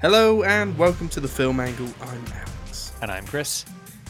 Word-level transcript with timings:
Hello 0.00 0.44
and 0.44 0.78
welcome 0.78 1.10
to 1.10 1.20
the 1.20 1.28
Film 1.28 1.60
Angle. 1.60 1.90
I'm 2.00 2.24
Alex. 2.32 2.94
And 3.02 3.10
I'm 3.10 3.26
Kris. 3.26 3.66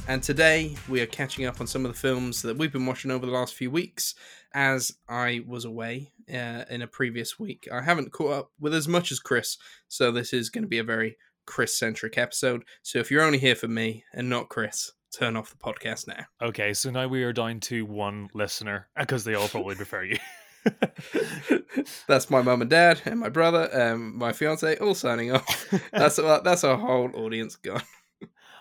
And 0.06 0.22
today 0.22 0.76
we 0.88 1.00
are 1.00 1.06
catching 1.06 1.46
up 1.46 1.60
on 1.60 1.66
some 1.66 1.84
of 1.84 1.90
the 1.90 1.98
films 1.98 2.42
that 2.42 2.56
we've 2.56 2.72
been 2.72 2.86
watching 2.86 3.10
over 3.10 3.26
the 3.26 3.32
last 3.32 3.56
few 3.56 3.72
weeks 3.72 4.14
as 4.54 4.92
I 5.08 5.42
was 5.48 5.64
away 5.64 6.12
uh, 6.32 6.62
in 6.70 6.82
a 6.82 6.86
previous 6.86 7.40
week. 7.40 7.66
I 7.72 7.82
haven't 7.82 8.12
caught 8.12 8.32
up 8.32 8.52
with 8.60 8.72
as 8.72 8.86
much 8.86 9.10
as 9.10 9.18
Kris, 9.18 9.58
so 9.88 10.12
this 10.12 10.32
is 10.32 10.48
going 10.48 10.62
to 10.62 10.68
be 10.68 10.78
a 10.78 10.84
very 10.84 11.16
Kris 11.44 11.76
centric 11.76 12.16
episode. 12.16 12.62
So 12.82 13.00
if 13.00 13.10
you're 13.10 13.24
only 13.24 13.38
here 13.38 13.56
for 13.56 13.66
me 13.66 14.04
and 14.12 14.30
not 14.30 14.48
Kris, 14.48 14.92
turn 15.12 15.36
off 15.36 15.50
the 15.50 15.56
podcast 15.56 16.06
now. 16.06 16.24
Okay, 16.40 16.72
so 16.72 16.92
now 16.92 17.08
we 17.08 17.24
are 17.24 17.32
down 17.32 17.58
to 17.62 17.84
one 17.84 18.28
listener 18.32 18.88
because 18.96 19.24
they 19.24 19.34
all 19.34 19.48
probably 19.48 19.74
prefer 19.74 20.04
you. 20.04 20.18
that's 22.06 22.30
my 22.30 22.42
mum 22.42 22.60
and 22.60 22.70
dad 22.70 23.00
and 23.04 23.20
my 23.20 23.28
brother 23.28 23.68
and 23.72 24.14
my 24.14 24.32
fiance 24.32 24.76
all 24.76 24.94
signing 24.94 25.32
off. 25.32 25.66
That's 25.92 26.16
that's 26.16 26.64
our 26.64 26.76
whole 26.76 27.10
audience 27.14 27.56
gone. 27.56 27.82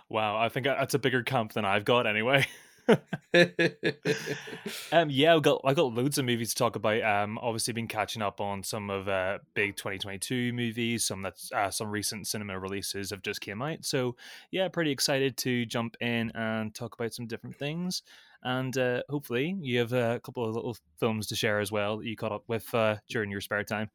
Wow, 0.09 0.37
I 0.37 0.49
think 0.49 0.65
that's 0.65 0.93
a 0.95 0.99
bigger 0.99 1.23
camp 1.23 1.53
than 1.53 1.65
I've 1.65 1.85
got 1.85 2.07
anyway. 2.07 2.47
um, 4.91 5.09
yeah, 5.09 5.35
I 5.35 5.39
got 5.39 5.61
I 5.63 5.73
got 5.73 5.93
loads 5.93 6.17
of 6.17 6.25
movies 6.25 6.49
to 6.49 6.55
talk 6.55 6.75
about. 6.75 7.03
Um, 7.03 7.37
obviously 7.39 7.73
been 7.73 7.87
catching 7.87 8.21
up 8.21 8.41
on 8.41 8.63
some 8.63 8.89
of 8.89 9.07
uh 9.07 9.39
big 9.53 9.75
2022 9.75 10.53
movies. 10.53 11.05
Some 11.05 11.21
that's 11.21 11.51
uh, 11.51 11.71
some 11.71 11.89
recent 11.89 12.27
cinema 12.27 12.59
releases 12.59 13.11
have 13.11 13.21
just 13.21 13.41
came 13.41 13.61
out. 13.61 13.85
So 13.85 14.15
yeah, 14.51 14.67
pretty 14.67 14.91
excited 14.91 15.37
to 15.37 15.65
jump 15.65 15.95
in 16.01 16.31
and 16.35 16.73
talk 16.73 16.95
about 16.95 17.13
some 17.13 17.27
different 17.27 17.55
things. 17.55 18.03
And 18.43 18.77
uh, 18.77 19.03
hopefully 19.09 19.57
you 19.61 19.79
have 19.79 19.93
a 19.93 20.19
couple 20.23 20.47
of 20.47 20.55
little 20.55 20.77
films 20.99 21.27
to 21.27 21.35
share 21.35 21.59
as 21.59 21.71
well 21.71 21.97
that 21.97 22.05
you 22.05 22.15
caught 22.15 22.31
up 22.31 22.43
with 22.47 22.73
uh, 22.73 22.97
during 23.09 23.31
your 23.31 23.41
spare 23.41 23.63
time. 23.63 23.89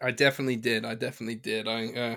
I 0.00 0.10
definitely 0.10 0.56
did. 0.56 0.84
I 0.84 0.94
definitely 0.94 1.36
did. 1.36 1.66
I 1.66 1.86
uh, 1.86 2.16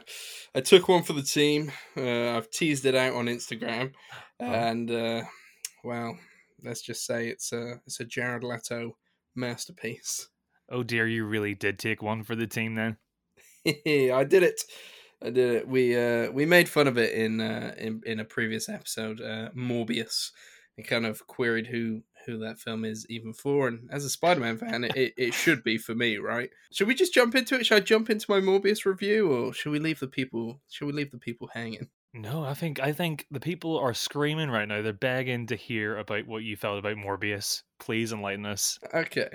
I 0.54 0.62
took 0.62 0.88
one 0.88 1.04
for 1.04 1.14
the 1.14 1.22
team. 1.22 1.72
Uh, 1.96 2.38
I've 2.38 2.50
teased 2.50 2.86
it 2.86 2.96
out 2.96 3.14
on 3.14 3.26
Instagram, 3.26 3.94
oh. 4.40 4.46
and 4.46 4.92
uh, 4.92 5.22
well, 5.84 6.18
let's 6.64 6.82
just 6.82 7.06
say 7.06 7.28
it's 7.28 7.52
a 7.52 7.80
it's 7.86 8.00
a 8.00 8.06
Jared 8.06 8.44
Leto 8.44 8.98
masterpiece. 9.36 10.28
Oh 10.70 10.84
dear, 10.84 11.08
you 11.08 11.26
really 11.26 11.54
did 11.54 11.80
take 11.80 12.02
one 12.02 12.24
for 12.24 12.36
the 12.36 12.48
team 12.48 12.76
then. 12.76 12.98
I 13.66 14.26
did 14.28 14.44
it. 14.44 14.62
I 15.22 15.30
did 15.30 15.56
it. 15.56 15.68
We 15.68 15.96
uh 15.96 16.32
we 16.32 16.46
made 16.46 16.70
fun 16.70 16.88
of 16.88 16.98
it 16.98 17.14
in 17.14 17.42
uh 17.42 17.74
in, 17.78 18.02
in 18.06 18.20
a 18.20 18.26
previous 18.26 18.70
episode, 18.70 19.22
uh 19.22 19.50
Morbius, 19.56 20.32
and 20.78 20.88
kind 20.88 21.06
of 21.06 21.26
queried 21.28 21.68
who 21.68 22.04
who 22.26 22.38
that 22.40 22.60
film 22.60 22.84
is 22.84 23.06
even 23.10 23.34
for. 23.34 23.70
And 23.70 23.90
as 23.90 24.04
a 24.04 24.10
Spider-Man 24.10 24.58
fan, 24.58 24.84
it, 24.84 25.14
it 25.16 25.34
should 25.34 25.64
be 25.64 25.78
for 25.78 25.96
me, 25.96 26.18
right? 26.18 26.50
Should 26.74 26.88
we 26.88 26.94
just 26.94 27.14
jump 27.14 27.36
into 27.36 27.56
it? 27.56 27.66
Should 27.66 27.78
I 27.78 27.80
jump 27.80 28.10
into 28.10 28.30
my 28.30 28.42
Morbius 28.42 28.86
review, 28.86 29.32
or 29.32 29.54
should 29.54 29.72
we 29.72 29.80
leave 29.80 30.02
the 30.02 30.08
people? 30.08 30.60
Should 30.70 30.88
we 30.88 30.94
leave 30.94 31.12
the 31.12 31.18
people 31.18 31.50
hanging? 31.54 31.88
No, 32.14 32.44
I 32.44 32.54
think 32.54 32.80
I 32.80 32.94
think 32.94 33.26
the 33.30 33.40
people 33.40 33.78
are 33.78 33.94
screaming 33.94 34.50
right 34.50 34.68
now. 34.68 34.82
They're 34.82 34.94
begging 34.94 35.48
to 35.48 35.56
hear 35.56 35.98
about 35.98 36.26
what 36.28 36.44
you 36.44 36.56
felt 36.56 36.80
about 36.80 36.98
Morbius. 36.98 37.62
Please 37.80 38.12
enlighten 38.12 38.46
us. 38.46 38.80
Okay. 38.94 39.30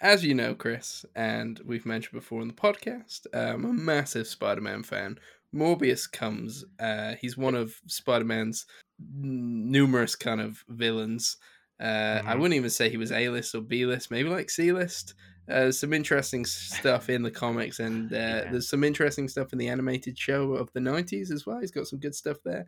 As 0.00 0.24
you 0.24 0.34
know, 0.34 0.54
Kris, 0.54 1.04
and 1.14 1.60
we've 1.64 1.86
mentioned 1.86 2.20
before 2.20 2.42
in 2.42 2.48
the 2.48 2.54
podcast, 2.54 3.26
I'm 3.32 3.64
a 3.64 3.72
massive 3.72 4.26
Spider-Man 4.26 4.82
fan. 4.82 5.18
Morbius 5.54 6.10
comes. 6.10 6.64
Uh, 6.78 7.14
he's 7.20 7.38
one 7.38 7.54
of 7.54 7.76
Spider-Man's 7.86 8.66
numerous 8.98 10.14
kind 10.14 10.40
of 10.40 10.64
villains. 10.68 11.36
Uh, 11.84 12.18
mm-hmm. 12.18 12.28
I 12.28 12.34
wouldn't 12.34 12.54
even 12.54 12.70
say 12.70 12.88
he 12.88 12.96
was 12.96 13.12
A 13.12 13.28
list 13.28 13.54
or 13.54 13.60
B 13.60 13.84
list, 13.84 14.10
maybe 14.10 14.30
like 14.30 14.48
C 14.48 14.72
list. 14.72 15.14
Uh, 15.50 15.70
some 15.70 15.92
interesting 15.92 16.46
stuff 16.46 17.10
in 17.10 17.22
the 17.22 17.30
comics, 17.30 17.78
and 17.78 18.10
uh, 18.10 18.16
yeah. 18.16 18.50
there's 18.50 18.70
some 18.70 18.82
interesting 18.82 19.28
stuff 19.28 19.52
in 19.52 19.58
the 19.58 19.68
animated 19.68 20.18
show 20.18 20.54
of 20.54 20.72
the 20.72 20.80
90s 20.80 21.30
as 21.30 21.44
well. 21.44 21.60
He's 21.60 21.70
got 21.70 21.86
some 21.86 21.98
good 21.98 22.14
stuff 22.14 22.38
there. 22.42 22.64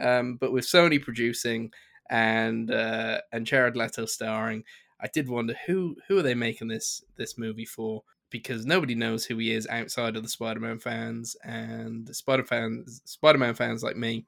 Um, 0.00 0.36
but 0.40 0.50
with 0.50 0.64
Sony 0.64 1.00
producing 1.02 1.70
and 2.08 2.70
uh, 2.70 3.20
and 3.32 3.46
Jared 3.46 3.76
Leto 3.76 4.06
starring, 4.06 4.64
I 4.98 5.08
did 5.12 5.28
wonder 5.28 5.54
who 5.66 5.96
who 6.08 6.16
are 6.16 6.22
they 6.22 6.34
making 6.34 6.68
this 6.68 7.04
this 7.16 7.36
movie 7.36 7.66
for? 7.66 8.02
Because 8.30 8.64
nobody 8.64 8.94
knows 8.94 9.26
who 9.26 9.36
he 9.36 9.52
is 9.52 9.66
outside 9.68 10.16
of 10.16 10.22
the 10.22 10.28
Spider-Man 10.30 10.78
fans, 10.78 11.36
and 11.44 12.08
Spider 12.16 12.44
fans, 12.44 13.02
Spider-Man 13.04 13.54
fans 13.54 13.82
like 13.82 13.96
me, 13.96 14.24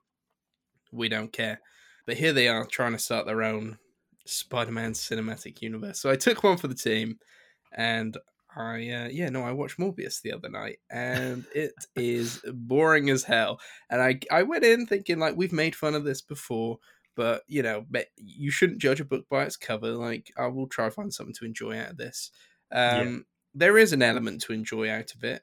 we 0.93 1.09
don't 1.09 1.33
care. 1.33 1.61
But 2.05 2.19
here 2.19 2.35
they 2.35 2.49
are 2.49 2.67
trying 2.67 2.93
to 2.93 2.99
start 2.99 3.27
their 3.27 3.43
own 3.43 3.79
Spider-Man 4.29 4.93
cinematic 4.93 5.63
universe. 5.63 6.01
So 6.01 6.11
I 6.11 6.17
took 6.17 6.43
one 6.43 6.57
for 6.57 6.69
the 6.69 6.75
team 6.75 7.19
and 7.73 8.17
I 8.57 8.89
uh, 8.89 9.09
yeah 9.11 9.29
no 9.29 9.43
I 9.43 9.53
watched 9.53 9.79
Morbius 9.79 10.23
the 10.23 10.33
other 10.33 10.49
night 10.49 10.79
and 10.91 11.45
it 11.55 11.73
is 11.95 12.43
boring 12.53 13.11
as 13.11 13.25
hell. 13.25 13.61
And 13.91 14.01
I 14.01 14.19
I 14.31 14.43
went 14.43 14.65
in 14.65 14.87
thinking 14.87 15.19
like 15.19 15.37
we've 15.37 15.53
made 15.53 15.77
fun 15.77 15.95
of 15.95 16.05
this 16.05 16.23
before 16.23 16.79
but 17.17 17.43
you 17.47 17.63
know 17.63 17.85
you 18.17 18.51
shouldn't 18.51 18.81
judge 18.81 19.01
a 19.01 19.05
book 19.05 19.27
by 19.29 19.45
its 19.45 19.57
cover. 19.57 19.93
Like 19.93 20.33
I 20.39 20.47
will 20.47 20.69
try 20.69 20.87
to 20.87 20.91
find 20.91 21.13
something 21.13 21.35
to 21.35 21.45
enjoy 21.45 21.79
out 21.79 21.91
of 21.91 21.97
this. 21.97 22.31
Um, 22.71 22.79
yeah. 22.81 23.19
there 23.55 23.79
is 23.79 23.93
an 23.93 24.03
element 24.03 24.43
to 24.43 24.53
enjoy 24.53 24.91
out 24.91 25.15
of 25.15 25.25
it. 25.25 25.43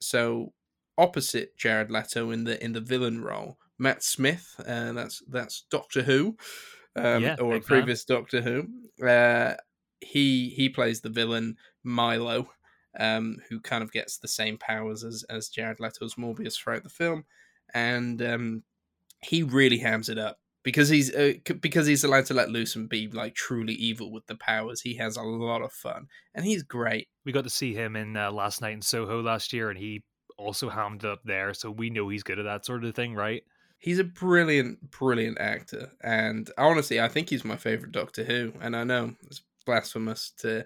So 0.00 0.52
opposite 0.98 1.56
Jared 1.56 1.90
Leto 1.90 2.30
in 2.30 2.44
the 2.44 2.62
in 2.62 2.72
the 2.72 2.80
villain 2.80 3.22
role 3.22 3.56
Matt 3.78 4.02
Smith 4.02 4.54
uh, 4.66 4.92
that's 4.92 5.22
that's 5.28 5.64
Doctor 5.70 6.02
Who 6.02 6.36
um, 6.96 7.22
yeah, 7.22 7.36
or 7.40 7.56
a 7.56 7.60
previous 7.60 8.04
fan. 8.04 8.16
Doctor 8.16 8.40
Who 8.40 9.06
uh, 9.06 9.54
he 10.00 10.50
he 10.50 10.68
plays 10.68 11.00
the 11.00 11.08
villain 11.08 11.56
Milo, 11.82 12.50
um, 12.98 13.38
who 13.48 13.60
kind 13.60 13.82
of 13.82 13.92
gets 13.92 14.18
the 14.18 14.28
same 14.28 14.58
powers 14.58 15.04
as 15.04 15.24
as 15.28 15.48
Jared 15.48 15.80
Leto's 15.80 16.14
Morbius 16.14 16.56
throughout 16.56 16.82
the 16.82 16.88
film, 16.88 17.24
and 17.74 18.20
um, 18.22 18.62
he 19.22 19.42
really 19.42 19.78
hams 19.78 20.08
it 20.08 20.18
up 20.18 20.38
because 20.62 20.88
he's 20.88 21.14
uh, 21.14 21.34
because 21.60 21.86
he's 21.86 22.04
allowed 22.04 22.26
to 22.26 22.34
let 22.34 22.50
loose 22.50 22.76
and 22.76 22.88
be 22.88 23.08
like 23.08 23.34
truly 23.34 23.74
evil 23.74 24.12
with 24.12 24.26
the 24.26 24.36
powers. 24.36 24.80
He 24.80 24.94
has 24.96 25.16
a 25.16 25.22
lot 25.22 25.62
of 25.62 25.72
fun, 25.72 26.08
and 26.34 26.44
he's 26.44 26.62
great. 26.62 27.08
We 27.24 27.32
got 27.32 27.44
to 27.44 27.50
see 27.50 27.74
him 27.74 27.96
in 27.96 28.16
uh, 28.16 28.30
Last 28.32 28.60
Night 28.60 28.74
in 28.74 28.82
Soho 28.82 29.22
last 29.22 29.52
year, 29.52 29.70
and 29.70 29.78
he 29.78 30.04
also 30.38 30.68
hammed 30.68 31.04
up 31.04 31.20
there, 31.24 31.54
so 31.54 31.70
we 31.70 31.90
know 31.90 32.08
he's 32.08 32.22
good 32.22 32.38
at 32.38 32.44
that 32.44 32.66
sort 32.66 32.84
of 32.84 32.94
thing, 32.94 33.14
right? 33.14 33.42
He's 33.82 33.98
a 33.98 34.04
brilliant, 34.04 34.92
brilliant 34.92 35.40
actor, 35.40 35.90
and 36.04 36.48
honestly, 36.56 37.00
I 37.00 37.08
think 37.08 37.28
he's 37.28 37.44
my 37.44 37.56
favorite 37.56 37.90
Doctor 37.90 38.22
Who. 38.22 38.52
And 38.60 38.76
I 38.76 38.84
know 38.84 39.16
it's 39.24 39.42
blasphemous 39.66 40.32
to 40.38 40.64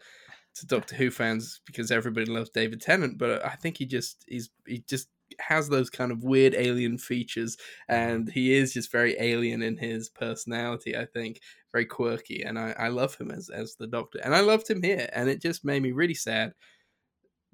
to 0.57 0.67
Doctor 0.67 0.97
Who 0.97 1.11
fans 1.11 1.63
because 1.65 1.91
everybody 1.91 2.27
loves 2.27 2.51
David 2.51 2.83
Tennant, 2.83 3.17
but 3.17 3.43
I 3.43 3.55
think 3.55 3.79
he 3.79 3.87
just 3.87 4.23
he's 4.29 4.51
he 4.67 4.85
just 4.87 5.09
has 5.41 5.71
those 5.71 5.89
kind 5.89 6.13
of 6.13 6.25
weird 6.25 6.55
alien 6.55 6.99
features 6.99 7.57
and 7.89 8.31
he 8.31 8.53
is 8.53 8.75
just 8.75 8.93
very 8.93 9.17
alien 9.19 9.61
in 9.61 9.77
his 9.77 10.09
personality 10.09 10.97
i 10.97 11.05
think 11.05 11.41
very 11.73 11.85
quirky 11.85 12.43
and 12.43 12.57
i, 12.59 12.73
I 12.79 12.89
love 12.89 13.17
him 13.17 13.33
as, 13.33 13.51
as 13.51 13.75
the 13.75 13.89
doctor 13.89 14.21
and 14.23 14.37
i 14.37 14.41
loved 14.41 14.71
him 14.71 14.85
here 14.85 15.09
and 15.13 15.29
it 15.29 15.43
just 15.43 15.65
made 15.65 15.83
me 15.83 15.91
really 15.91 16.15
sad 16.15 16.53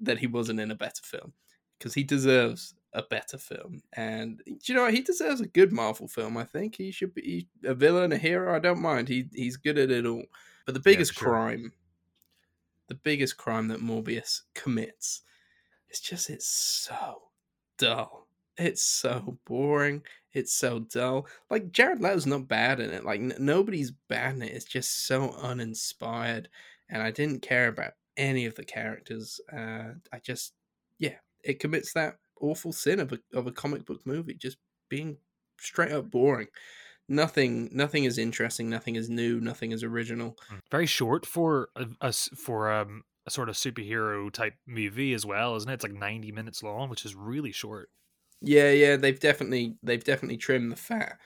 that 0.01 0.19
he 0.19 0.27
wasn't 0.27 0.59
in 0.59 0.69
a 0.69 0.75
better 0.75 1.01
film 1.03 1.33
because 1.79 1.95
he 1.95 2.03
deserves 2.03 2.75
a 2.93 3.01
better 3.03 3.37
film 3.37 3.81
and 3.93 4.41
you 4.65 4.75
know 4.75 4.87
he 4.87 5.01
deserves 5.01 5.41
a 5.41 5.47
good 5.47 5.71
marvel 5.71 6.07
film 6.07 6.37
i 6.37 6.43
think 6.43 6.75
he 6.75 6.91
should 6.91 7.13
be 7.15 7.47
a 7.63 7.73
villain 7.73 8.11
a 8.11 8.17
hero 8.17 8.55
i 8.55 8.59
don't 8.59 8.81
mind 8.81 9.07
he 9.07 9.25
he's 9.33 9.57
good 9.57 9.79
at 9.79 9.89
it 9.89 10.05
all 10.05 10.23
but 10.65 10.73
the 10.73 10.79
biggest 10.79 11.13
yeah, 11.15 11.19
sure. 11.19 11.29
crime, 11.29 11.73
the 12.87 12.95
biggest 12.95 13.37
crime 13.37 13.67
that 13.67 13.81
Morbius 13.81 14.41
commits 14.55 15.21
is 15.89 15.99
just 15.99 16.29
it's 16.29 16.47
so 16.47 17.23
dull. 17.77 18.27
It's 18.57 18.83
so 18.83 19.37
boring. 19.45 20.03
It's 20.31 20.53
so 20.53 20.79
dull. 20.79 21.27
Like 21.49 21.71
Jared 21.71 22.01
Leto's 22.01 22.25
not 22.25 22.47
bad 22.47 22.79
in 22.79 22.91
it. 22.91 23.03
Like 23.03 23.19
n- 23.19 23.35
nobody's 23.39 23.91
bad 23.91 24.35
in 24.35 24.43
it. 24.43 24.53
It's 24.53 24.65
just 24.65 25.07
so 25.07 25.31
uninspired, 25.41 26.49
and 26.89 27.01
I 27.01 27.11
didn't 27.11 27.41
care 27.41 27.67
about 27.67 27.93
any 28.15 28.45
of 28.45 28.55
the 28.55 28.63
characters. 28.63 29.41
Uh, 29.51 29.93
I 30.13 30.19
just, 30.21 30.53
yeah, 30.99 31.15
it 31.43 31.59
commits 31.59 31.93
that 31.93 32.17
awful 32.43 32.73
sin 32.73 32.99
of 32.99 33.13
a 33.13 33.19
of 33.33 33.47
a 33.47 33.51
comic 33.51 33.85
book 33.85 34.01
movie, 34.05 34.35
just 34.35 34.57
being 34.89 35.17
straight 35.59 35.91
up 35.91 36.11
boring. 36.11 36.47
Nothing 37.09 37.69
nothing 37.73 38.05
is 38.05 38.17
interesting 38.17 38.69
nothing 38.69 38.95
is 38.95 39.09
new 39.09 39.39
nothing 39.41 39.71
is 39.71 39.83
original. 39.83 40.37
Hmm. 40.49 40.59
very 40.71 40.85
short 40.85 41.25
for 41.25 41.69
a, 42.01 42.13
for 42.13 42.71
um, 42.71 43.03
a 43.25 43.31
sort 43.31 43.49
of 43.49 43.55
superhero 43.55 44.31
type 44.31 44.55
movie 44.67 45.13
as 45.13 45.25
well 45.25 45.55
isn't 45.57 45.69
it? 45.69 45.73
It's 45.75 45.83
like 45.83 45.93
90 45.93 46.31
minutes 46.31 46.63
long 46.63 46.89
which 46.89 47.05
is 47.05 47.15
really 47.15 47.51
short. 47.51 47.89
Yeah 48.41 48.71
yeah 48.71 48.95
they've 48.97 49.19
definitely 49.19 49.77
they've 49.83 50.03
definitely 50.03 50.37
trimmed 50.37 50.71
the 50.71 50.75
fat 50.75 51.19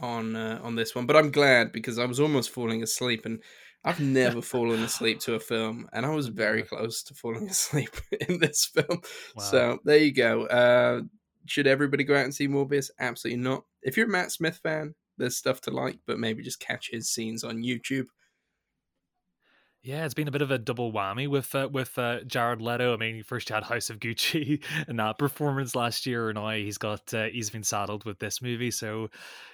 on 0.00 0.36
uh, 0.36 0.60
on 0.62 0.76
this 0.76 0.94
one 0.94 1.04
but 1.04 1.16
i'm 1.16 1.32
glad 1.32 1.72
because 1.72 1.98
i 1.98 2.04
was 2.04 2.20
almost 2.20 2.50
falling 2.50 2.80
asleep 2.82 3.26
and 3.26 3.42
i've 3.84 4.00
never 4.00 4.42
fallen 4.42 4.82
asleep 4.82 5.18
to 5.20 5.34
a 5.34 5.40
film 5.40 5.88
and 5.92 6.04
i 6.04 6.10
was 6.10 6.28
very 6.28 6.62
close 6.62 7.02
to 7.02 7.14
falling 7.14 7.48
asleep 7.50 7.96
in 8.28 8.38
this 8.38 8.66
film 8.66 9.00
wow. 9.36 9.42
so 9.42 9.78
there 9.84 9.98
you 9.98 10.12
go 10.12 10.46
uh 10.46 11.00
should 11.46 11.66
everybody 11.66 12.04
go 12.04 12.16
out 12.16 12.24
and 12.24 12.34
see 12.34 12.48
Morbius? 12.48 12.90
Absolutely 13.00 13.42
not. 13.42 13.64
If 13.82 13.96
you're 13.96 14.06
a 14.06 14.10
Matt 14.10 14.30
Smith 14.30 14.60
fan, 14.62 14.94
there's 15.18 15.36
stuff 15.36 15.60
to 15.62 15.70
like, 15.70 15.98
but 16.06 16.18
maybe 16.18 16.42
just 16.42 16.60
catch 16.60 16.90
his 16.90 17.10
scenes 17.10 17.44
on 17.44 17.62
YouTube. 17.62 18.06
Yeah, 19.82 20.04
it's 20.04 20.12
been 20.12 20.28
a 20.28 20.30
bit 20.30 20.42
of 20.42 20.50
a 20.50 20.58
double 20.58 20.92
whammy 20.92 21.26
with 21.26 21.54
uh, 21.54 21.68
with 21.72 21.98
uh, 21.98 22.20
Jared 22.24 22.60
Leto. 22.60 22.92
I 22.92 22.98
mean, 22.98 23.14
he 23.14 23.22
first 23.22 23.48
had 23.48 23.62
House 23.62 23.88
of 23.88 23.98
Gucci 23.98 24.62
and 24.88 24.98
that 24.98 25.18
performance 25.18 25.74
last 25.74 26.04
year, 26.04 26.28
and 26.28 26.36
now 26.36 26.50
he's 26.50 26.76
got 26.76 27.14
uh, 27.14 27.24
he's 27.24 27.48
been 27.48 27.62
saddled 27.62 28.04
with 28.04 28.18
this 28.18 28.42
movie. 28.42 28.70
So, 28.70 29.08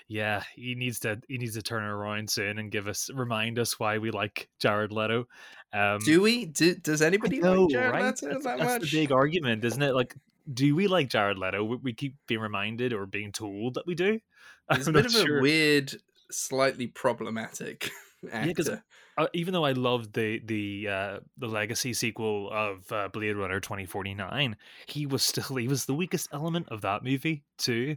yeah, 0.09 0.43
he 0.57 0.75
needs 0.75 0.99
to 1.01 1.21
he 1.29 1.39
needs 1.39 1.55
to 1.55 1.63
turn 1.63 1.85
it 1.85 1.89
around 1.89 2.29
soon 2.29 2.59
and 2.59 2.73
give 2.73 2.89
us 2.89 3.09
remind 3.15 3.61
us 3.61 3.79
why 3.79 3.99
we 3.99 4.11
like 4.11 4.49
Jared 4.59 4.91
Leto. 4.91 5.29
Um, 5.73 6.01
do 6.05 6.21
we? 6.23 6.47
Do, 6.47 6.75
does 6.75 7.03
anybody 7.03 7.39
know, 7.39 7.63
like 7.63 7.71
Jared 7.71 7.93
right? 7.93 8.03
Leto 8.07 8.33
that's, 8.33 8.45
that 8.45 8.59
that's 8.59 8.83
much? 8.83 8.91
the 8.91 9.01
big 9.03 9.13
argument, 9.13 9.65
isn't 9.65 9.83
it? 9.83 9.95
Like, 9.95 10.17
do 10.53 10.75
we 10.75 10.89
like 10.89 11.09
Jared 11.09 11.39
Leto? 11.39 11.63
We 11.63 11.93
keep 11.93 12.17
being 12.27 12.41
reminded 12.41 12.93
or 12.93 13.07
being 13.07 13.31
told 13.31 13.75
that 13.75 13.87
we 13.87 13.95
do. 13.95 14.19
It's 14.73 14.89
a 14.89 14.93
bit 14.93 15.07
of 15.07 15.13
sure. 15.13 15.39
a 15.39 15.43
weird, 15.43 15.95
slightly 16.33 16.89
problematic 16.89 17.89
actor. 18.33 18.83
Yeah, 19.19 19.25
uh, 19.25 19.29
even 19.33 19.55
though 19.55 19.65
I 19.65 19.73
loved 19.73 20.13
the 20.13 20.41
the 20.45 20.89
uh, 20.89 21.19
the 21.39 21.47
legacy 21.47 21.93
sequel 21.93 22.51
of 22.53 22.91
uh, 22.93 23.09
Blade 23.09 23.37
Runner 23.37 23.61
twenty 23.61 23.87
forty 23.87 24.15
nine, 24.15 24.57
he 24.87 25.07
was 25.07 25.23
still 25.23 25.57
he 25.57 25.69
was 25.69 25.87
the 25.87 25.95
weakest 25.95 26.29
element 26.33 26.69
of 26.71 26.83
that 26.83 27.03
movie 27.03 27.45
too. 27.59 27.97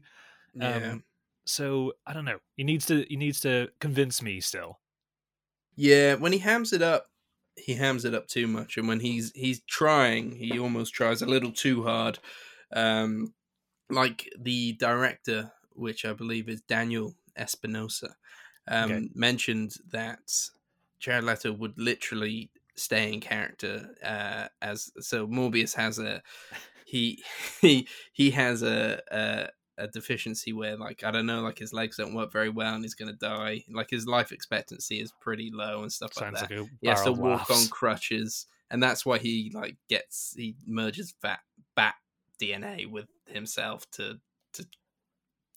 Yeah. 0.54 0.92
Um, 0.92 1.04
so 1.46 1.94
I 2.06 2.14
don't 2.14 2.26
know. 2.26 2.40
He 2.56 2.64
needs 2.64 2.86
to 2.88 3.06
he 3.10 3.16
needs 3.16 3.40
to 3.42 3.70
convince 3.80 4.22
me 4.22 4.40
still. 4.40 4.80
Yeah, 5.76 6.16
when 6.16 6.32
he 6.32 6.40
hams 6.40 6.74
it 6.74 6.82
up, 6.82 7.08
he 7.56 7.74
hams 7.74 8.06
it 8.06 8.14
up 8.14 8.28
too 8.28 8.48
much, 8.48 8.78
and 8.78 8.88
when 8.88 9.00
he's 9.00 9.32
he's 9.34 9.62
trying, 9.68 10.32
he 10.32 10.60
almost 10.60 10.94
tries 10.94 11.22
a 11.22 11.26
little 11.26 11.52
too 11.52 11.84
hard. 11.84 12.20
Um, 12.74 13.34
like 13.90 14.30
the 14.40 14.74
director, 14.74 15.52
which 15.72 16.06
I 16.06 16.14
believe 16.14 16.48
is 16.48 16.62
Daniel 16.62 17.16
Espinosa, 17.36 18.16
um, 18.70 18.92
okay. 18.92 19.10
mentioned 19.14 19.76
that 19.92 20.32
Jared 21.00 21.26
Leto 21.26 21.52
would 21.52 21.78
literally 21.78 22.52
stay 22.76 23.12
in 23.12 23.20
character 23.20 23.90
uh, 24.04 24.48
as 24.62 24.92
so 25.00 25.28
Morbius 25.28 25.76
has 25.76 26.00
a 26.00 26.22
he 26.86 27.24
he 27.62 27.88
he 28.14 28.32
has 28.32 28.64
a, 28.64 29.02
a, 29.12 29.50
a 29.78 29.88
deficiency 29.88 30.54
where 30.54 30.78
like 30.78 31.04
I 31.04 31.12
don't 31.12 31.26
know 31.26 31.42
like 31.42 31.58
his 31.58 31.74
legs 31.74 31.98
don't 31.98 32.14
work 32.14 32.32
very 32.32 32.50
well 32.50 32.74
and 32.76 32.84
he's 32.84 32.96
gonna 32.96 33.14
die 33.14 33.64
like 33.70 33.90
his 33.90 34.08
life 34.08 34.32
expectancy 34.32 35.02
is 35.02 35.12
pretty 35.20 35.52
low 35.54 35.82
and 35.82 35.92
stuff 35.92 36.14
Sounds 36.14 36.40
like 36.40 36.50
that. 36.50 36.60
Like 36.60 36.70
he 36.82 36.88
has 36.88 37.04
to 37.04 37.12
walk 37.12 37.50
laughs. 37.50 37.64
on 37.64 37.70
crutches 37.70 38.48
and 38.72 38.82
that's 38.82 39.06
why 39.06 39.18
he 39.18 39.52
like 39.54 39.78
gets 39.90 40.34
he 40.38 40.56
merges 40.66 41.14
fat 41.22 41.40
bat 41.76 41.96
DNA 42.42 42.90
with 42.90 43.08
himself 43.26 43.90
to 43.92 44.20
to 44.54 44.66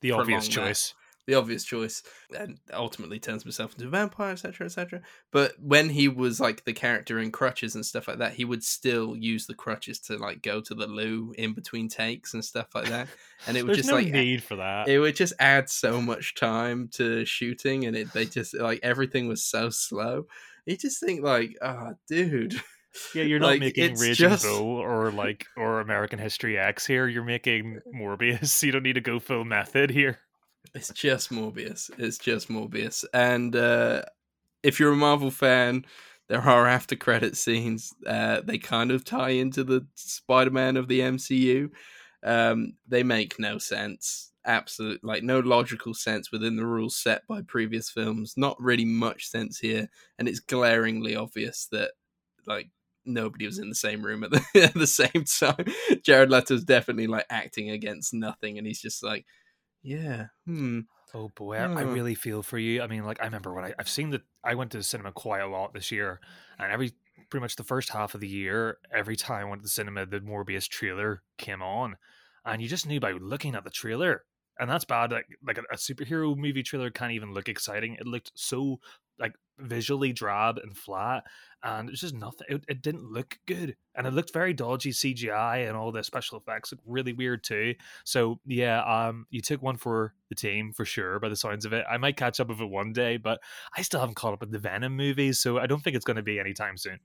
the 0.01 0.13
obvious 0.13 0.47
that. 0.47 0.53
choice 0.53 0.95
the 1.27 1.35
obvious 1.35 1.65
choice, 1.65 2.03
and 2.37 2.59
ultimately 2.73 3.19
turns 3.19 3.43
himself 3.43 3.73
into 3.75 3.87
a 3.87 3.91
vampire, 3.91 4.33
etc., 4.33 4.67
etc. 4.67 5.03
But 5.31 5.53
when 5.61 5.89
he 5.89 6.09
was 6.09 6.41
like 6.41 6.65
the 6.65 6.73
character 6.73 7.19
in 7.19 7.31
crutches 7.31 7.75
and 7.75 7.87
stuff 7.87 8.09
like 8.09 8.19
that, 8.19 8.35
he 8.35 8.45
would 8.45 8.65
still 8.65 9.17
use 9.17 9.47
the 9.47 9.55
crutches 9.55 9.99
to 10.01 10.17
like 10.17 10.43
go 10.43 10.61
to 10.61 10.75
the 10.75 10.87
loo 10.87 11.33
in 11.39 11.55
between 11.55 11.89
takes 11.89 12.35
and 12.35 12.45
stuff 12.45 12.75
like 12.75 12.89
that. 12.89 13.09
And 13.47 13.57
it 13.57 13.67
would 13.67 13.77
just 13.77 13.89
no 13.89 13.97
like 13.97 14.09
need 14.09 14.43
for 14.43 14.57
that. 14.57 14.89
It 14.89 14.99
would 14.99 15.17
just 15.17 15.35
add 15.39 15.69
so 15.69 16.01
much 16.01 16.35
time 16.35 16.89
to 16.95 17.25
shooting, 17.25 17.87
and 17.87 17.97
it 17.97 18.13
they 18.13 18.27
just 18.27 18.55
like 18.55 18.81
everything 18.83 19.29
was 19.29 19.43
so 19.45 19.71
slow. 19.71 20.27
You 20.67 20.77
just 20.77 21.01
think 21.01 21.23
like, 21.23 21.57
oh, 21.61 21.95
dude. 22.09 22.55
Yeah, 23.15 23.25
you're 23.25 23.39
not 23.41 23.51
like, 23.51 23.61
making 23.61 23.99
Raging 23.99 24.29
just... 24.29 24.45
Bull 24.45 24.77
or 24.77 25.11
like 25.11 25.47
or 25.57 25.81
American 25.81 26.19
History 26.19 26.59
X 26.59 26.87
here. 26.87 27.07
You're 27.07 27.25
making 27.25 27.81
Morbius. 27.95 28.63
You 28.63 28.73
don't 28.73 28.83
need 28.83 28.95
to 28.95 29.01
go 29.01 29.19
full 29.19 29.45
method 29.45 29.91
here. 29.91 30.19
It's 30.75 30.91
just 30.93 31.31
Morbius. 31.31 31.91
It's 31.99 32.19
just 32.19 32.49
Morbius. 32.49 33.05
And 33.13 33.55
uh, 33.55 34.03
if 34.63 34.81
you're 34.81 34.93
a 34.93 34.97
Marvel 34.97 35.31
fan, 35.31 35.85
there 36.29 36.41
are 36.41 36.67
after 36.67 36.97
credit 36.97 37.37
scenes. 37.37 37.93
Uh, 38.07 38.41
they 38.43 38.59
kind 38.59 38.91
of 38.91 39.05
tie 39.05 39.31
into 39.31 39.65
the 39.65 39.87
Spider-Man 39.97 40.77
of 40.77 40.89
the 40.89 41.01
MCU. 41.01 41.71
Um, 42.25 42.75
they 42.89 43.03
make 43.03 43.39
no 43.39 43.59
sense. 43.59 44.33
Absolute, 44.45 45.05
like 45.05 45.23
no 45.23 45.41
logical 45.41 45.95
sense 45.95 46.33
within 46.33 46.57
the 46.57 46.67
rules 46.67 46.97
set 46.97 47.27
by 47.29 47.43
previous 47.43 47.91
films. 47.91 48.35
Not 48.37 48.61
really 48.61 48.85
much 48.85 49.29
sense 49.29 49.59
here, 49.59 49.89
and 50.19 50.27
it's 50.27 50.41
glaringly 50.41 51.15
obvious 51.15 51.69
that 51.71 51.93
like 52.47 52.71
nobody 53.05 53.47
was 53.47 53.59
in 53.59 53.69
the 53.69 53.75
same 53.75 54.03
room 54.05 54.25
at 54.25 54.31
the, 54.31 54.43
at 54.65 54.75
the 54.75 54.87
same 54.87 55.25
time. 55.25 55.65
Jared 56.03 56.31
Leto's 56.31 56.65
definitely 56.65 57.07
like 57.07 57.27
acting 57.31 57.71
against 57.71 58.15
nothing, 58.15 58.59
and 58.59 58.67
he's 58.67 58.81
just 58.81 59.05
like, 59.05 59.27
yeah. 59.83 60.27
Hmm. 60.47 60.81
Oh 61.15 61.29
boy, 61.29 61.57
I, 61.57 61.65
I 61.65 61.83
really 61.83 62.15
feel 62.15 62.43
for 62.43 62.59
you. 62.59 62.81
I 62.81 62.87
mean, 62.87 63.05
like 63.05 63.21
I 63.21 63.27
remember 63.27 63.53
when 63.53 63.67
I, 63.67 63.75
I've 63.79 63.89
seen 63.89 64.11
that 64.11 64.23
I 64.43 64.55
went 64.55 64.71
to 64.73 64.79
the 64.79 64.83
cinema 64.83 65.13
quite 65.13 65.41
a 65.41 65.47
lot 65.47 65.75
this 65.75 65.91
year, 65.91 66.21
and 66.59 66.73
every 66.73 66.93
pretty 67.29 67.43
much 67.43 67.57
the 67.57 67.65
first 67.65 67.91
half 67.91 68.15
of 68.15 68.21
the 68.21 68.29
year, 68.29 68.79
every 68.91 69.17
time 69.17 69.47
I 69.47 69.49
went 69.49 69.61
to 69.61 69.65
the 69.65 69.71
cinema, 69.71 70.07
the 70.07 70.21
Morbius 70.21 70.69
trailer 70.69 71.23
came 71.37 71.63
on, 71.63 71.97
and 72.47 72.63
you 72.63 72.69
just 72.69 72.87
knew 72.87 72.99
by 72.99 73.13
looking 73.13 73.55
at 73.55 73.65
the 73.65 73.71
trailer, 73.71 74.25
and 74.63 74.71
that's 74.71 74.85
bad. 74.85 75.11
Like 75.11 75.27
like 75.45 75.59
a, 75.59 75.63
a 75.73 75.77
superhero 75.77 76.37
movie 76.37 76.63
trailer 76.63 76.91
can't 76.91 77.13
even 77.13 77.35
look 77.35 77.49
exciting. 77.49 77.97
It 77.99 78.07
looked 78.07 78.31
so 78.35 78.79
like 79.19 79.35
visually 79.59 80.13
drab 80.13 80.59
and 80.59 80.77
flat 80.77 81.25
and 81.63 81.89
it's 81.89 82.01
just 82.01 82.15
nothing 82.15 82.47
it, 82.49 82.65
it 82.69 82.83
didn't 82.83 83.05
look 83.05 83.39
good 83.47 83.77
and 83.95 84.07
it 84.07 84.13
looked 84.13 84.33
very 84.33 84.53
dodgy 84.53 84.91
cgi 84.91 85.69
and 85.69 85.77
all 85.77 85.93
the 85.93 86.03
special 86.03 86.39
effects 86.39 86.73
look 86.73 86.81
really 86.87 87.13
weird 87.13 87.45
too 87.45 87.75
so 88.05 88.41
yeah 88.47 88.83
um 88.83 89.27
you 89.31 89.41
took 89.41 89.63
one 89.63 89.77
for 89.77 90.15
the 90.31 90.35
team 90.35 90.73
for 90.73 90.85
sure 90.85 91.21
by 91.21 91.29
the 91.29 91.37
signs 91.37 91.65
of 91.65 91.73
it 91.73 91.85
i 91.89 91.97
might 91.97 92.17
catch 92.17 92.41
up 92.41 92.49
with 92.49 92.61
it 92.61 92.69
one 92.69 92.93
day 92.93 93.17
but 93.17 93.39
i 93.77 93.83
still 93.83 94.01
haven't 94.01 94.17
caught 94.17 94.33
up 94.33 94.41
with 94.41 94.51
the 94.51 94.59
venom 94.59 94.97
movies 94.97 95.39
so 95.39 95.59
i 95.59 95.67
don't 95.67 95.85
think 95.85 95.95
it's 95.95 96.05
going 96.05 96.17
to 96.17 96.23
be 96.23 96.41
anytime 96.41 96.77
soon 96.77 96.99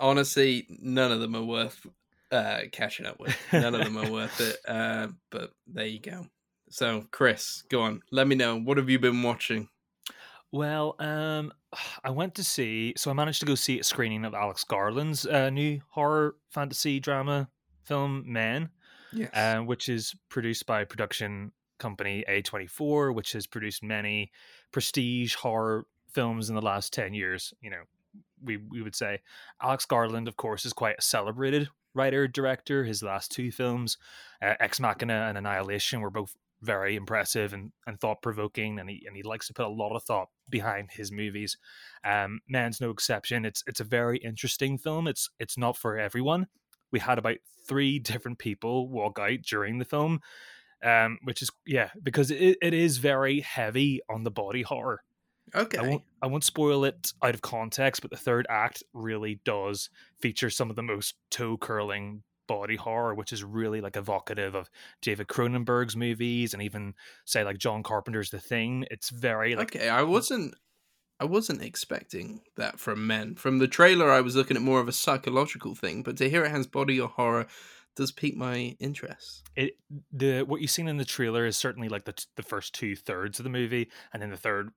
honestly 0.00 0.66
none 0.68 1.12
of 1.12 1.20
them 1.20 1.34
are 1.34 1.44
worth 1.44 1.86
uh 2.32 2.60
catching 2.72 3.06
up 3.06 3.18
with 3.18 3.34
none 3.52 3.74
of 3.74 3.82
them 3.82 3.96
are 3.96 4.10
worth 4.10 4.40
it 4.40 4.56
uh 4.68 5.06
but 5.30 5.52
there 5.66 5.86
you 5.86 6.00
go 6.00 6.26
so 6.72 7.04
kris 7.10 7.62
go 7.68 7.82
on 7.82 8.02
let 8.10 8.26
me 8.26 8.34
know 8.34 8.58
what 8.58 8.76
have 8.76 8.90
you 8.90 8.98
been 8.98 9.22
watching 9.22 9.68
well, 10.52 10.96
um, 10.98 11.52
I 12.04 12.10
went 12.10 12.34
to 12.36 12.44
see, 12.44 12.92
so 12.96 13.10
I 13.10 13.14
managed 13.14 13.40
to 13.40 13.46
go 13.46 13.54
see 13.54 13.80
a 13.80 13.84
screening 13.84 14.24
of 14.24 14.34
Alex 14.34 14.62
Garland's 14.64 15.26
uh, 15.26 15.50
new 15.50 15.80
horror 15.90 16.36
fantasy 16.50 17.00
drama 17.00 17.48
film, 17.82 18.24
Men, 18.26 18.68
yes. 19.12 19.30
uh, 19.34 19.60
which 19.60 19.88
is 19.88 20.14
produced 20.28 20.66
by 20.66 20.84
production 20.84 21.52
company 21.78 22.24
A24, 22.28 23.14
which 23.14 23.32
has 23.32 23.46
produced 23.46 23.82
many 23.82 24.30
prestige 24.70 25.34
horror 25.34 25.86
films 26.12 26.48
in 26.48 26.54
the 26.54 26.62
last 26.62 26.92
10 26.92 27.14
years. 27.14 27.52
You 27.60 27.70
know, 27.70 27.82
we, 28.44 28.58
we 28.58 28.82
would 28.82 28.94
say 28.94 29.20
Alex 29.60 29.86
Garland, 29.86 30.28
of 30.28 30.36
course, 30.36 30.64
is 30.64 30.72
quite 30.72 30.96
a 30.98 31.02
celebrated 31.02 31.68
writer 31.94 32.28
director. 32.28 32.84
His 32.84 33.02
last 33.02 33.32
two 33.32 33.50
films, 33.50 33.96
uh, 34.40 34.54
Ex 34.60 34.78
Machina 34.78 35.26
and 35.28 35.38
Annihilation, 35.38 36.00
were 36.00 36.10
both 36.10 36.36
very 36.62 36.96
impressive 36.96 37.52
and, 37.52 37.72
and 37.86 38.00
thought 38.00 38.22
provoking, 38.22 38.78
and 38.78 38.88
he 38.88 39.04
and 39.06 39.16
he 39.16 39.22
likes 39.22 39.48
to 39.48 39.54
put 39.54 39.66
a 39.66 39.68
lot 39.68 39.94
of 39.94 40.04
thought 40.04 40.28
behind 40.48 40.90
his 40.92 41.10
movies. 41.12 41.58
Um, 42.04 42.40
Men's 42.48 42.80
no 42.80 42.90
exception. 42.90 43.44
It's 43.44 43.62
it's 43.66 43.80
a 43.80 43.84
very 43.84 44.18
interesting 44.18 44.78
film. 44.78 45.06
It's 45.06 45.28
it's 45.38 45.58
not 45.58 45.76
for 45.76 45.98
everyone. 45.98 46.46
We 46.90 47.00
had 47.00 47.18
about 47.18 47.38
three 47.66 47.98
different 47.98 48.38
people 48.38 48.88
walk 48.88 49.18
out 49.18 49.42
during 49.42 49.78
the 49.78 49.84
film, 49.84 50.20
um, 50.84 51.18
which 51.24 51.42
is 51.42 51.50
yeah 51.66 51.90
because 52.02 52.30
it, 52.30 52.58
it 52.62 52.74
is 52.74 52.98
very 52.98 53.40
heavy 53.40 54.00
on 54.08 54.24
the 54.24 54.30
body 54.30 54.62
horror. 54.62 55.02
Okay. 55.54 55.78
I 55.78 55.82
won't, 55.82 56.02
I 56.22 56.26
won't 56.28 56.44
spoil 56.44 56.84
it 56.84 57.12
out 57.22 57.34
of 57.34 57.42
context, 57.42 58.00
but 58.00 58.10
the 58.10 58.16
third 58.16 58.46
act 58.48 58.82
really 58.94 59.40
does 59.44 59.90
feature 60.20 60.48
some 60.48 60.70
of 60.70 60.76
the 60.76 60.82
most 60.82 61.16
toe 61.30 61.56
curling 61.56 62.22
body 62.52 62.76
horror, 62.76 63.14
which 63.14 63.32
is 63.32 63.42
really 63.42 63.80
like 63.80 63.96
evocative 63.96 64.54
of 64.54 64.68
David 65.00 65.26
Cronenberg's 65.26 65.96
movies 65.96 66.52
and 66.52 66.62
even 66.62 66.92
say 67.24 67.44
like 67.44 67.56
John 67.56 67.82
Carpenter's 67.82 68.28
The 68.28 68.38
Thing. 68.38 68.84
It's 68.90 69.08
very 69.08 69.56
like 69.56 69.74
Okay, 69.74 69.88
I 69.88 70.02
wasn't 70.02 70.54
I 71.18 71.24
wasn't 71.24 71.62
expecting 71.62 72.42
that 72.58 72.78
from 72.78 73.06
men. 73.06 73.36
From 73.36 73.58
the 73.58 73.68
trailer 73.68 74.10
I 74.10 74.20
was 74.20 74.36
looking 74.36 74.58
at 74.58 74.62
more 74.62 74.80
of 74.80 74.88
a 74.88 74.92
psychological 74.92 75.74
thing, 75.74 76.02
but 76.02 76.18
to 76.18 76.28
hear 76.28 76.44
it 76.44 76.50
has 76.50 76.66
body 76.66 77.00
or 77.00 77.08
horror 77.08 77.46
does 77.96 78.12
pique 78.12 78.36
my 78.36 78.76
interest. 78.78 79.48
It 79.56 79.78
the 80.12 80.42
what 80.42 80.60
you've 80.60 80.70
seen 80.70 80.88
in 80.88 80.98
the 80.98 81.06
trailer 81.06 81.46
is 81.46 81.56
certainly 81.56 81.88
like 81.88 82.04
the 82.04 82.26
the 82.36 82.42
first 82.42 82.74
two 82.74 82.94
thirds 82.96 83.40
of 83.40 83.44
the 83.44 83.50
movie, 83.50 83.88
and 84.12 84.20
then 84.20 84.28
the 84.28 84.36
third 84.36 84.72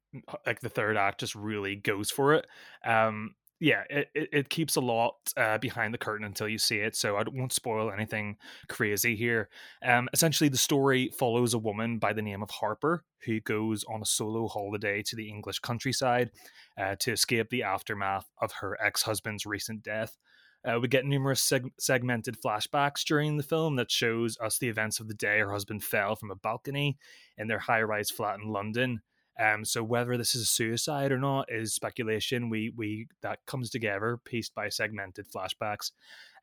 like 0.45 0.61
the 0.61 0.69
third 0.69 0.95
act 0.95 1.19
just 1.19 1.35
really 1.35 1.75
goes 1.75 2.09
for 2.09 2.33
it. 2.35 2.47
Um, 2.85 3.35
yeah, 3.59 3.83
it, 3.89 4.09
it, 4.13 4.29
it, 4.33 4.49
keeps 4.49 4.75
a 4.75 4.81
lot 4.81 5.15
uh, 5.37 5.57
behind 5.57 5.93
the 5.93 5.97
curtain 5.97 6.25
until 6.25 6.47
you 6.47 6.57
see 6.57 6.77
it, 6.77 6.95
so 6.95 7.15
I 7.15 7.23
won't 7.31 7.53
spoil 7.53 7.89
anything 7.89 8.35
crazy 8.67 9.15
here. 9.15 9.49
Um, 9.83 10.09
essentially, 10.11 10.49
the 10.49 10.57
story 10.57 11.09
follows 11.17 11.53
a 11.53 11.59
woman 11.59 11.97
by 11.97 12.11
the 12.11 12.21
name 12.21 12.43
of 12.43 12.49
Harper 12.49 13.05
who 13.25 13.39
goes 13.39 13.85
on 13.85 14.01
a 14.01 14.05
solo 14.05 14.47
holiday 14.47 15.01
to 15.03 15.15
the 15.15 15.29
English 15.29 15.59
countryside 15.59 16.31
uh, 16.77 16.95
to 16.99 17.13
escape 17.13 17.49
the 17.49 17.63
aftermath 17.63 18.29
of 18.41 18.51
her 18.59 18.77
ex 18.83 19.03
husband's 19.03 19.45
recent 19.45 19.83
death. 19.83 20.17
Uh, 20.65 20.79
we 20.79 20.87
get 20.87 21.05
numerous 21.05 21.47
seg- 21.47 21.71
segmented 21.79 22.35
flashbacks 22.41 23.03
during 23.05 23.37
the 23.37 23.43
film 23.43 23.77
that 23.77 23.91
shows 23.91 24.37
us 24.39 24.57
the 24.57 24.67
events 24.67 24.99
of 24.99 25.07
the 25.07 25.13
day 25.13 25.39
her 25.39 25.51
husband 25.51 25.83
fell 25.83 26.15
from 26.15 26.31
a 26.31 26.35
balcony 26.35 26.97
in 27.37 27.47
their 27.47 27.59
high-rise 27.59 28.09
flat 28.09 28.39
in 28.39 28.49
London 28.49 29.01
Um, 29.39 29.65
so 29.65 29.83
whether 29.83 30.17
this 30.17 30.35
is 30.35 30.43
a 30.43 30.45
suicide 30.45 31.11
or 31.11 31.17
not 31.17 31.47
is 31.49 31.73
speculation. 31.73 32.49
We 32.49 32.71
we 32.75 33.07
that 33.21 33.39
comes 33.45 33.69
together 33.69 34.19
pieced 34.23 34.55
by 34.55 34.69
segmented 34.69 35.27
flashbacks. 35.29 35.91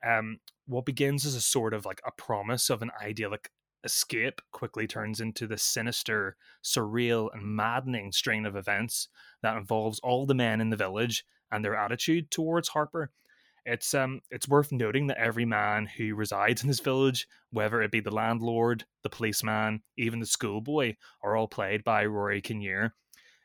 Um, 0.06 0.38
what 0.66 0.84
begins 0.84 1.24
as 1.24 1.34
a 1.34 1.40
sort 1.40 1.74
of 1.74 1.86
like 1.86 2.00
a 2.06 2.12
promise 2.12 2.70
of 2.70 2.82
an 2.82 2.90
idyllic 3.00 3.50
escape 3.84 4.40
quickly 4.52 4.86
turns 4.86 5.20
into 5.20 5.46
the 5.46 5.58
sinister, 5.58 6.36
surreal, 6.62 7.30
and 7.32 7.42
maddening 7.42 8.12
strain 8.12 8.46
of 8.46 8.56
events 8.56 9.08
that 9.42 9.56
involves 9.56 9.98
all 10.00 10.26
the 10.26 10.34
men 10.34 10.60
in 10.60 10.70
the 10.70 10.76
village 10.76 11.24
and 11.50 11.64
their 11.64 11.76
attitude 11.76 12.30
towards 12.30 12.68
Harper. 12.68 13.10
It's 13.64 13.94
um 13.94 14.20
it's 14.30 14.48
worth 14.48 14.72
noting 14.72 15.06
that 15.06 15.18
every 15.18 15.44
man 15.44 15.86
who 15.86 16.14
resides 16.14 16.62
in 16.62 16.68
this 16.68 16.80
village, 16.80 17.26
whether 17.50 17.80
it 17.80 17.92
be 17.92 18.00
the 18.00 18.10
landlord, 18.14 18.84
the 19.02 19.10
policeman, 19.10 19.82
even 19.96 20.18
the 20.20 20.26
schoolboy, 20.26 20.94
are 21.22 21.36
all 21.36 21.48
played 21.48 21.84
by 21.84 22.04
Rory 22.04 22.40
Kinnear, 22.40 22.94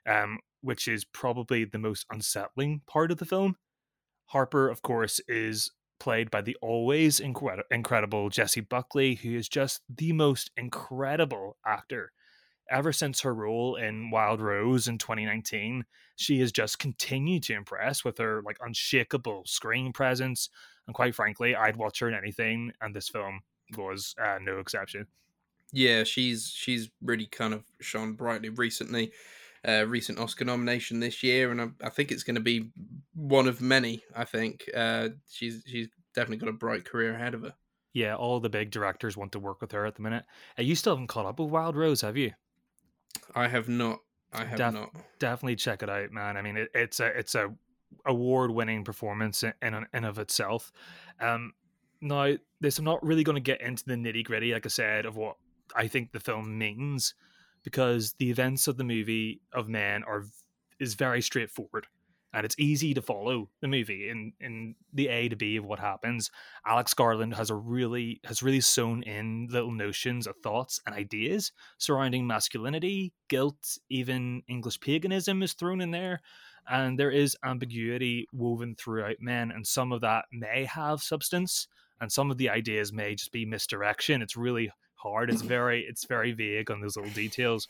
um, 0.08 0.40
which 0.62 0.88
is 0.88 1.06
probably 1.06 1.66
the 1.66 1.78
most 1.78 2.06
unsettling 2.10 2.82
part 2.88 3.12
of 3.12 3.18
the 3.18 3.26
film. 3.26 3.58
Harper, 4.28 4.70
of 4.70 4.82
course, 4.82 5.22
is 5.28 5.72
played 6.00 6.30
by 6.32 6.42
the 6.42 6.58
always 6.62 7.20
incredi- 7.20 7.64
incredible 7.72 8.30
Jessie 8.30 8.62
Buckley, 8.62 9.16
who 9.16 9.36
is 9.36 9.48
just 9.48 9.82
the 9.90 10.14
most 10.14 10.52
incredible 10.58 11.58
actor. 11.66 12.12
Ever 12.70 12.92
since 12.92 13.22
her 13.22 13.34
role 13.34 13.76
in 13.76 14.12
Wild 14.12 14.42
Rose 14.42 14.88
in 14.88 14.98
2019, 14.98 15.86
she 16.16 16.40
has 16.40 16.52
just 16.52 16.80
continued 16.80 17.44
to 17.44 17.54
impress 17.54 18.04
with 18.04 18.18
her 18.18 18.42
like 18.44 18.58
unshakable 18.62 19.44
screen 19.46 19.94
presence. 19.94 20.50
And 20.88 20.96
quite 20.96 21.16
frankly, 21.16 21.56
I'd 21.56 21.76
watch 21.76 22.00
her 22.00 22.08
in 22.08 22.16
anything, 22.16 22.72
and 22.82 22.96
this 22.96 23.10
film 23.10 23.42
was 23.78 24.16
uh, 24.22 24.40
no 24.42 24.60
exception. 24.60 25.08
Yeah, 25.74 26.04
she's 26.04 26.52
she's 26.54 26.90
really 27.02 27.26
kind 27.26 27.54
of 27.54 27.64
shone 27.82 28.14
brightly 28.14 28.50
recently. 28.50 29.12
Uh, 29.68 29.86
recent 29.86 30.20
Oscar 30.20 30.46
nomination 30.46 31.00
this 31.00 31.24
year, 31.24 31.52
and 31.52 31.62
I, 31.62 31.68
I 31.84 31.90
think 31.90 32.12
it's 32.12 32.24
going 32.24 32.36
to 32.36 32.42
be 32.42 32.70
one 33.14 33.48
of 33.48 33.60
many. 33.60 34.02
I 34.16 34.24
think 34.24 34.70
uh, 34.74 35.10
she's 35.30 35.64
she's 35.66 35.90
definitely 36.16 36.38
got 36.38 36.50
a 36.50 36.54
bright 36.54 36.86
career 36.86 37.16
ahead 37.16 37.34
of 37.34 37.42
her. 37.42 37.54
Yeah, 37.94 38.16
all 38.16 38.40
the 38.40 38.50
big 38.50 38.72
directors 38.72 39.18
want 39.18 39.32
to 39.34 39.40
work 39.40 39.60
with 39.60 39.72
her 39.72 39.86
at 39.86 39.96
the 39.96 40.04
minute. 40.04 40.24
Uh, 40.58 40.62
you 40.62 40.76
still 40.76 40.94
haven't 40.94 41.08
caught 41.08 41.26
up 41.26 41.40
with 41.40 41.50
Wild 41.50 41.76
Rose, 41.76 42.02
have 42.02 42.16
you? 42.16 42.32
I 43.36 43.48
have 43.48 43.70
not. 43.70 44.00
I 44.34 44.46
have 44.46 44.58
Def- 44.58 44.74
not. 44.74 44.96
Definitely 45.20 45.56
check 45.56 45.84
it 45.84 45.90
out, 45.90 46.12
man. 46.12 46.38
I 46.38 46.42
mean, 46.42 46.58
it, 46.58 46.70
it's 46.74 47.00
a 47.00 47.08
it's 47.08 47.36
a 47.36 47.54
award 48.06 48.52
winning 48.52 48.84
performance 48.84 49.44
in 49.44 49.54
in, 49.62 49.86
in 49.94 50.04
of 50.04 50.20
itself. 50.20 50.72
Um, 51.20 51.54
now, 52.02 52.36
this 52.60 52.80
I'm 52.80 52.86
not 52.86 53.04
really 53.06 53.24
going 53.24 53.36
to 53.36 53.42
get 53.42 53.62
into 53.62 53.86
the 53.86 53.96
nitty 53.96 54.26
gritty, 54.26 54.54
like 54.54 54.66
I 54.66 54.70
said, 54.70 55.06
of 55.06 55.16
what 55.16 55.38
I 55.76 55.88
think 55.88 56.12
the 56.12 56.20
film 56.20 56.58
means, 56.58 57.14
because 57.64 58.14
the 58.14 58.30
events 58.30 58.68
of 58.68 58.78
the 58.78 58.84
movie 58.84 59.42
of 59.54 59.68
Men 59.68 60.04
are 60.04 60.26
is 60.80 60.94
very 60.94 61.22
straightforward 61.22 61.88
and 62.34 62.46
it's 62.46 62.56
easy 62.60 62.94
to 62.94 63.02
follow 63.02 63.50
the 63.62 63.68
movie 63.68 64.10
in 64.10 64.34
in 64.40 64.76
the 64.94 65.08
A 65.08 65.30
to 65.30 65.36
B 65.36 65.58
of 65.58 65.66
what 65.66 65.80
happens. 65.80 66.30
Alex 66.66 66.94
Garland 66.94 67.34
has 67.36 67.50
a 67.50 67.56
really 67.56 68.20
has 68.26 68.44
really 68.44 68.62
sewn 68.62 69.04
in 69.04 69.48
little 69.52 69.72
notions 69.72 70.28
of 70.28 70.36
thoughts 70.44 70.80
and 70.86 70.96
ideas 70.96 71.52
surrounding 71.78 72.28
masculinity, 72.28 73.14
guilt, 73.30 73.78
even 73.90 74.44
English 74.48 74.80
paganism 74.80 75.42
is 75.42 75.54
thrown 75.54 75.82
in 75.82 75.92
there. 75.92 76.22
And 76.70 77.00
there 77.00 77.12
is 77.12 77.38
ambiguity 77.46 78.28
woven 78.34 78.76
throughout 78.76 79.22
men, 79.22 79.52
and 79.52 79.66
some 79.66 79.94
of 79.94 80.02
that 80.02 80.26
may 80.34 80.66
have 80.66 81.02
substance, 81.02 81.70
and 82.02 82.12
some 82.12 82.30
of 82.30 82.38
the 82.38 82.50
ideas 82.50 82.92
may 82.92 83.16
just 83.16 83.32
be 83.32 83.46
misdirection. 83.46 84.22
It's 84.22 84.36
really 84.36 84.70
hard. 84.96 85.30
It's 85.30 85.42
very 85.42 85.86
it's 85.88 86.06
very 86.06 86.34
vague 86.34 86.70
on 86.70 86.82
those 86.82 86.98
little 86.98 87.12
details, 87.14 87.70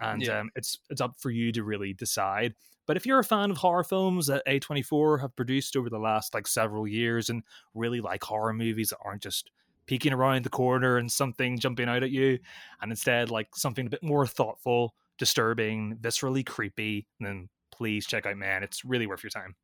and 0.00 0.22
yeah. 0.22 0.40
um, 0.40 0.50
it's 0.56 0.80
it's 0.90 1.00
up 1.00 1.14
for 1.18 1.30
you 1.30 1.52
to 1.52 1.62
really 1.62 1.92
decide. 1.92 2.54
But 2.86 2.96
if 2.96 3.06
you're 3.06 3.18
a 3.20 3.24
fan 3.24 3.50
of 3.50 3.58
horror 3.58 3.84
films 3.84 4.26
that 4.26 4.42
A24 4.46 5.20
have 5.20 5.36
produced 5.36 5.76
over 5.76 5.88
the 5.90 5.98
last 5.98 6.34
like 6.34 6.46
several 6.46 6.86
years 6.86 7.28
and 7.30 7.42
really 7.74 8.00
like 8.00 8.22
horror 8.24 8.52
movies 8.52 8.90
that 8.90 8.98
aren't 9.04 9.22
just 9.22 9.50
peeking 9.86 10.12
around 10.12 10.44
the 10.44 10.50
corner 10.50 10.96
and 10.96 11.10
something 11.10 11.58
jumping 11.58 11.88
out 11.88 12.02
at 12.02 12.10
you, 12.10 12.38
and 12.80 12.92
instead 12.92 13.30
like 13.30 13.54
something 13.56 13.86
a 13.86 13.90
bit 13.90 14.02
more 14.02 14.26
thoughtful, 14.26 14.94
disturbing, 15.18 15.96
viscerally 15.98 16.44
creepy, 16.46 17.06
then 17.20 17.48
please 17.70 18.06
check 18.06 18.26
out 18.26 18.36
Men. 18.36 18.62
It's 18.62 18.84
really 18.84 19.06
worth 19.06 19.22
your 19.22 19.30
time. 19.30 19.56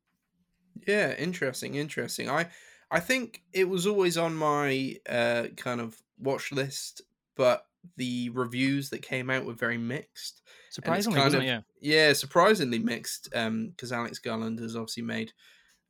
Yeah, 0.87 1.13
interesting, 1.15 1.75
interesting. 1.75 2.29
I 2.29 2.49
I 2.91 2.99
think 2.99 3.43
it 3.53 3.65
was 3.69 3.85
always 3.87 4.17
on 4.17 4.35
my 4.35 4.97
uh 5.07 5.47
kind 5.57 5.81
of 5.81 6.01
watch 6.17 6.51
list, 6.51 7.01
but 7.35 7.67
the 7.97 8.29
reviews 8.29 8.89
that 8.89 9.01
came 9.01 9.29
out 9.29 9.45
were 9.45 9.53
very 9.53 9.77
mixed. 9.77 10.41
Surprisingly, 10.69 11.19
kind 11.19 11.35
of, 11.35 11.43
yeah, 11.43 11.61
yeah, 11.81 12.13
surprisingly 12.13 12.79
mixed. 12.79 13.29
Um, 13.33 13.69
because 13.69 13.91
Alex 13.91 14.19
Garland 14.19 14.59
has 14.59 14.75
obviously 14.75 15.03
made, 15.03 15.31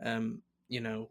um, 0.03 0.41
you 0.67 0.81
know, 0.81 1.10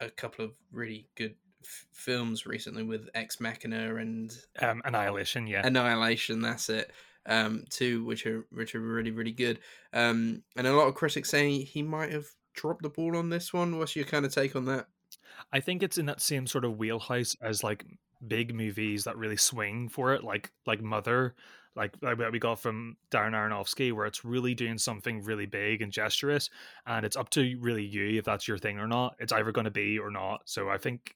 a 0.00 0.10
couple 0.10 0.44
of 0.44 0.52
really 0.72 1.08
good 1.14 1.34
f- 1.62 1.86
films 1.92 2.46
recently 2.46 2.82
with 2.82 3.08
Ex 3.14 3.40
Machina 3.40 3.96
and 3.96 4.36
um, 4.60 4.82
Annihilation. 4.84 5.46
Yeah, 5.46 5.66
Annihilation. 5.66 6.40
That's 6.40 6.68
it. 6.68 6.90
Um, 7.24 7.64
two 7.70 8.04
which 8.04 8.26
are 8.26 8.44
which 8.50 8.74
are 8.74 8.80
really 8.80 9.12
really 9.12 9.32
good. 9.32 9.60
Um, 9.92 10.42
and 10.56 10.66
a 10.66 10.74
lot 10.74 10.88
of 10.88 10.94
critics 10.94 11.30
saying 11.30 11.66
he 11.66 11.82
might 11.82 12.10
have 12.10 12.26
dropped 12.54 12.82
the 12.82 12.88
ball 12.88 13.16
on 13.16 13.30
this 13.30 13.52
one. 13.52 13.78
What's 13.78 13.94
your 13.94 14.04
kind 14.04 14.26
of 14.26 14.34
take 14.34 14.56
on 14.56 14.64
that? 14.66 14.86
I 15.52 15.60
think 15.60 15.82
it's 15.82 15.98
in 15.98 16.06
that 16.06 16.20
same 16.20 16.46
sort 16.46 16.64
of 16.64 16.78
wheelhouse 16.78 17.36
as 17.40 17.62
like 17.62 17.84
big 18.26 18.54
movies 18.54 19.04
that 19.04 19.16
really 19.16 19.36
swing 19.36 19.88
for 19.88 20.14
it, 20.14 20.24
like 20.24 20.50
like 20.66 20.82
Mother, 20.82 21.34
like 21.74 21.94
we 22.30 22.38
got 22.38 22.60
from 22.60 22.96
Darren 23.10 23.32
Aronofsky, 23.32 23.92
where 23.92 24.06
it's 24.06 24.24
really 24.24 24.54
doing 24.54 24.78
something 24.78 25.22
really 25.22 25.46
big 25.46 25.82
and 25.82 25.92
gesturous, 25.92 26.50
and 26.86 27.04
it's 27.04 27.16
up 27.16 27.30
to 27.30 27.56
really 27.60 27.84
you 27.84 28.18
if 28.18 28.24
that's 28.24 28.46
your 28.46 28.58
thing 28.58 28.78
or 28.78 28.86
not. 28.86 29.16
It's 29.18 29.32
either 29.32 29.52
going 29.52 29.64
to 29.64 29.70
be 29.70 29.98
or 29.98 30.10
not. 30.10 30.42
So 30.44 30.68
I 30.68 30.78
think, 30.78 31.14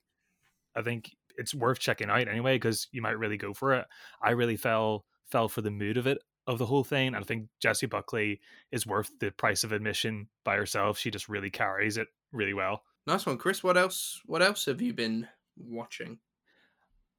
I 0.74 0.82
think 0.82 1.14
it's 1.36 1.54
worth 1.54 1.78
checking 1.78 2.10
out 2.10 2.28
anyway 2.28 2.56
because 2.56 2.88
you 2.92 3.02
might 3.02 3.18
really 3.18 3.36
go 3.36 3.52
for 3.52 3.74
it. 3.74 3.86
I 4.22 4.30
really 4.30 4.56
fell 4.56 5.04
fell 5.30 5.48
for 5.48 5.60
the 5.60 5.70
mood 5.70 5.96
of 5.96 6.06
it 6.06 6.18
of 6.46 6.58
the 6.58 6.66
whole 6.66 6.84
thing, 6.84 7.08
and 7.08 7.16
I 7.16 7.20
think 7.22 7.48
Jessie 7.60 7.86
Buckley 7.86 8.40
is 8.70 8.86
worth 8.86 9.10
the 9.18 9.30
price 9.32 9.64
of 9.64 9.72
admission 9.72 10.28
by 10.44 10.56
herself. 10.56 10.96
She 10.96 11.10
just 11.10 11.28
really 11.28 11.50
carries 11.50 11.96
it 11.96 12.08
really 12.32 12.54
well. 12.54 12.82
Nice 13.06 13.26
one, 13.26 13.36
Kris. 13.36 13.62
What 13.62 13.76
else? 13.76 14.20
What 14.26 14.42
else 14.42 14.64
have 14.66 14.80
you 14.80 14.92
been 14.92 15.28
watching? 15.56 16.18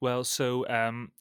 Well, 0.00 0.24
so 0.24 0.66
um, 0.68 1.12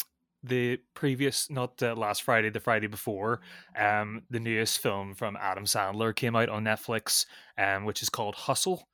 the 0.43 0.79
previous, 0.93 1.49
not 1.49 1.77
the 1.77 1.95
last 1.95 2.23
Friday, 2.23 2.49
the 2.49 2.59
Friday 2.59 2.87
before, 2.87 3.41
um, 3.77 4.23
the 4.29 4.39
newest 4.39 4.79
film 4.79 5.13
from 5.13 5.37
Adam 5.39 5.65
Sandler 5.65 6.15
came 6.15 6.35
out 6.35 6.49
on 6.49 6.63
Netflix, 6.63 7.25
um, 7.57 7.85
which 7.85 8.01
is 8.01 8.09
called 8.09 8.35
Hustle, 8.35 8.87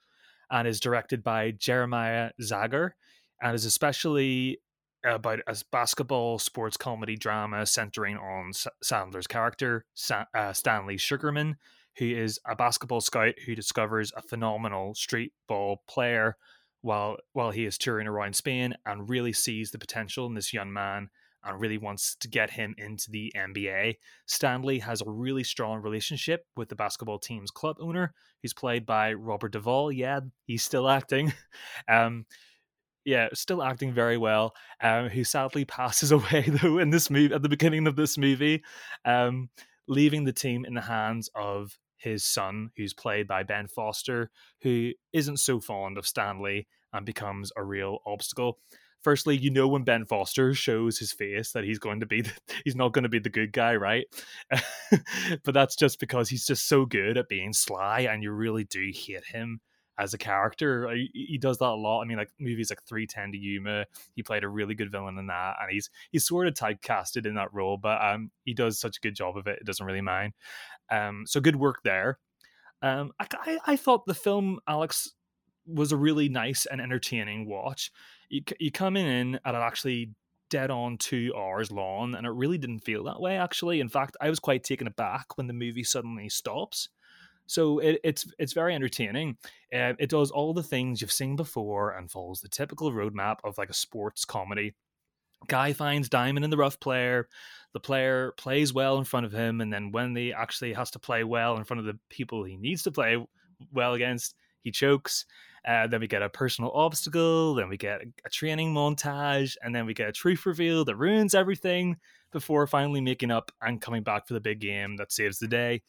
and 0.49 0.67
is 0.67 0.79
directed 0.79 1.23
by 1.23 1.51
Jeremiah 1.51 2.31
Zagar, 2.41 2.91
and 3.41 3.55
is 3.55 3.65
especially 3.65 4.59
about 5.05 5.39
a 5.47 5.57
basketball 5.71 6.39
sports 6.39 6.77
comedy 6.77 7.17
drama 7.17 7.65
centering 7.65 8.17
on 8.17 8.53
Sandler's 8.83 9.27
character, 9.27 9.85
Sa- 9.93 10.25
uh, 10.33 10.53
Stanley 10.53 10.97
Sugarman, 10.97 11.57
who 11.97 12.05
is 12.05 12.39
a 12.47 12.55
basketball 12.55 13.01
scout 13.01 13.33
who 13.45 13.53
discovers 13.53 14.13
a 14.15 14.21
phenomenal 14.21 14.95
street 14.95 15.33
ball 15.47 15.83
player 15.87 16.37
while 16.83 17.17
while 17.31 17.49
he 17.49 17.65
is 17.65 17.77
touring 17.77 18.07
around 18.07 18.35
Spain 18.35 18.75
and 18.85 19.09
really 19.09 19.33
sees 19.33 19.71
the 19.71 19.79
potential 19.79 20.27
in 20.27 20.35
this 20.35 20.53
young 20.53 20.71
man 20.71 21.09
and 21.43 21.59
really 21.59 21.77
wants 21.77 22.15
to 22.17 22.27
get 22.29 22.51
him 22.51 22.75
into 22.77 23.09
the 23.09 23.31
NBA. 23.35 23.95
Stanley 24.27 24.79
has 24.79 25.01
a 25.01 25.09
really 25.09 25.43
strong 25.43 25.81
relationship 25.81 26.45
with 26.55 26.69
the 26.69 26.75
basketball 26.75 27.19
team's 27.19 27.51
club 27.51 27.77
owner, 27.79 28.13
who's 28.41 28.53
played 28.53 28.85
by 28.85 29.13
Robert 29.13 29.51
Duvall. 29.51 29.91
Yeah, 29.91 30.21
he's 30.45 30.63
still 30.63 30.87
acting. 30.87 31.33
Um, 31.89 32.25
yeah, 33.05 33.27
still 33.33 33.61
acting 33.61 33.93
very 33.93 34.17
well. 34.17 34.53
Um, 34.79 35.09
who 35.09 35.25
sadly 35.25 35.65
passes 35.65 36.11
away 36.11 36.43
though 36.47 36.77
in 36.77 36.89
this 36.89 37.09
movie 37.09 37.33
at 37.33 37.41
the 37.41 37.49
beginning 37.49 37.87
of 37.87 37.95
this 37.95 38.17
movie, 38.17 38.63
um, 39.03 39.49
leaving 39.87 40.23
the 40.23 40.31
team 40.31 40.63
in 40.65 40.73
the 40.73 40.81
hands 40.81 41.29
of 41.35 41.77
his 42.03 42.25
son, 42.25 42.71
who's 42.77 42.93
played 42.93 43.27
by 43.27 43.43
Ben 43.43 43.67
Foster, 43.67 44.29
who 44.61 44.91
isn't 45.13 45.37
so 45.37 45.59
fond 45.59 45.97
of 45.97 46.05
Stanley 46.05 46.67
and 46.91 47.05
becomes 47.05 47.51
a 47.55 47.63
real 47.63 47.99
obstacle. 48.05 48.59
Firstly, 49.01 49.35
you 49.35 49.49
know 49.49 49.67
when 49.67 49.83
Ben 49.83 50.05
Foster 50.05 50.53
shows 50.53 50.97
his 50.97 51.11
face 51.11 51.51
that 51.51 51.65
he's 51.65 51.79
going 51.79 51.99
to 51.99 52.05
be 52.05 52.21
the, 52.23 52.31
he's 52.63 52.75
not 52.75 52.93
going 52.93 53.03
to 53.03 53.09
be 53.09 53.19
the 53.19 53.29
good 53.29 53.51
guy, 53.51 53.75
right? 53.75 54.05
but 55.43 55.53
that's 55.53 55.75
just 55.75 55.99
because 55.99 56.29
he's 56.29 56.45
just 56.45 56.67
so 56.67 56.85
good 56.85 57.17
at 57.17 57.29
being 57.29 57.53
sly, 57.53 58.01
and 58.01 58.23
you 58.23 58.31
really 58.31 58.63
do 58.63 58.91
hate 58.93 59.25
him 59.25 59.59
as 59.97 60.13
a 60.13 60.17
character. 60.17 60.91
He, 60.91 61.37
does 61.39 61.57
that 61.59 61.65
a 61.65 61.75
lot. 61.75 62.01
I 62.01 62.05
mean, 62.05 62.17
like 62.17 62.31
movies 62.39 62.69
like 62.69 62.83
310 62.83 63.33
to 63.33 63.37
Yuma, 63.37 63.85
he 64.15 64.23
played 64.23 64.43
a 64.43 64.49
really 64.49 64.75
good 64.75 64.91
villain 64.91 65.17
in 65.17 65.27
that, 65.27 65.55
and 65.61 65.71
he's 65.71 65.89
he's 66.11 66.25
sort 66.25 66.47
of 66.47 66.53
typecasted 66.53 67.25
in 67.25 67.35
that 67.35 67.53
role, 67.53 67.77
but 67.77 68.03
um, 68.03 68.31
he 68.45 68.53
does 68.53 68.79
such 68.79 68.97
a 68.97 69.01
good 69.01 69.15
job 69.15 69.37
of 69.37 69.47
it. 69.47 69.59
It 69.59 69.65
doesn't 69.65 69.85
really 69.85 70.01
mind. 70.01 70.33
Um, 70.89 71.23
so 71.25 71.39
good 71.39 71.55
work 71.55 71.77
there. 71.83 72.19
Um, 72.81 73.11
I, 73.19 73.59
I, 73.65 73.75
thought 73.77 74.05
the 74.05 74.13
film 74.13 74.59
Alex 74.67 75.13
was 75.65 75.93
a 75.93 75.97
really 75.97 76.27
nice 76.27 76.65
and 76.65 76.81
entertaining 76.81 77.47
watch. 77.47 77.91
You 78.29 78.41
you 78.59 78.71
coming 78.71 79.05
in 79.05 79.35
at 79.45 79.55
an 79.55 79.61
actually 79.61 80.11
dead 80.49 80.69
on 80.69 80.97
two 80.97 81.33
hours 81.35 81.71
long, 81.71 82.13
and 82.13 82.27
it 82.27 82.31
really 82.31 82.57
didn't 82.57 82.81
feel 82.81 83.05
that 83.05 83.21
way. 83.21 83.37
Actually, 83.37 83.79
in 83.79 83.89
fact, 83.89 84.17
I 84.21 84.29
was 84.29 84.39
quite 84.39 84.63
taken 84.63 84.85
aback 84.85 85.37
when 85.37 85.47
the 85.47 85.53
movie 85.53 85.83
suddenly 85.83 86.29
stops. 86.29 86.89
So 87.45 87.79
it, 87.79 87.99
it's 88.03 88.25
it's 88.39 88.53
very 88.53 88.73
entertaining. 88.73 89.37
Uh, 89.73 89.93
it 89.99 90.09
does 90.09 90.31
all 90.31 90.53
the 90.53 90.63
things 90.63 91.01
you've 91.01 91.11
seen 91.11 91.35
before 91.35 91.97
and 91.97 92.09
follows 92.09 92.41
the 92.41 92.49
typical 92.49 92.91
roadmap 92.91 93.37
of 93.43 93.57
like 93.57 93.69
a 93.69 93.73
sports 93.73 94.25
comedy. 94.25 94.73
Guy 95.47 95.73
finds 95.73 96.07
diamond 96.07 96.45
in 96.45 96.51
the 96.51 96.57
rough 96.57 96.79
player. 96.79 97.27
The 97.73 97.79
player 97.79 98.33
plays 98.37 98.73
well 98.73 98.97
in 98.97 99.03
front 99.03 99.25
of 99.25 99.33
him, 99.33 99.61
and 99.61 99.73
then 99.73 99.91
when 99.91 100.15
he 100.15 100.31
actually 100.31 100.73
has 100.73 100.91
to 100.91 100.99
play 100.99 101.23
well 101.23 101.57
in 101.57 101.63
front 101.63 101.79
of 101.79 101.85
the 101.85 101.99
people 102.09 102.43
he 102.43 102.55
needs 102.55 102.83
to 102.83 102.91
play 102.91 103.17
well 103.71 103.93
against, 103.93 104.35
he 104.61 104.71
chokes. 104.71 105.25
Uh, 105.67 105.87
then 105.87 106.01
we 106.01 106.07
get 106.07 106.21
a 106.21 106.29
personal 106.29 106.71
obstacle. 106.71 107.55
Then 107.55 107.69
we 107.69 107.77
get 107.77 108.01
a 108.25 108.29
training 108.29 108.73
montage, 108.73 109.55
and 109.61 109.73
then 109.73 109.85
we 109.85 109.93
get 109.93 110.09
a 110.09 110.13
truth 110.13 110.45
reveal 110.45 110.85
that 110.85 110.95
ruins 110.95 111.33
everything 111.33 111.97
before 112.31 112.67
finally 112.67 113.01
making 113.01 113.31
up 113.31 113.51
and 113.61 113.81
coming 113.81 114.03
back 114.03 114.27
for 114.27 114.33
the 114.33 114.41
big 114.41 114.59
game 114.59 114.97
that 114.97 115.11
saves 115.11 115.39
the 115.39 115.47
day. 115.47 115.81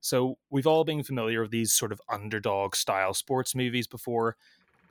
So 0.00 0.38
we've 0.50 0.66
all 0.66 0.84
been 0.84 1.02
familiar 1.02 1.42
with 1.42 1.50
these 1.50 1.72
sort 1.72 1.92
of 1.92 2.00
underdog 2.08 2.74
style 2.74 3.14
sports 3.14 3.54
movies 3.54 3.86
before. 3.86 4.36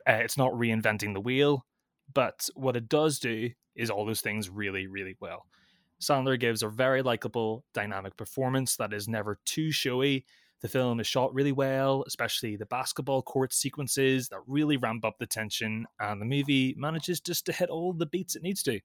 Uh, 0.08 0.12
it's 0.12 0.38
not 0.38 0.52
reinventing 0.52 1.14
the 1.14 1.20
wheel, 1.20 1.66
but 2.12 2.48
what 2.54 2.76
it 2.76 2.88
does 2.88 3.18
do 3.18 3.50
is 3.74 3.90
all 3.90 4.06
those 4.06 4.20
things 4.20 4.48
really, 4.48 4.86
really 4.86 5.16
well. 5.20 5.46
Sandler 6.00 6.40
gives 6.40 6.62
a 6.62 6.68
very 6.68 7.02
likable, 7.02 7.64
dynamic 7.74 8.16
performance 8.16 8.76
that 8.76 8.92
is 8.92 9.08
never 9.08 9.38
too 9.44 9.70
showy. 9.70 10.24
The 10.62 10.68
film 10.68 11.00
is 11.00 11.06
shot 11.06 11.32
really 11.34 11.52
well, 11.52 12.04
especially 12.06 12.56
the 12.56 12.66
basketball 12.66 13.22
court 13.22 13.52
sequences 13.52 14.28
that 14.28 14.40
really 14.46 14.76
ramp 14.76 15.04
up 15.04 15.18
the 15.18 15.26
tension, 15.26 15.86
and 15.98 16.20
the 16.20 16.26
movie 16.26 16.74
manages 16.78 17.20
just 17.20 17.46
to 17.46 17.52
hit 17.52 17.68
all 17.68 17.92
the 17.92 18.06
beats 18.06 18.36
it 18.36 18.42
needs 18.42 18.62
to. 18.64 18.80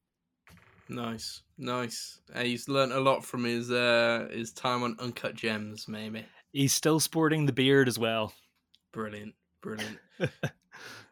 Nice, 0.87 1.41
nice. 1.57 2.19
Uh, 2.33 2.41
he's 2.41 2.69
learned 2.69 2.91
a 2.91 2.99
lot 2.99 3.25
from 3.25 3.43
his 3.43 3.71
uh, 3.71 4.27
his 4.31 4.51
time 4.51 4.83
on 4.83 4.95
Uncut 4.99 5.35
Gems. 5.35 5.87
Maybe 5.87 6.25
he's 6.51 6.73
still 6.73 6.99
sporting 6.99 7.45
the 7.45 7.53
beard 7.53 7.87
as 7.87 7.99
well. 7.99 8.33
Brilliant, 8.91 9.35
brilliant. 9.61 9.99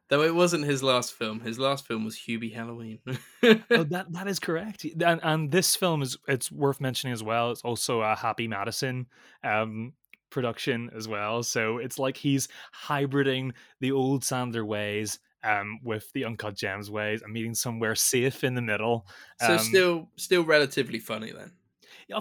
Though 0.10 0.24
it 0.24 0.36
wasn't 0.36 0.66
his 0.66 0.84
last 0.84 1.14
film. 1.14 1.40
His 1.40 1.58
last 1.58 1.88
film 1.88 2.06
was 2.06 2.16
Hubie 2.16 2.54
Halloween. 2.54 3.00
oh, 3.08 3.18
that 3.70 4.06
that 4.12 4.28
is 4.28 4.40
correct. 4.40 4.86
And, 4.86 5.20
and 5.24 5.52
this 5.52 5.76
film 5.76 6.02
is 6.02 6.18
it's 6.28 6.52
worth 6.52 6.80
mentioning 6.80 7.14
as 7.14 7.24
well. 7.24 7.52
It's 7.52 7.62
also 7.62 8.02
a 8.02 8.16
Happy 8.16 8.48
Madison 8.48 9.08
um, 9.44 9.94
production 10.30 10.92
as 10.96 11.08
well. 11.08 11.44
So 11.44 11.78
it's 11.78 11.98
like 11.98 12.18
he's 12.18 12.48
hybriding 12.88 13.52
the 13.80 13.92
old 13.92 14.22
Sandler 14.22 14.66
ways 14.66 15.20
um, 15.44 15.80
with 15.84 16.12
the 16.14 16.26
Uncut 16.26 16.56
Gems 16.56 16.90
ways 16.90 17.22
and 17.22 17.34
meeting 17.34 17.54
somewhere 17.56 17.96
safe 17.96 18.44
in 18.44 18.56
the 18.56 18.62
middle. 18.62 19.08
So 19.40 19.54
um, 19.54 19.60
still, 19.60 20.10
still 20.16 20.44
relatively 20.44 21.00
funny 21.00 21.32
then. 21.32 21.52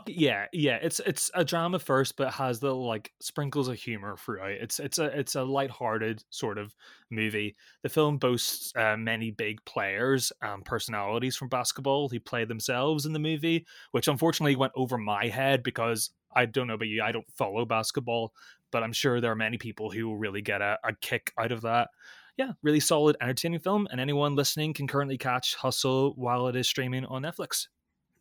Yeah, 0.07 0.47
yeah. 0.53 0.79
It's 0.81 1.01
it's 1.01 1.31
a 1.35 1.45
drama 1.45 1.79
first, 1.79 2.17
but 2.17 2.33
has 2.35 2.61
the 2.61 2.75
like 2.75 3.13
sprinkles 3.21 3.69
of 3.69 3.77
humor 3.77 4.17
throughout. 4.17 4.53
It's 4.53 4.79
it's 4.79 4.99
a 4.99 5.05
it's 5.19 5.35
a 5.35 5.43
light-hearted 5.43 6.25
sort 6.31 6.59
of 6.59 6.75
movie. 7.11 7.57
The 7.83 7.89
film 7.89 8.19
boasts 8.19 8.73
uh, 8.77 8.97
many 8.97 9.33
big 9.33 9.63
players 9.65 10.33
and 10.41 10.65
personalities 10.65 11.37
from 11.37 11.49
basketball 11.49 12.09
who 12.09 12.21
play 12.21 12.45
themselves 12.45 13.07
in 13.07 13.13
the 13.13 13.19
movie, 13.19 13.67
which 13.91 14.09
unfortunately 14.09 14.57
went 14.57 14.73
over 14.77 14.97
my 14.97 15.27
head 15.27 15.63
because 15.63 16.11
I 16.35 16.47
don't 16.47 16.69
know 16.69 16.75
about 16.75 16.89
you, 16.89 17.03
I 17.03 17.13
don't 17.13 17.31
follow 17.37 17.65
basketball, 17.65 18.33
but 18.71 18.83
I'm 18.83 18.93
sure 18.93 19.21
there 19.21 19.33
are 19.33 19.37
many 19.37 19.59
people 19.59 19.91
who 19.91 20.07
will 20.07 20.17
really 20.17 20.43
get 20.43 20.63
a, 20.63 20.79
a 20.85 20.95
kick 20.95 21.33
out 21.37 21.53
of 21.53 21.63
that 21.63 21.91
yeah, 22.37 22.53
really 22.63 22.81
solid, 22.81 23.17
entertaining 23.21 23.61
film. 23.61 23.89
And 23.91 24.01
anyone 24.01 24.35
listening 24.35 24.75
can 24.75 24.87
currently 24.87 25.19
catch 25.19 25.55
Hustle 25.57 26.15
while 26.17 26.49
it 26.49 26.57
is 26.57 26.69
streaming 26.69 27.05
on 27.05 27.23
Netflix. 27.23 27.69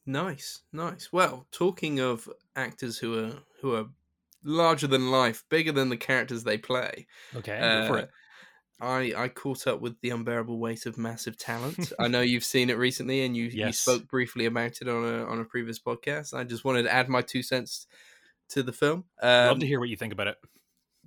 Nice, 0.06 0.63
nice. 0.74 1.10
Well, 1.12 1.48
talking 1.51 2.00
of 2.00 2.27
actors 2.56 2.98
who 2.98 3.18
are 3.18 3.34
who 3.62 3.75
are 3.75 3.86
larger 4.44 4.88
than 4.88 5.12
life, 5.12 5.44
bigger 5.50 5.72
than 5.72 5.89
the 5.89 5.98
characters 5.98 6.44
they 6.44 6.58
play. 6.58 7.08
Okay, 7.36 7.58
uh, 7.58 7.88
for 7.88 7.98
it. 8.00 8.10
I, 8.84 9.13
I 9.15 9.27
caught 9.27 9.68
up 9.68 9.80
with 9.80 10.01
the 10.01 10.10
unbearable 10.10 10.58
weight 10.58 10.88
of 10.88 10.98
massive 10.98 11.38
talent. 11.38 11.94
I 12.00 12.08
know 12.08 12.22
you've 12.22 12.44
seen 12.44 12.72
it 12.72 12.79
recently, 12.79 13.24
and 13.24 13.38
you 13.38 13.46
yes. 13.46 13.68
you 13.68 13.74
spoke 13.74 14.07
briefly 14.09 14.48
about 14.48 14.81
it 14.81 14.90
on 14.90 15.05
a 15.05 15.24
on 15.25 15.40
a 15.40 15.46
previous 15.46 15.79
podcast. 15.79 16.33
I 16.33 16.44
just 16.44 16.66
wanted 16.66 16.83
to 16.83 16.94
add 16.94 17.07
my 17.07 17.22
two 17.22 17.44
cents 17.44 17.85
to 18.50 18.64
the 18.64 18.74
film. 18.74 19.05
Um, 19.22 19.48
Love 19.48 19.59
to 19.59 19.68
hear 19.68 19.79
what 19.79 19.90
you 19.90 19.98
think 19.98 20.14
about 20.14 20.27
it 20.27 20.38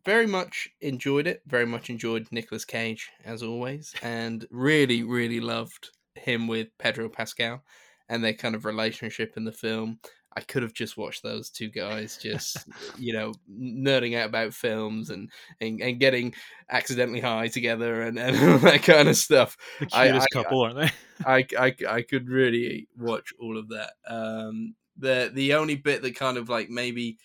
very 0.05 0.27
much 0.27 0.69
enjoyed 0.81 1.27
it. 1.27 1.43
Very 1.47 1.67
much 1.67 1.91
enjoyed 1.91 2.27
Nicolas 2.31 2.65
Cage 2.65 3.11
as 3.25 3.43
always, 3.43 3.95
and 4.03 4.47
really, 4.51 5.03
really 5.03 5.41
loved 5.41 5.91
him 6.15 6.47
with 6.47 6.69
Pedro 6.79 7.09
Pascal 7.09 7.63
and 8.09 8.23
their 8.23 8.35
kind 8.35 8.55
of 8.55 8.65
relationship 8.65 9.37
in 9.37 9.45
the 9.45 9.53
film. 9.53 9.99
I 10.37 10.41
could 10.41 10.63
have 10.63 10.75
just 10.75 10.97
watched 10.97 11.23
those 11.23 11.49
two 11.49 11.69
guys 11.69 12.19
just, 12.21 12.67
you 12.99 13.13
know, 13.13 13.33
nerding 13.51 14.17
out 14.19 14.29
about 14.29 14.53
films 14.53 15.11
and, 15.11 15.31
and, 15.61 15.81
and 15.81 16.01
getting 16.01 16.35
accidentally 16.71 17.21
high 17.21 17.49
together 17.49 18.03
and, 18.03 18.19
and 18.19 18.37
all 18.53 18.59
that 18.59 18.83
kind 18.83 19.09
of 19.09 19.17
stuff. 19.17 19.57
The 19.79 19.87
cutest 19.87 20.29
I, 20.33 20.35
couple, 20.35 20.63
I, 20.63 20.65
aren't 20.65 20.77
they? 20.79 20.93
I, 21.27 21.47
I, 21.59 21.77
I 21.89 22.03
could 22.03 22.29
really 22.29 22.89
watch 22.99 23.33
all 23.41 23.57
of 23.57 23.69
that. 23.69 23.93
Um, 24.09 24.75
the 24.97 25.31
the 25.35 25.55
only 25.55 25.75
bit 25.75 26.03
that 26.03 26.15
kind 26.15 26.37
of 26.37 26.49
like 26.49 26.71
maybe 26.71 27.19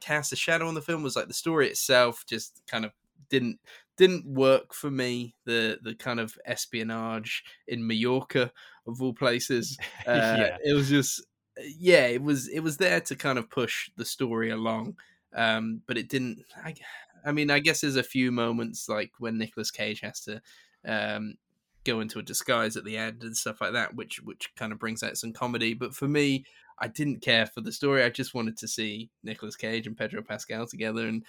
cast 0.00 0.32
a 0.32 0.36
shadow 0.36 0.68
on 0.68 0.74
the 0.74 0.82
film 0.82 1.02
was 1.02 1.16
like 1.16 1.28
the 1.28 1.34
story 1.34 1.68
itself 1.68 2.24
just 2.26 2.62
kind 2.66 2.84
of 2.84 2.92
didn't 3.28 3.58
didn't 3.96 4.26
work 4.26 4.74
for 4.74 4.90
me. 4.90 5.34
The 5.44 5.78
the 5.82 5.94
kind 5.94 6.20
of 6.20 6.36
espionage 6.46 7.44
in 7.66 7.86
Mallorca 7.86 8.52
of 8.86 9.00
all 9.02 9.14
places. 9.14 9.78
Uh, 10.06 10.36
yeah. 10.36 10.56
It 10.64 10.74
was 10.74 10.88
just 10.88 11.24
yeah, 11.78 12.06
it 12.06 12.22
was 12.22 12.48
it 12.48 12.60
was 12.60 12.76
there 12.76 13.00
to 13.02 13.14
kind 13.14 13.38
of 13.38 13.50
push 13.50 13.90
the 13.96 14.04
story 14.04 14.50
along, 14.50 14.96
um, 15.34 15.82
but 15.86 15.96
it 15.96 16.08
didn't. 16.08 16.42
I, 16.64 16.74
I 17.24 17.30
mean, 17.30 17.50
I 17.50 17.60
guess 17.60 17.80
there's 17.80 17.96
a 17.96 18.02
few 18.02 18.32
moments 18.32 18.88
like 18.88 19.12
when 19.18 19.38
Nicolas 19.38 19.70
Cage 19.70 20.00
has 20.00 20.20
to 20.22 20.42
um, 20.84 21.36
go 21.84 22.00
into 22.00 22.18
a 22.18 22.22
disguise 22.22 22.76
at 22.76 22.84
the 22.84 22.96
end 22.96 23.22
and 23.22 23.36
stuff 23.36 23.60
like 23.60 23.72
that, 23.72 23.94
which 23.94 24.20
which 24.22 24.50
kind 24.56 24.72
of 24.72 24.78
brings 24.78 25.02
out 25.02 25.16
some 25.16 25.32
comedy. 25.32 25.74
But 25.74 25.94
for 25.94 26.08
me, 26.08 26.44
I 26.78 26.88
didn't 26.88 27.22
care 27.22 27.46
for 27.46 27.60
the 27.60 27.72
story. 27.72 28.02
I 28.02 28.10
just 28.10 28.34
wanted 28.34 28.56
to 28.58 28.68
see 28.68 29.10
Nicolas 29.22 29.56
Cage 29.56 29.86
and 29.86 29.96
Pedro 29.96 30.22
Pascal 30.22 30.66
together. 30.66 31.06
And 31.06 31.24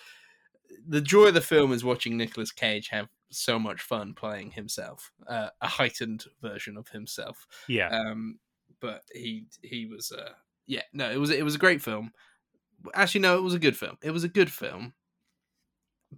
the 0.87 1.01
joy 1.01 1.25
of 1.25 1.33
the 1.33 1.41
film 1.41 1.71
is 1.71 1.83
watching 1.83 2.17
Nicolas 2.17 2.51
Cage 2.51 2.89
have 2.89 3.07
so 3.29 3.59
much 3.59 3.81
fun 3.81 4.13
playing 4.13 4.51
himself, 4.51 5.11
uh, 5.27 5.49
a 5.61 5.67
heightened 5.67 6.25
version 6.41 6.77
of 6.77 6.89
himself. 6.89 7.47
Yeah. 7.67 7.89
Um, 7.89 8.39
but 8.79 9.03
he 9.13 9.45
he 9.61 9.85
was 9.85 10.11
uh, 10.11 10.33
yeah 10.67 10.81
no 10.91 11.09
it 11.09 11.17
was 11.17 11.29
it 11.29 11.43
was 11.43 11.55
a 11.55 11.59
great 11.59 11.81
film. 11.81 12.11
Actually, 12.93 13.21
no, 13.21 13.37
it 13.37 13.43
was 13.43 13.53
a 13.53 13.59
good 13.59 13.77
film. 13.77 13.97
It 14.01 14.11
was 14.11 14.25
a 14.25 14.29
good 14.29 14.51
film, 14.51 14.93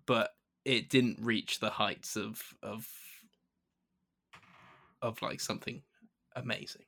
but 0.08 0.32
it 0.66 0.90
didn't 0.90 1.20
reach 1.22 1.60
the 1.60 1.70
heights 1.70 2.16
of 2.16 2.42
of 2.64 2.88
of 5.06 5.22
like 5.22 5.40
something 5.40 5.82
amazing. 6.36 6.84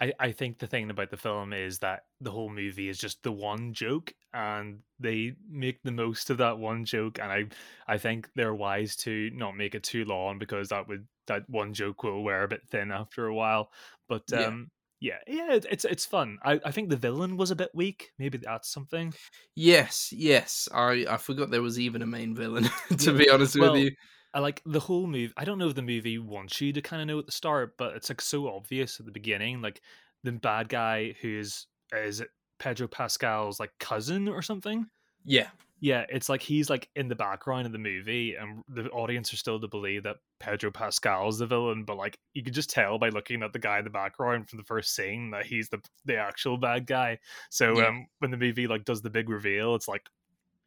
I, 0.00 0.12
I 0.20 0.32
think 0.32 0.58
the 0.58 0.66
thing 0.66 0.90
about 0.90 1.10
the 1.10 1.16
film 1.16 1.52
is 1.52 1.80
that 1.80 2.04
the 2.20 2.30
whole 2.30 2.50
movie 2.50 2.88
is 2.88 2.98
just 2.98 3.22
the 3.22 3.32
one 3.32 3.72
joke 3.72 4.12
and 4.32 4.78
they 5.00 5.34
make 5.50 5.82
the 5.82 5.90
most 5.90 6.30
of 6.30 6.38
that 6.38 6.58
one 6.58 6.84
joke 6.84 7.18
and 7.20 7.32
I 7.32 7.46
I 7.92 7.98
think 7.98 8.28
they're 8.36 8.54
wise 8.54 8.94
to 8.96 9.30
not 9.34 9.56
make 9.56 9.74
it 9.74 9.82
too 9.82 10.04
long 10.04 10.38
because 10.38 10.68
that 10.68 10.86
would 10.86 11.06
that 11.26 11.42
one 11.48 11.74
joke 11.74 12.04
will 12.04 12.22
wear 12.22 12.44
a 12.44 12.48
bit 12.48 12.62
thin 12.68 12.92
after 12.92 13.26
a 13.26 13.34
while. 13.34 13.70
But 14.08 14.22
yeah. 14.30 14.44
um 14.44 14.70
yeah, 15.00 15.18
yeah, 15.28 15.58
it's 15.70 15.84
it's 15.84 16.06
fun. 16.06 16.38
I, 16.42 16.60
I 16.64 16.72
think 16.72 16.90
the 16.90 16.96
villain 16.96 17.36
was 17.36 17.52
a 17.52 17.56
bit 17.56 17.70
weak. 17.72 18.10
Maybe 18.18 18.38
that's 18.38 18.68
something. 18.68 19.14
Yes, 19.54 20.12
yes. 20.12 20.68
I 20.72 21.06
I 21.08 21.16
forgot 21.18 21.50
there 21.50 21.62
was 21.62 21.78
even 21.78 22.02
a 22.02 22.06
main 22.06 22.34
villain. 22.34 22.64
to 22.98 23.12
yeah. 23.12 23.18
be 23.18 23.30
honest 23.30 23.56
well, 23.58 23.74
with 23.74 23.82
you, 23.82 23.90
I 24.34 24.40
like 24.40 24.62
the 24.66 24.80
whole 24.80 25.06
movie. 25.06 25.32
I 25.36 25.44
don't 25.44 25.58
know 25.58 25.68
if 25.68 25.74
the 25.74 25.82
movie 25.82 26.18
wants 26.18 26.60
you 26.60 26.72
to 26.72 26.82
kind 26.82 27.00
of 27.00 27.08
know 27.08 27.18
at 27.18 27.26
the 27.26 27.32
start, 27.32 27.76
but 27.78 27.94
it's 27.96 28.10
like 28.10 28.20
so 28.20 28.48
obvious 28.48 29.00
at 29.00 29.06
the 29.06 29.12
beginning. 29.12 29.62
Like 29.62 29.80
the 30.22 30.32
bad 30.32 30.68
guy 30.68 31.14
who's 31.20 31.66
is 31.92 32.20
it 32.20 32.28
Pedro 32.58 32.88
Pascal's 32.88 33.58
like 33.58 33.72
cousin 33.80 34.28
or 34.28 34.42
something. 34.42 34.86
Yeah, 35.24 35.48
yeah. 35.80 36.04
It's 36.08 36.28
like 36.28 36.42
he's 36.42 36.68
like 36.68 36.88
in 36.94 37.08
the 37.08 37.14
background 37.14 37.66
of 37.66 37.72
the 37.72 37.78
movie, 37.78 38.34
and 38.34 38.62
the 38.68 38.88
audience 38.90 39.32
are 39.32 39.36
still 39.38 39.60
to 39.60 39.68
believe 39.68 40.02
that 40.02 40.16
Pedro 40.40 40.70
Pascal 40.70 41.28
is 41.28 41.38
the 41.38 41.46
villain. 41.46 41.84
But 41.84 41.96
like 41.96 42.18
you 42.34 42.42
can 42.42 42.52
just 42.52 42.70
tell 42.70 42.98
by 42.98 43.08
looking 43.08 43.42
at 43.42 43.52
the 43.52 43.58
guy 43.58 43.78
in 43.78 43.84
the 43.84 43.90
background 43.90 44.48
from 44.48 44.58
the 44.58 44.64
first 44.64 44.94
scene 44.94 45.30
that 45.30 45.46
he's 45.46 45.68
the 45.68 45.80
the 46.04 46.16
actual 46.16 46.58
bad 46.58 46.86
guy. 46.86 47.18
So 47.50 47.78
yeah. 47.78 47.86
um, 47.86 48.06
when 48.18 48.30
the 48.30 48.36
movie 48.36 48.66
like 48.66 48.84
does 48.84 49.02
the 49.02 49.10
big 49.10 49.28
reveal, 49.30 49.74
it's 49.74 49.88
like, 49.88 50.08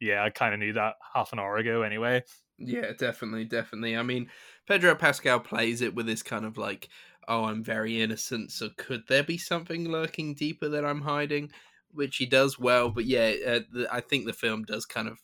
yeah, 0.02 0.24
I 0.24 0.30
kind 0.30 0.52
of 0.52 0.60
knew 0.60 0.72
that 0.72 0.96
half 1.14 1.32
an 1.32 1.38
hour 1.38 1.56
ago 1.56 1.82
anyway. 1.82 2.24
Yeah, 2.58 2.92
definitely, 2.98 3.44
definitely. 3.44 3.96
I 3.96 4.02
mean, 4.02 4.28
Pedro 4.66 4.94
Pascal 4.96 5.40
plays 5.40 5.80
it 5.80 5.94
with 5.94 6.06
this 6.06 6.22
kind 6.22 6.44
of 6.44 6.58
like, 6.58 6.88
oh, 7.28 7.44
I'm 7.44 7.62
very 7.62 8.02
innocent, 8.02 8.50
so 8.50 8.68
could 8.76 9.04
there 9.08 9.22
be 9.22 9.38
something 9.38 9.88
lurking 9.88 10.34
deeper 10.34 10.68
that 10.68 10.84
I'm 10.84 11.02
hiding? 11.02 11.50
Which 11.92 12.16
he 12.16 12.26
does 12.26 12.58
well, 12.58 12.90
but 12.90 13.04
yeah, 13.04 13.32
uh, 13.46 13.60
the, 13.72 13.86
I 13.90 14.00
think 14.00 14.26
the 14.26 14.32
film 14.32 14.64
does 14.64 14.84
kind 14.86 15.06
of 15.06 15.18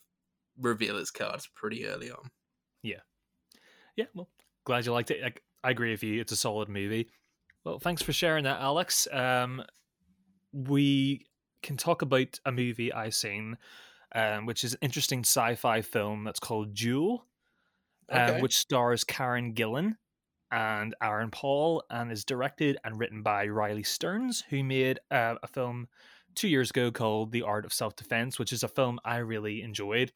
reveal 0.57 0.97
its 0.97 1.11
cards 1.11 1.49
pretty 1.53 1.85
early 1.85 2.09
on. 2.09 2.29
Yeah, 2.83 3.01
yeah. 3.97 4.05
Well, 4.13 4.29
glad 4.65 4.85
you 4.85 4.93
liked 4.93 5.11
it. 5.11 5.23
I, 5.23 5.67
I 5.67 5.71
agree 5.71 5.91
with 5.91 6.03
you. 6.03 6.21
It's 6.21 6.31
a 6.31 6.37
solid 6.37 6.69
movie. 6.69 7.09
Well, 7.65 7.79
thanks 7.79 8.01
for 8.01 8.13
sharing 8.13 8.45
that, 8.45 8.61
Alex. 8.61 9.07
Um, 9.11 9.63
we 10.53 11.25
can 11.61 11.75
talk 11.75 12.01
about 12.01 12.39
a 12.45 12.51
movie 12.51 12.93
I've 12.93 13.15
seen, 13.15 13.57
um, 14.13 14.45
which 14.45 14.63
is 14.63 14.73
an 14.73 14.79
interesting 14.81 15.19
sci-fi 15.19 15.81
film 15.81 16.23
that's 16.23 16.39
called 16.39 16.73
Dual, 16.73 17.25
um, 18.11 18.41
which 18.41 18.57
stars 18.57 19.03
Karen 19.03 19.53
Gillan 19.53 19.95
and 20.51 20.95
Aaron 21.01 21.29
Paul, 21.29 21.83
and 21.89 22.11
is 22.11 22.25
directed 22.25 22.77
and 22.83 22.99
written 22.99 23.21
by 23.21 23.47
Riley 23.47 23.83
Stearns, 23.83 24.43
who 24.49 24.63
made 24.63 24.99
uh, 25.11 25.35
a 25.43 25.47
film 25.47 25.87
two 26.35 26.47
years 26.47 26.69
ago 26.71 26.91
called 26.91 27.31
The 27.31 27.43
Art 27.43 27.65
of 27.65 27.73
Self 27.73 27.95
Defense, 27.95 28.39
which 28.39 28.51
is 28.51 28.63
a 28.63 28.67
film 28.67 28.99
I 29.05 29.17
really 29.17 29.61
enjoyed. 29.61 30.11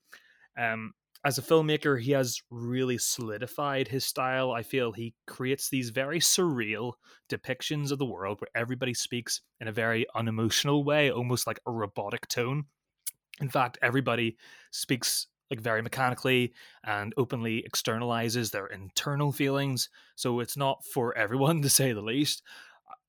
Um, 0.58 0.94
as 1.26 1.38
a 1.38 1.42
filmmaker, 1.42 2.02
he 2.02 2.12
has 2.12 2.42
really 2.50 2.98
solidified 2.98 3.88
his 3.88 4.04
style. 4.04 4.52
I 4.52 4.62
feel 4.62 4.92
he 4.92 5.14
creates 5.26 5.70
these 5.70 5.90
very 5.90 6.20
surreal 6.20 6.94
depictions 7.30 7.92
of 7.92 8.00
the 8.00 8.06
world 8.06 8.42
where 8.42 8.62
everybody 8.62 8.94
speaks 8.94 9.40
in 9.62 9.70
a 9.70 9.72
very 9.72 10.06
unemotional 10.16 10.84
way, 10.84 11.10
almost 11.12 11.48
like 11.48 11.60
a 11.66 11.72
robotic 11.72 12.28
tone. 12.28 12.66
In 13.42 13.50
fact, 13.50 13.78
everybody 13.82 14.38
speaks 14.72 15.28
like 15.50 15.62
very 15.62 15.82
mechanically 15.82 16.54
and 16.84 17.14
openly 17.18 17.66
externalizes 17.70 18.52
their 18.52 18.68
internal 18.68 19.32
feelings. 19.32 19.90
So 20.16 20.40
it's 20.40 20.58
not 20.58 20.84
for 20.86 21.16
everyone, 21.18 21.62
to 21.64 21.70
say 21.70 21.94
the 21.94 22.02
least. 22.02 22.42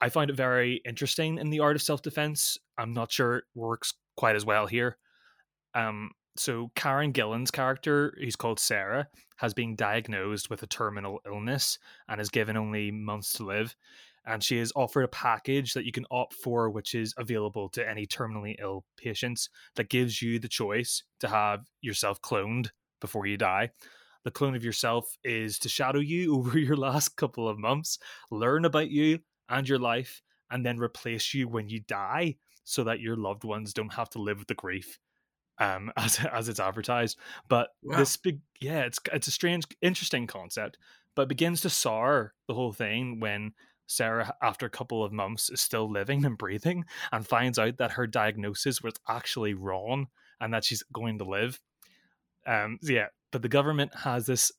I 0.01 0.09
find 0.09 0.31
it 0.31 0.37
very 0.37 0.83
interesting 0.85 1.39
in 1.39 1.51
the 1.51 1.61
art 1.61 1.77
of 1.77 1.83
self 1.83 2.03
defense. 2.03 2.59
I'm 2.77 2.93
not 2.93 3.11
sure 3.11 3.37
it 3.37 3.45
works 3.55 3.95
quite 4.17 4.37
as 4.37 4.45
well 4.45 4.67
here. 4.67 4.99
Um, 5.75 6.11
so 6.37 6.71
Karen 6.75 7.13
Gillan's 7.13 7.51
character, 7.51 8.15
who's 8.21 8.37
called 8.37 8.59
Sarah, 8.59 9.09
has 9.37 9.55
been 9.55 9.77
diagnosed 9.77 10.51
with 10.51 10.63
a 10.63 10.67
terminal 10.67 11.21
illness 11.27 11.79
and 12.09 12.21
is 12.21 12.29
given 12.29 12.57
only 12.57 12.91
months 12.91 13.33
to 13.35 13.45
live. 13.45 13.75
And 14.27 14.43
she 14.43 14.59
is 14.59 14.73
offered 14.75 15.05
a 15.05 15.09
package 15.09 15.75
that 15.75 15.85
you 15.85 15.93
can 15.93 16.07
opt 16.11 16.35
for, 16.35 16.71
which 16.71 16.95
is 16.95 17.15
available 17.19 17.69
to 17.71 17.89
any 17.89 18.07
terminally 18.07 18.57
ill 18.59 18.85
patients, 18.97 19.49
that 19.77 19.91
gives 19.91 20.23
you 20.23 20.39
the 20.39 20.49
choice 20.49 21.03
to 21.21 21.29
have 21.29 21.67
yourself 21.81 22.21
cloned 22.23 22.69
before 23.01 23.27
you 23.27 23.37
die. 23.37 23.71
The 24.25 24.31
clone 24.31 24.55
of 24.57 24.65
yourself 24.65 25.19
is 25.23 25.59
to 25.61 25.69
shadow 25.69 25.99
you 26.01 26.35
over 26.39 26.59
your 26.59 26.77
last 26.77 27.17
couple 27.17 27.49
of 27.49 27.59
months, 27.59 27.99
learn 28.31 28.65
about 28.65 28.91
you 28.91 29.19
and 29.49 29.69
your 29.69 29.79
life, 29.79 30.23
and 30.51 30.65
then 30.65 30.79
replace 30.79 31.35
you 31.35 31.49
when 31.49 31.69
you 31.69 31.81
die 31.81 32.37
so 32.65 32.85
that 32.85 33.01
your 33.01 33.17
loved 33.17 33.45
ones 33.45 33.75
don't 33.75 33.93
have 33.95 34.09
to 34.11 34.19
live 34.23 34.39
with 34.39 34.49
the 34.49 34.55
grief 34.55 34.99
um 35.59 35.93
as 35.97 36.19
as 36.33 36.49
it's 36.49 36.61
advertised 36.61 37.19
but 37.49 37.69
Wow. 37.83 37.99
this 37.99 38.17
big 38.17 38.41
yeah 38.61 38.81
it's 38.81 38.99
it's 39.13 39.29
a 39.29 39.33
strange 39.33 39.65
interesting 39.83 40.27
concept 40.27 40.79
but 41.15 41.29
begins 41.29 41.61
to 41.61 41.71
sour 41.71 42.35
the 42.49 42.55
whole 42.55 42.73
thing 42.73 43.21
when 43.21 43.53
sarah 43.87 44.35
after 44.43 44.67
a 44.67 44.71
couple 44.71 45.05
of 45.05 45.13
months 45.13 45.51
is 45.51 45.61
still 45.61 45.91
living 45.91 46.25
and 46.25 46.39
breathing 46.39 46.85
and 47.13 47.27
finds 47.27 47.59
out 47.59 47.77
that 47.77 47.93
her 47.93 48.07
diagnosis 48.07 48.83
was 48.83 48.95
actually 49.09 49.55
wrong 49.55 50.09
and 50.41 50.53
that 50.53 50.65
she's 50.65 50.83
going 50.93 51.19
to 51.19 51.25
live 51.25 51.61
um 52.47 52.79
yeah 52.83 53.07
but 53.31 53.43
the 53.43 53.49
government 53.49 53.93
has 53.95 54.27
this 54.27 54.53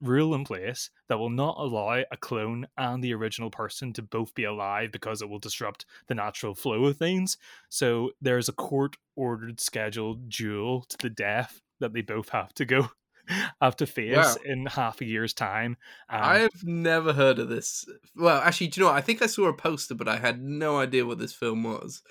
rule 0.00 0.34
in 0.34 0.44
place 0.44 0.90
that 1.08 1.18
will 1.18 1.30
not 1.30 1.56
allow 1.58 2.02
a 2.10 2.16
clone 2.16 2.66
and 2.76 3.02
the 3.02 3.14
original 3.14 3.50
person 3.50 3.92
to 3.94 4.02
both 4.02 4.34
be 4.34 4.44
alive 4.44 4.92
because 4.92 5.22
it 5.22 5.28
will 5.28 5.38
disrupt 5.38 5.86
the 6.08 6.14
natural 6.14 6.54
flow 6.54 6.84
of 6.84 6.96
things. 6.96 7.36
So 7.68 8.10
there's 8.20 8.48
a 8.48 8.52
court 8.52 8.96
ordered 9.14 9.60
scheduled 9.60 10.28
duel 10.28 10.82
to 10.88 10.98
the 11.00 11.10
death 11.10 11.60
that 11.80 11.92
they 11.92 12.02
both 12.02 12.30
have 12.30 12.52
to 12.54 12.64
go 12.64 12.90
have 13.60 13.76
to 13.76 13.86
face 13.86 14.16
Wow. 14.16 14.34
in 14.44 14.66
half 14.66 15.00
a 15.00 15.04
year's 15.04 15.32
time. 15.34 15.76
Um, 16.08 16.20
I 16.22 16.38
have 16.38 16.64
never 16.64 17.12
heard 17.12 17.38
of 17.38 17.48
this. 17.48 17.86
Well, 18.14 18.38
actually, 18.40 18.68
do 18.68 18.80
you 18.80 18.86
know 18.86 18.92
what? 18.92 18.98
I 18.98 19.02
think 19.02 19.22
I 19.22 19.26
saw 19.26 19.46
a 19.46 19.52
poster, 19.52 19.94
but 19.94 20.08
I 20.08 20.16
had 20.18 20.40
no 20.42 20.78
idea 20.78 21.06
what 21.06 21.18
this 21.18 21.32
film 21.32 21.62
was. 21.64 22.02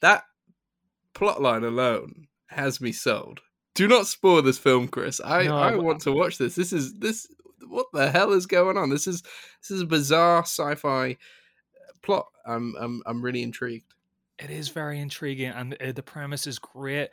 That 0.00 0.24
plotline 1.14 1.64
alone 1.66 2.28
has 2.48 2.80
me 2.80 2.92
sold. 2.92 3.40
Do 3.74 3.86
not 3.88 4.06
spoil 4.06 4.42
this 4.42 4.58
film, 4.58 4.88
Kris. 4.88 5.20
I, 5.24 5.44
No, 5.44 5.56
I 5.56 5.76
want 5.76 6.00
to 6.02 6.12
watch 6.12 6.38
this. 6.38 6.54
This 6.54 6.72
is 6.72 6.94
this. 6.98 7.26
What 7.66 7.86
the 7.92 8.10
hell 8.10 8.32
is 8.32 8.46
going 8.46 8.76
on? 8.76 8.90
This 8.90 9.06
is 9.06 9.22
this 9.60 9.70
is 9.70 9.82
a 9.82 9.86
bizarre 9.86 10.42
sci-fi 10.42 11.16
plot. 12.02 12.26
I'm 12.46 12.74
I'm 12.80 13.02
I'm 13.06 13.22
really 13.22 13.42
intrigued. 13.42 13.92
it 14.38 14.50
is 14.50 14.68
very 14.68 14.98
intriguing 15.00 15.50
and 15.50 15.76
uh, 15.82 15.92
the 15.92 16.02
premise 16.02 16.46
is 16.46 16.58
great 16.58 17.10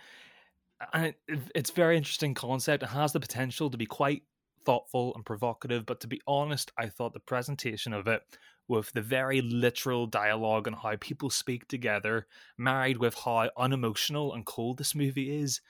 and 0.94 1.06
it, 1.28 1.40
it's 1.56 1.70
very 1.72 1.98
interesting 1.98 2.34
concept 2.34 2.84
it 2.84 2.88
has 2.88 3.14
the 3.14 3.20
potential 3.20 3.70
to 3.70 3.78
be 3.78 3.86
quite 3.86 4.24
thoughtful 4.66 5.14
and 5.16 5.26
provocative 5.26 5.86
but 5.86 6.00
to 6.00 6.08
be 6.08 6.22
honest 6.28 6.72
i 6.78 6.88
thought 6.88 7.14
the 7.14 7.20
presentation 7.20 7.94
of 7.94 8.08
it 8.08 8.22
with 8.68 8.92
the 8.94 9.02
very 9.02 9.42
literal 9.42 10.08
dialogue 10.08 10.66
and 10.66 10.76
how 10.76 10.96
people 11.00 11.30
speak 11.30 11.68
together 11.68 12.28
married 12.58 12.98
with 12.98 13.14
how 13.14 13.50
unemotional 13.58 14.34
and 14.34 14.46
cold 14.46 14.78
this 14.78 14.96
movie 14.96 15.40
is 15.40 15.62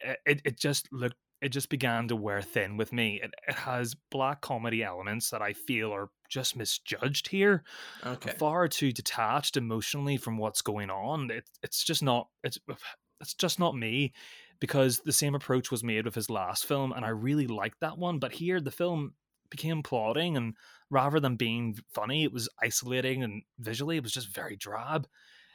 it, 0.00 0.18
it, 0.26 0.42
it 0.44 0.58
just 0.58 0.92
looked 0.92 1.16
it 1.42 1.50
just 1.50 1.70
began 1.70 2.06
to 2.08 2.16
wear 2.16 2.42
thin 2.42 2.76
with 2.76 2.92
me 2.92 3.20
it, 3.22 3.32
it 3.48 3.54
has 3.54 3.94
black 4.10 4.40
comedy 4.40 4.82
elements 4.82 5.30
that 5.30 5.42
i 5.42 5.52
feel 5.52 5.92
are 5.92 6.10
just 6.28 6.56
misjudged 6.56 7.28
here 7.28 7.64
Okay. 8.04 8.34
far 8.38 8.68
too 8.68 8.92
detached 8.92 9.56
emotionally 9.56 10.16
from 10.16 10.38
what's 10.38 10.62
going 10.62 10.90
on. 10.90 11.30
It, 11.30 11.48
it's 11.62 11.84
just 11.84 12.02
not 12.02 12.28
it's 12.44 12.58
it's 13.20 13.34
just 13.34 13.58
not 13.58 13.76
me 13.76 14.12
because 14.60 15.00
the 15.00 15.12
same 15.12 15.34
approach 15.34 15.70
was 15.70 15.82
made 15.82 16.04
with 16.04 16.14
his 16.14 16.30
last 16.30 16.66
film 16.66 16.92
and 16.92 17.04
I 17.04 17.08
really 17.08 17.46
liked 17.46 17.80
that 17.80 17.98
one. 17.98 18.18
But 18.18 18.32
here 18.32 18.60
the 18.60 18.70
film 18.70 19.14
became 19.50 19.82
plotting 19.82 20.36
and 20.36 20.54
rather 20.90 21.18
than 21.20 21.36
being 21.36 21.76
funny, 21.92 22.24
it 22.24 22.32
was 22.32 22.48
isolating 22.62 23.22
and 23.22 23.42
visually 23.58 23.96
it 23.96 24.02
was 24.02 24.12
just 24.12 24.28
very 24.28 24.56
drab. 24.56 25.06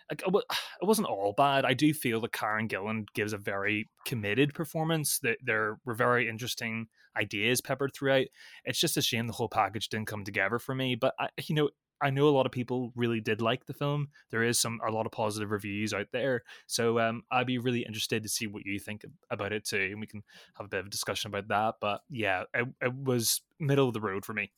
Like 0.10 0.24
it 0.26 0.34
it 0.82 0.86
wasn't 0.86 1.08
all 1.08 1.34
bad. 1.36 1.66
I 1.66 1.74
do 1.74 1.94
feel 1.94 2.22
that 2.22 2.34
Karen 2.34 2.68
Gillan 2.68 3.06
gives 3.14 3.34
a 3.34 3.38
very 3.38 3.90
committed 4.06 4.54
performance. 4.54 5.20
That 5.20 5.38
there 5.44 5.78
were 5.86 5.94
very 5.94 6.28
interesting 6.28 6.88
ideas 7.18 7.62
peppered 7.62 7.92
throughout. 7.94 8.26
It's 8.66 8.80
just 8.80 8.98
a 8.98 9.02
shame 9.02 9.28
the 9.28 9.34
whole 9.34 9.50
package 9.50 9.90
didn't 9.90 10.08
come 10.08 10.24
together 10.24 10.60
for 10.60 10.76
me. 10.76 10.96
But 10.96 11.14
I, 11.20 11.30
you 11.48 11.56
know, 11.56 11.70
I 12.02 12.10
know 12.10 12.28
a 12.28 12.30
lot 12.30 12.46
of 12.46 12.52
people 12.52 12.92
really 12.96 13.22
did 13.22 13.42
like 13.42 13.66
the 13.66 13.74
film. 13.74 14.10
There 14.32 14.44
is 14.44 14.60
some 14.60 14.80
a 14.86 14.92
lot 14.92 15.06
of 15.06 15.12
positive 15.12 15.52
reviews 15.52 15.94
out 15.94 16.08
there, 16.12 16.44
so 16.68 17.00
um, 17.00 17.24
I'd 17.32 17.48
be 17.48 17.58
really 17.58 17.82
interested 17.82 18.24
to 18.24 18.30
see 18.30 18.48
what 18.48 18.66
you 18.66 18.80
think 18.80 19.06
about 19.30 19.54
it 19.54 19.66
too, 19.66 19.90
and 19.92 20.00
we 20.00 20.08
can 20.08 20.24
have 20.56 20.66
a 20.66 20.70
bit 20.70 20.82
of 20.82 20.88
a 20.88 20.90
discussion 20.90 21.30
about 21.30 21.48
that. 21.48 21.76
But 21.80 22.02
yeah, 22.10 22.44
it, 22.54 22.68
it 22.82 22.94
was 22.94 23.42
middle 23.60 23.88
of 23.88 23.94
the 23.94 24.02
road 24.02 24.26
for 24.26 24.34
me. 24.34 24.52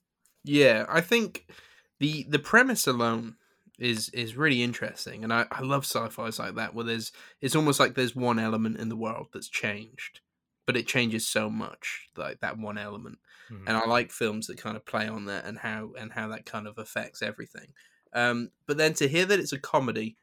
Yeah, 0.43 0.85
I 0.89 1.01
think 1.01 1.51
the 1.99 2.25
the 2.29 2.39
premise 2.39 2.87
alone 2.87 3.35
is 3.79 4.09
is 4.09 4.35
really 4.35 4.63
interesting, 4.63 5.23
and 5.23 5.31
I, 5.31 5.45
I 5.51 5.61
love 5.61 5.83
sci-fi's 5.83 6.39
like 6.39 6.55
that 6.55 6.73
where 6.73 6.85
there's 6.85 7.11
it's 7.41 7.55
almost 7.55 7.79
like 7.79 7.95
there's 7.95 8.15
one 8.15 8.39
element 8.39 8.79
in 8.79 8.89
the 8.89 8.95
world 8.95 9.27
that's 9.33 9.49
changed, 9.49 10.21
but 10.65 10.77
it 10.77 10.87
changes 10.87 11.27
so 11.27 11.49
much 11.49 12.09
like 12.15 12.39
that 12.39 12.57
one 12.57 12.77
element, 12.77 13.19
Mhm. 13.49 13.67
and 13.67 13.77
I 13.77 13.85
like 13.87 14.11
films 14.11 14.47
that 14.47 14.57
kind 14.57 14.77
of 14.77 14.85
play 14.85 15.07
on 15.07 15.25
that 15.25 15.45
and 15.45 15.57
how 15.59 15.93
and 15.97 16.11
how 16.13 16.27
that 16.29 16.45
kind 16.45 16.67
of 16.67 16.77
affects 16.77 17.21
everything. 17.21 17.73
Um, 18.13 18.51
but 18.67 18.77
then 18.77 18.93
to 18.95 19.07
hear 19.07 19.25
that 19.25 19.39
it's 19.39 19.53
a 19.53 19.59
comedy, 19.59 20.17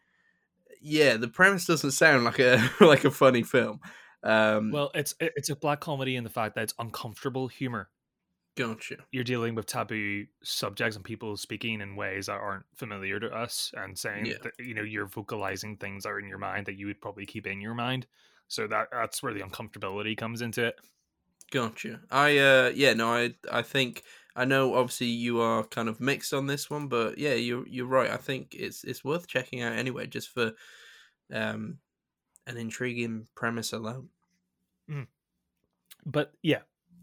yeah, 0.80 1.16
the 1.16 1.28
premise 1.28 1.66
doesn't 1.66 1.92
sound 1.92 2.24
like 2.24 2.38
a 2.40 2.58
like 2.80 3.04
a 3.04 3.10
funny 3.10 3.42
film. 3.42 3.80
Um, 4.22 4.72
Well, 4.72 4.90
it's 4.94 5.14
it's 5.20 5.48
a 5.48 5.56
black 5.56 5.80
comedy 5.80 6.16
in 6.16 6.24
the 6.24 6.28
fact 6.30 6.54
that 6.56 6.64
it's 6.64 6.74
uncomfortable 6.78 7.48
humor. 7.48 7.90
gotcha. 8.56 9.06
You're 9.12 9.24
dealing 9.24 9.54
with 9.54 9.66
taboo 9.66 10.26
subjects 10.42 10.96
and 10.96 11.04
people 11.04 11.37
speaking 11.37 11.80
in 11.80 11.94
ways 11.96 12.26
that 12.26 12.32
aren't 12.40 12.66
familiar 12.74 13.20
to 13.20 13.30
us, 13.32 13.72
and 13.76 13.96
saying 13.98 14.26
Yeah. 14.26 14.38
that 14.42 14.54
you 14.58 14.74
know 14.74 14.82
you're 14.82 15.06
vocalizing 15.06 15.76
things 15.76 16.02
that 16.04 16.10
are 16.10 16.18
in 16.18 16.28
your 16.28 16.38
mind 16.38 16.66
that 16.66 16.74
you 16.74 16.87
would 16.87 17.00
probably 17.00 17.26
keep 17.26 17.46
in 17.46 17.60
your 17.60 17.74
mind. 17.74 18.06
So 18.48 18.66
that 18.68 18.88
that's 18.90 19.22
where 19.22 19.32
the 19.34 19.40
uncomfortability 19.42 20.16
comes 20.16 20.42
into 20.42 20.64
it. 20.66 20.80
Gotcha. 21.50 22.00
I 22.11 22.38
uh 22.38 22.72
yeah, 22.74 22.94
no, 22.94 23.09
I 23.09 23.35
I 23.50 23.62
think 23.62 24.02
I 24.37 24.44
know 24.44 24.74
obviously 24.74 25.07
you 25.09 25.40
are 25.40 25.62
kind 25.64 25.88
of 25.88 26.00
mixed 26.00 26.35
on 26.35 26.46
this 26.46 26.68
one, 26.68 26.88
but 26.88 27.18
yeah, 27.18 27.35
you're 27.35 27.66
you're 27.68 27.87
right. 27.87 28.11
I 28.11 28.16
think 28.16 28.54
it's 28.54 28.85
it's 28.85 29.04
worth 29.04 29.26
checking 29.26 29.62
out 29.62 29.72
anyway, 29.74 30.07
just 30.07 30.30
for 30.30 30.52
um 31.33 31.78
an 32.46 32.57
intriguing 32.57 33.28
premise 33.35 33.72
alone. 33.72 34.09
But 36.07 36.33
yeah, 36.42 36.62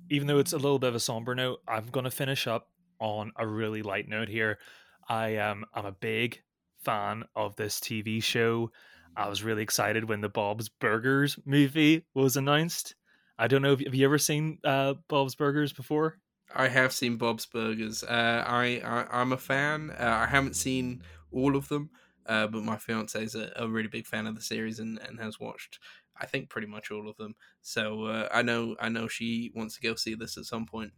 even 0.10 0.27
though 0.27 0.39
it's 0.39 0.54
a 0.54 0.58
little 0.58 0.80
bit 0.80 0.89
of 0.89 0.95
a 0.95 0.99
somber 0.99 1.36
note, 1.36 1.62
I'm 1.67 1.88
gonna 1.88 2.12
finish 2.12 2.47
up 2.47 2.69
on 2.99 3.32
a 3.36 3.47
really 3.47 3.82
light 3.82 4.08
note 4.08 4.27
here. 4.27 4.60
I 5.08 5.30
am 5.30 5.65
I'm 5.73 5.86
a 5.86 5.91
big 5.91 6.41
fan 6.84 7.23
of 7.36 7.56
this 7.56 7.80
TV 7.80 8.21
show. 8.21 8.71
I 9.15 9.27
was 9.27 9.43
really 9.43 9.63
excited 9.63 10.08
when 10.08 10.21
the 10.21 10.30
Bob's 10.30 10.69
Burgers 10.69 11.38
movie 11.45 12.06
was 12.13 12.38
announced. 12.38 12.95
I 13.41 13.47
don't 13.47 13.62
know 13.62 13.75
have 13.75 13.95
you 13.95 14.06
ever 14.06 14.17
seen 14.17 14.60
uh, 14.63 14.93
Bob's 15.10 15.36
Burgers 15.36 15.73
before? 15.73 16.19
I 16.54 16.67
have 16.67 16.91
seen 16.91 17.17
Bob's 17.17 17.45
Burgers. 17.45 18.04
Uh, 18.04 18.43
I, 18.45 18.82
I 18.84 19.21
I'm 19.21 19.32
a 19.32 19.38
fan. 19.38 19.91
Uh, 19.91 19.95
I 20.23 20.25
haven't 20.27 20.56
seen 20.56 21.04
all 21.32 21.56
of 21.56 21.69
them, 21.69 21.91
uh, 22.25 22.47
but 22.47 22.63
my 22.63 22.77
fiance 22.77 23.21
is 23.23 23.36
a, 23.36 23.54
a 23.56 23.69
really 23.69 23.88
big 23.88 24.06
fan 24.06 24.27
of 24.27 24.36
the 24.36 24.41
series 24.41 24.80
and, 24.80 24.99
and 24.99 25.19
has 25.19 25.39
watched 25.39 25.80
I 26.15 26.25
think 26.25 26.49
pretty 26.49 26.67
much 26.67 26.91
all 26.91 27.08
of 27.10 27.15
them. 27.17 27.36
So 27.62 28.06
uh, 28.06 28.27
I 28.32 28.41
know 28.41 28.75
I 28.80 28.89
know 28.89 29.08
she 29.08 29.51
wants 29.56 29.75
to 29.75 29.82
go 29.82 29.95
see 29.95 30.13
this 30.13 30.38
at 30.38 30.45
some 30.45 30.65
point. 30.65 30.93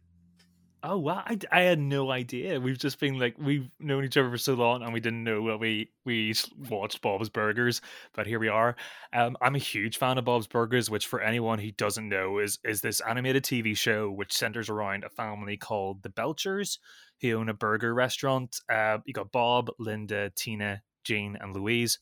Oh 0.86 0.98
wow! 0.98 1.22
I, 1.24 1.38
I 1.50 1.60
had 1.62 1.78
no 1.78 2.10
idea. 2.10 2.60
We've 2.60 2.76
just 2.78 3.00
been 3.00 3.18
like 3.18 3.36
we've 3.38 3.70
known 3.80 4.04
each 4.04 4.18
other 4.18 4.28
for 4.28 4.36
so 4.36 4.52
long, 4.52 4.82
and 4.82 4.92
we 4.92 5.00
didn't 5.00 5.24
know 5.24 5.46
that 5.48 5.56
we 5.58 5.90
we 6.04 6.34
watched 6.68 7.00
Bob's 7.00 7.30
Burgers. 7.30 7.80
But 8.12 8.26
here 8.26 8.38
we 8.38 8.48
are. 8.48 8.76
Um, 9.14 9.34
I'm 9.40 9.54
a 9.54 9.58
huge 9.58 9.96
fan 9.96 10.18
of 10.18 10.26
Bob's 10.26 10.46
Burgers, 10.46 10.90
which 10.90 11.06
for 11.06 11.22
anyone 11.22 11.58
who 11.58 11.70
doesn't 11.72 12.06
know 12.06 12.38
is 12.38 12.58
is 12.64 12.82
this 12.82 13.00
animated 13.00 13.44
TV 13.44 13.74
show 13.74 14.10
which 14.10 14.34
centers 14.34 14.68
around 14.68 15.04
a 15.04 15.08
family 15.08 15.56
called 15.56 16.02
the 16.02 16.10
Belchers, 16.10 16.78
who 17.22 17.32
own 17.32 17.48
a 17.48 17.54
burger 17.54 17.94
restaurant. 17.94 18.60
Uh, 18.70 18.98
you 19.06 19.14
got 19.14 19.32
Bob, 19.32 19.70
Linda, 19.78 20.30
Tina, 20.36 20.82
Gene, 21.02 21.38
and 21.40 21.56
Louise. 21.56 21.98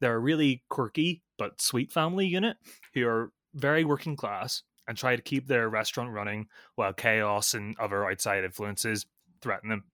They're 0.00 0.14
a 0.16 0.18
really 0.18 0.62
quirky 0.68 1.22
but 1.38 1.62
sweet 1.62 1.90
family 1.90 2.26
unit 2.26 2.58
who 2.92 3.08
are 3.08 3.32
very 3.54 3.84
working 3.84 4.14
class 4.14 4.62
and 4.88 4.96
try 4.96 5.16
to 5.16 5.22
keep 5.22 5.46
their 5.46 5.68
restaurant 5.68 6.10
running 6.10 6.46
while 6.74 6.92
chaos 6.92 7.54
and 7.54 7.78
other 7.78 8.08
outside 8.08 8.44
influences 8.44 9.06
threaten 9.40 9.68
them. 9.68 9.84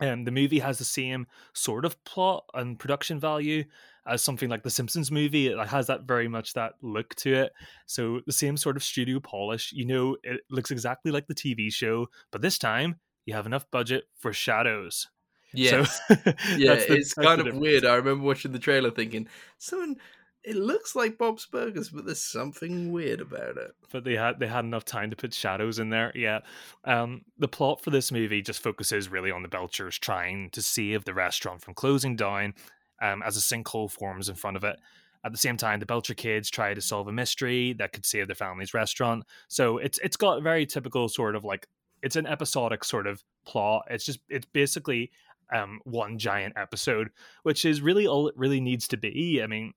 And 0.00 0.26
the 0.26 0.32
movie 0.32 0.58
has 0.58 0.78
the 0.78 0.84
same 0.84 1.26
sort 1.52 1.84
of 1.84 2.02
plot 2.04 2.44
and 2.52 2.78
production 2.78 3.20
value 3.20 3.64
as 4.06 4.22
something 4.22 4.48
like 4.48 4.62
the 4.62 4.70
Simpsons 4.70 5.10
movie. 5.10 5.48
It 5.48 5.68
has 5.68 5.86
that 5.86 6.02
very 6.02 6.28
much 6.28 6.54
that 6.54 6.74
look 6.82 7.14
to 7.16 7.32
it. 7.34 7.52
So 7.86 8.20
the 8.26 8.32
same 8.32 8.56
sort 8.56 8.76
of 8.76 8.82
studio 8.82 9.20
polish. 9.20 9.72
You 9.72 9.86
know, 9.86 10.16
it 10.22 10.40
looks 10.50 10.70
exactly 10.70 11.12
like 11.12 11.26
the 11.26 11.34
TV 11.34 11.72
show, 11.72 12.08
but 12.32 12.42
this 12.42 12.58
time 12.58 12.96
you 13.24 13.34
have 13.34 13.46
enough 13.46 13.70
budget 13.70 14.04
for 14.18 14.32
shadows. 14.32 15.08
Yeah, 15.56 15.84
so, 15.84 16.16
yeah, 16.56 16.74
the, 16.74 16.94
it's 16.94 17.14
kind 17.14 17.40
of 17.40 17.54
weird. 17.54 17.84
I 17.84 17.94
remember 17.94 18.24
watching 18.24 18.50
the 18.50 18.58
trailer 18.58 18.90
thinking, 18.90 19.28
someone 19.56 19.98
it 20.44 20.56
looks 20.56 20.94
like 20.94 21.16
Bob's 21.16 21.46
Burgers, 21.46 21.88
but 21.88 22.04
there's 22.04 22.22
something 22.22 22.92
weird 22.92 23.20
about 23.20 23.56
it. 23.56 23.72
But 23.90 24.04
they 24.04 24.14
had 24.14 24.38
they 24.38 24.46
had 24.46 24.64
enough 24.64 24.84
time 24.84 25.10
to 25.10 25.16
put 25.16 25.32
shadows 25.32 25.78
in 25.78 25.90
there. 25.90 26.12
Yeah. 26.14 26.40
Um, 26.84 27.22
the 27.38 27.48
plot 27.48 27.82
for 27.82 27.90
this 27.90 28.12
movie 28.12 28.42
just 28.42 28.62
focuses 28.62 29.08
really 29.08 29.30
on 29.30 29.42
the 29.42 29.48
Belchers 29.48 29.98
trying 29.98 30.50
to 30.50 30.62
save 30.62 31.04
the 31.04 31.14
restaurant 31.14 31.62
from 31.62 31.74
closing 31.74 32.14
down 32.14 32.54
um, 33.00 33.22
as 33.22 33.36
a 33.36 33.40
sinkhole 33.40 33.90
forms 33.90 34.28
in 34.28 34.34
front 34.34 34.56
of 34.56 34.64
it. 34.64 34.76
At 35.24 35.32
the 35.32 35.38
same 35.38 35.56
time, 35.56 35.80
the 35.80 35.86
Belcher 35.86 36.12
kids 36.12 36.50
try 36.50 36.74
to 36.74 36.80
solve 36.82 37.08
a 37.08 37.12
mystery 37.12 37.72
that 37.74 37.92
could 37.94 38.04
save 38.04 38.26
their 38.26 38.36
family's 38.36 38.74
restaurant. 38.74 39.24
So 39.48 39.78
it's 39.78 39.98
it's 39.98 40.16
got 40.16 40.38
a 40.38 40.42
very 40.42 40.66
typical 40.66 41.08
sort 41.08 41.34
of 41.34 41.44
like 41.44 41.66
it's 42.02 42.16
an 42.16 42.26
episodic 42.26 42.84
sort 42.84 43.06
of 43.06 43.24
plot. 43.46 43.86
It's 43.88 44.04
just 44.04 44.20
it's 44.28 44.46
basically 44.52 45.10
um, 45.52 45.80
one 45.84 46.18
giant 46.18 46.54
episode, 46.56 47.10
which 47.42 47.64
is 47.64 47.80
really 47.80 48.06
all 48.06 48.28
it 48.28 48.36
really 48.36 48.60
needs 48.60 48.86
to 48.88 48.98
be. 48.98 49.40
I 49.42 49.46
mean, 49.46 49.72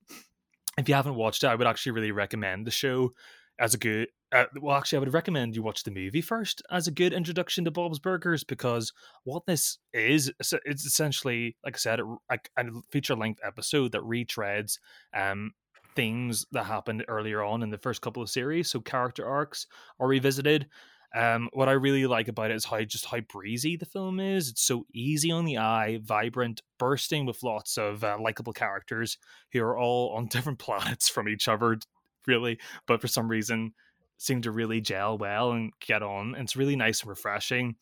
if 0.77 0.87
you 0.87 0.95
haven't 0.95 1.15
watched 1.15 1.43
it, 1.43 1.47
I 1.47 1.55
would 1.55 1.67
actually 1.67 1.93
really 1.93 2.11
recommend 2.11 2.65
the 2.65 2.71
show 2.71 3.13
as 3.59 3.73
a 3.73 3.77
good. 3.77 4.09
Uh, 4.31 4.45
well, 4.61 4.75
actually, 4.75 4.97
I 4.97 4.99
would 4.99 5.13
recommend 5.13 5.55
you 5.55 5.63
watch 5.63 5.83
the 5.83 5.91
movie 5.91 6.21
first 6.21 6.61
as 6.69 6.87
a 6.87 6.91
good 6.91 7.13
introduction 7.13 7.63
to 7.65 7.71
Bob's 7.71 7.99
Burgers 7.99 8.43
because 8.43 8.91
what 9.23 9.45
this 9.45 9.77
is, 9.93 10.31
it's 10.39 10.85
essentially, 10.85 11.55
like 11.63 11.75
I 11.75 11.79
said, 11.79 11.99
a, 11.99 12.37
a 12.57 12.65
feature 12.91 13.15
length 13.15 13.39
episode 13.43 13.93
that 13.93 14.01
retreads 14.01 14.79
um, 15.15 15.53
things 15.95 16.45
that 16.51 16.65
happened 16.65 17.05
earlier 17.07 17.41
on 17.41 17.63
in 17.63 17.69
the 17.69 17.77
first 17.77 18.01
couple 18.01 18.21
of 18.21 18.29
series. 18.29 18.69
So 18.69 18.81
character 18.81 19.25
arcs 19.25 19.65
are 19.99 20.07
revisited. 20.07 20.67
Um, 21.15 21.49
what 21.53 21.69
I 21.69 21.73
really 21.73 22.05
like 22.05 22.27
about 22.27 22.51
it 22.51 22.55
is 22.55 22.65
how 22.65 22.81
just 22.83 23.05
how 23.05 23.21
breezy 23.21 23.77
the 23.77 23.85
film 23.85 24.19
is. 24.19 24.49
It's 24.49 24.61
so 24.61 24.85
easy 24.93 25.31
on 25.31 25.45
the 25.45 25.57
eye, 25.57 25.99
vibrant, 26.03 26.61
bursting 26.77 27.25
with 27.25 27.43
lots 27.43 27.77
of 27.77 28.03
uh, 28.03 28.17
likable 28.19 28.53
characters 28.53 29.17
who 29.53 29.63
are 29.63 29.77
all 29.77 30.13
on 30.15 30.27
different 30.31 30.59
planets 30.59 31.09
from 31.09 31.29
each 31.29 31.47
other, 31.47 31.77
really. 32.25 32.59
But 32.87 33.01
for 33.01 33.07
some 33.07 33.27
reason, 33.27 33.73
seem 34.17 34.41
to 34.41 34.51
really 34.51 34.81
gel 34.81 35.17
well 35.17 35.51
and 35.51 35.71
get 35.79 36.03
on. 36.03 36.35
And 36.35 36.43
it's 36.43 36.55
really 36.55 36.75
nice 36.75 37.01
and 37.01 37.09
refreshing 37.09 37.75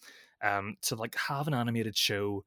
um, 0.44 0.76
to 0.84 0.96
like 0.96 1.16
have 1.16 1.48
an 1.48 1.54
animated 1.54 1.98
show 1.98 2.44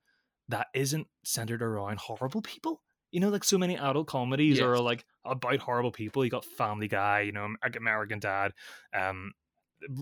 that 0.49 0.69
isn't 0.75 1.07
centered 1.25 1.63
around 1.63 1.99
horrible 1.99 2.43
people. 2.43 2.83
You 3.11 3.21
know, 3.21 3.31
like 3.31 3.45
so 3.45 3.57
many 3.57 3.77
adult 3.77 4.07
comedies 4.07 4.59
yes. 4.59 4.65
are 4.65 4.79
like 4.79 5.05
about 5.25 5.61
horrible 5.61 5.91
people. 5.91 6.25
You 6.25 6.31
got 6.31 6.45
Family 6.45 6.89
Guy, 6.89 7.21
you 7.21 7.33
know, 7.33 7.49
American 7.77 8.19
Dad, 8.19 8.53
um, 8.95 9.33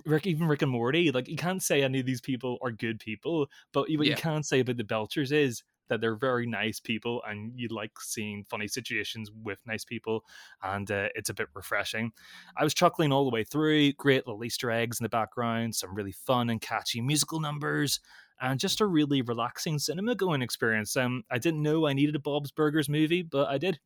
Rick, 0.04 0.26
even 0.26 0.46
Rick 0.46 0.62
and 0.62 0.70
Morty, 0.70 1.10
like 1.10 1.28
you 1.28 1.36
can't 1.36 1.62
say 1.62 1.82
any 1.82 2.00
of 2.00 2.06
these 2.06 2.20
people 2.20 2.58
are 2.62 2.70
good 2.70 2.98
people, 2.98 3.48
but 3.72 3.82
what 3.82 3.90
yeah. 3.90 4.02
you 4.02 4.16
can 4.16 4.42
say 4.42 4.60
about 4.60 4.76
the 4.76 4.84
Belchers 4.84 5.32
is 5.32 5.62
that 5.88 6.00
they're 6.00 6.16
very 6.16 6.46
nice 6.46 6.80
people, 6.80 7.22
and 7.26 7.52
you 7.54 7.68
like 7.68 7.92
seeing 8.00 8.44
funny 8.48 8.68
situations 8.68 9.30
with 9.42 9.60
nice 9.66 9.84
people, 9.84 10.24
and 10.62 10.90
uh, 10.90 11.08
it's 11.14 11.30
a 11.30 11.34
bit 11.34 11.48
refreshing. 11.54 12.12
I 12.56 12.64
was 12.64 12.74
chuckling 12.74 13.12
all 13.12 13.24
the 13.24 13.30
way 13.30 13.44
through. 13.44 13.92
Great 13.92 14.26
little 14.26 14.44
Easter 14.44 14.70
eggs 14.70 14.98
in 15.00 15.04
the 15.04 15.08
background, 15.08 15.74
some 15.74 15.94
really 15.94 16.12
fun 16.12 16.50
and 16.50 16.60
catchy 16.60 17.00
musical 17.00 17.40
numbers, 17.40 18.00
and 18.40 18.60
just 18.60 18.80
a 18.80 18.86
really 18.86 19.22
relaxing 19.22 19.78
cinema 19.78 20.14
going 20.14 20.42
experience. 20.42 20.96
Um, 20.96 21.22
I 21.30 21.38
didn't 21.38 21.62
know 21.62 21.86
I 21.86 21.92
needed 21.92 22.16
a 22.16 22.20
Bob's 22.20 22.50
Burgers 22.50 22.88
movie, 22.88 23.22
but 23.22 23.48
I 23.48 23.58
did. 23.58 23.78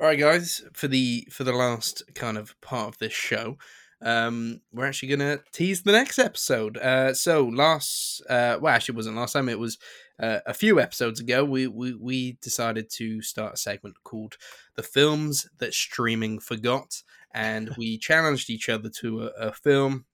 All 0.00 0.06
right, 0.06 0.18
guys, 0.18 0.62
for 0.74 0.86
the 0.86 1.26
for 1.30 1.44
the 1.44 1.52
last 1.52 2.02
kind 2.14 2.38
of 2.38 2.58
part 2.60 2.88
of 2.88 2.98
this 2.98 3.12
show, 3.12 3.56
um, 4.00 4.60
we're 4.72 4.86
actually 4.86 5.08
going 5.08 5.20
to 5.20 5.42
tease 5.52 5.82
the 5.82 5.92
next 5.92 6.18
episode. 6.18 6.76
Uh, 6.76 7.12
so 7.14 7.46
last, 7.46 8.22
uh, 8.28 8.58
well, 8.60 8.74
actually, 8.74 8.94
it 8.94 8.96
wasn't 8.96 9.16
last 9.16 9.32
time. 9.32 9.48
It 9.48 9.58
was 9.58 9.78
uh, 10.20 10.38
a 10.46 10.54
few 10.54 10.80
episodes 10.80 11.20
ago. 11.20 11.44
We, 11.44 11.66
we 11.66 11.94
we 11.94 12.38
decided 12.40 12.90
to 12.92 13.22
start 13.22 13.54
a 13.54 13.58
segment 13.58 13.96
called 14.04 14.36
"The 14.76 14.82
Films 14.82 15.48
That 15.58 15.74
Streaming 15.74 16.38
Forgot," 16.38 17.02
and 17.34 17.74
we 17.76 17.98
challenged 17.98 18.50
each 18.50 18.68
other 18.68 18.88
to 19.00 19.24
a, 19.24 19.48
a 19.48 19.52
film 19.52 20.04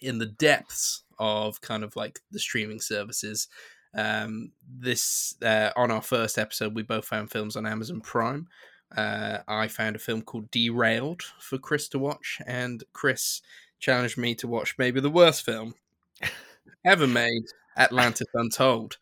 in 0.00 0.18
the 0.18 0.26
depths 0.26 1.04
of 1.18 1.60
kind 1.60 1.84
of 1.84 1.94
like 1.96 2.20
the 2.30 2.40
streaming 2.40 2.80
services. 2.80 3.48
Um, 3.96 4.50
this 4.68 5.36
uh, 5.40 5.70
on 5.76 5.92
our 5.92 6.02
first 6.02 6.36
episode, 6.36 6.74
we 6.74 6.82
both 6.82 7.04
found 7.04 7.30
films 7.30 7.54
on 7.54 7.64
Amazon 7.64 8.00
Prime 8.00 8.48
uh, 8.96 9.38
I 9.48 9.68
found 9.68 9.96
a 9.96 10.00
film 10.00 10.22
called 10.22 10.50
Derailed 10.50 11.22
for 11.40 11.58
Kris 11.58 11.88
to 11.88 11.98
watch, 11.98 12.40
and 12.46 12.82
Kris 12.92 13.42
challenged 13.80 14.16
me 14.16 14.34
to 14.36 14.48
watch 14.48 14.76
maybe 14.78 15.00
the 15.00 15.10
worst 15.10 15.44
film 15.44 15.74
ever 16.84 17.06
made, 17.06 17.44
Atlantis 17.76 18.28
Untold. 18.34 18.98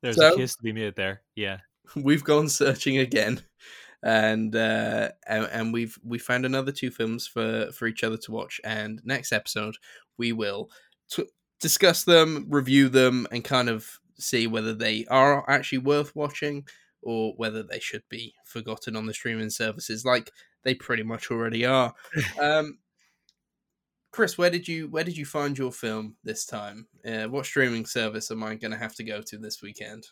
There's 0.00 0.16
so, 0.16 0.34
a 0.34 0.36
kiss 0.36 0.56
to 0.56 0.62
be 0.62 0.72
made 0.72 0.96
there. 0.96 1.22
Yeah, 1.34 1.58
we've 1.96 2.24
gone 2.24 2.48
searching 2.48 2.98
again, 2.98 3.42
and 4.02 4.54
uh, 4.54 5.10
and, 5.26 5.48
and 5.52 5.72
we've 5.72 5.98
we 6.04 6.18
found 6.18 6.44
another 6.44 6.72
two 6.72 6.90
films 6.90 7.26
for 7.26 7.70
for 7.72 7.86
each 7.86 8.04
other 8.04 8.16
to 8.18 8.32
watch. 8.32 8.60
And 8.64 9.00
next 9.04 9.32
episode, 9.32 9.76
we 10.16 10.32
will 10.32 10.70
t- 11.10 11.28
discuss 11.60 12.04
them, 12.04 12.46
review 12.48 12.88
them, 12.88 13.26
and 13.32 13.44
kind 13.44 13.68
of 13.68 13.98
see 14.16 14.46
whether 14.46 14.74
they 14.74 15.04
are 15.06 15.48
actually 15.50 15.78
worth 15.78 16.14
watching 16.14 16.64
or 17.04 17.34
whether 17.36 17.62
they 17.62 17.78
should 17.78 18.02
be 18.08 18.34
forgotten 18.44 18.96
on 18.96 19.06
the 19.06 19.14
streaming 19.14 19.50
services 19.50 20.04
like 20.04 20.30
they 20.62 20.74
pretty 20.74 21.02
much 21.02 21.30
already 21.30 21.64
are. 21.64 21.94
um, 22.40 22.78
Kris, 24.10 24.38
where 24.38 24.50
did 24.50 24.68
you 24.68 24.88
where 24.88 25.04
did 25.04 25.16
you 25.16 25.26
find 25.26 25.58
your 25.58 25.72
film 25.72 26.16
this 26.24 26.46
time? 26.46 26.86
Uh, 27.06 27.24
what 27.24 27.46
streaming 27.46 27.86
service 27.86 28.30
am 28.30 28.42
I 28.42 28.54
going 28.54 28.70
to 28.70 28.78
have 28.78 28.94
to 28.96 29.04
go 29.04 29.20
to 29.22 29.38
this 29.38 29.60
weekend? 29.62 30.06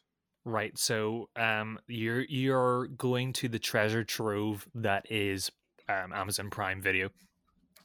Right, 0.45 0.77
so 0.77 1.29
um, 1.37 1.79
you're 1.87 2.23
you're 2.23 2.89
going 2.89 3.33
to 3.35 3.49
the 3.49 3.61
treasure 3.61 4.03
trove 4.03 4.67
that 4.75 5.07
is 5.09 5.53
um, 5.89 6.13
Amazon 6.13 6.51
Prime 6.51 6.83
Video. 6.83 7.11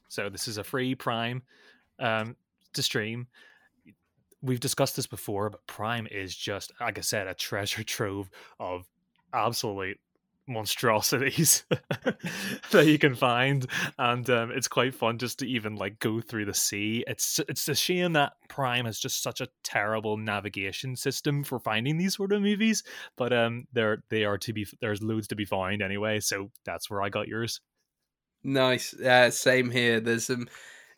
So 0.10 0.30
this 0.30 0.48
is 0.48 0.58
a 0.58 0.64
free 0.64 0.96
Prime 0.96 1.44
um, 2.00 2.36
to 2.74 2.82
stream 2.82 3.28
we've 4.42 4.60
discussed 4.60 4.96
this 4.96 5.08
before, 5.08 5.50
but 5.50 5.66
Prime 5.68 6.08
is 6.10 6.36
just, 6.36 6.72
like 6.80 6.98
I 6.98 7.02
said, 7.02 7.28
a 7.28 7.34
treasure 7.34 7.84
trove 7.84 8.30
of 8.60 8.86
absolute 9.34 10.00
monstrosities 10.50 11.66
that 12.72 12.88
you 12.88 12.98
can 12.98 13.14
find 13.14 13.68
and 14.00 14.30
um, 14.30 14.50
it's 14.52 14.70
quite 14.70 14.96
fun 14.96 15.18
just 15.18 15.40
to 15.40 15.46
even 15.46 15.76
like 15.76 16.00
go 16.00 16.22
through 16.22 16.46
the 16.46 16.54
sea. 16.54 17.04
It's 17.06 17.40
it's 17.50 17.68
a 17.68 17.76
shame 17.76 18.14
that 18.14 18.34
prime 18.48 18.86
has 18.86 18.98
just 18.98 19.22
such 19.22 19.42
a 19.42 19.50
terrible 19.64 20.16
navigation 20.16 20.96
system 20.96 21.44
for 21.44 21.60
finding 21.60 21.98
these 21.98 22.16
sort 22.16 22.32
of 22.32 22.42
movies 22.42 22.82
but 23.18 23.34
um 23.34 23.66
there 23.74 24.04
they 24.10 24.24
are 24.24 24.38
to 24.38 24.54
be 24.54 24.66
there's 24.80 25.04
loads 25.04 25.28
to 25.28 25.36
be 25.36 25.44
found 25.44 25.82
anyway 25.82 26.20
so 26.20 26.50
that's 26.64 26.90
where 26.90 27.02
i 27.02 27.10
got 27.10 27.28
yours. 27.28 27.60
Nice. 28.44 28.94
Uh, 28.94 29.30
same 29.30 29.72
here. 29.72 30.00
There's 30.00 30.26
some 30.26 30.48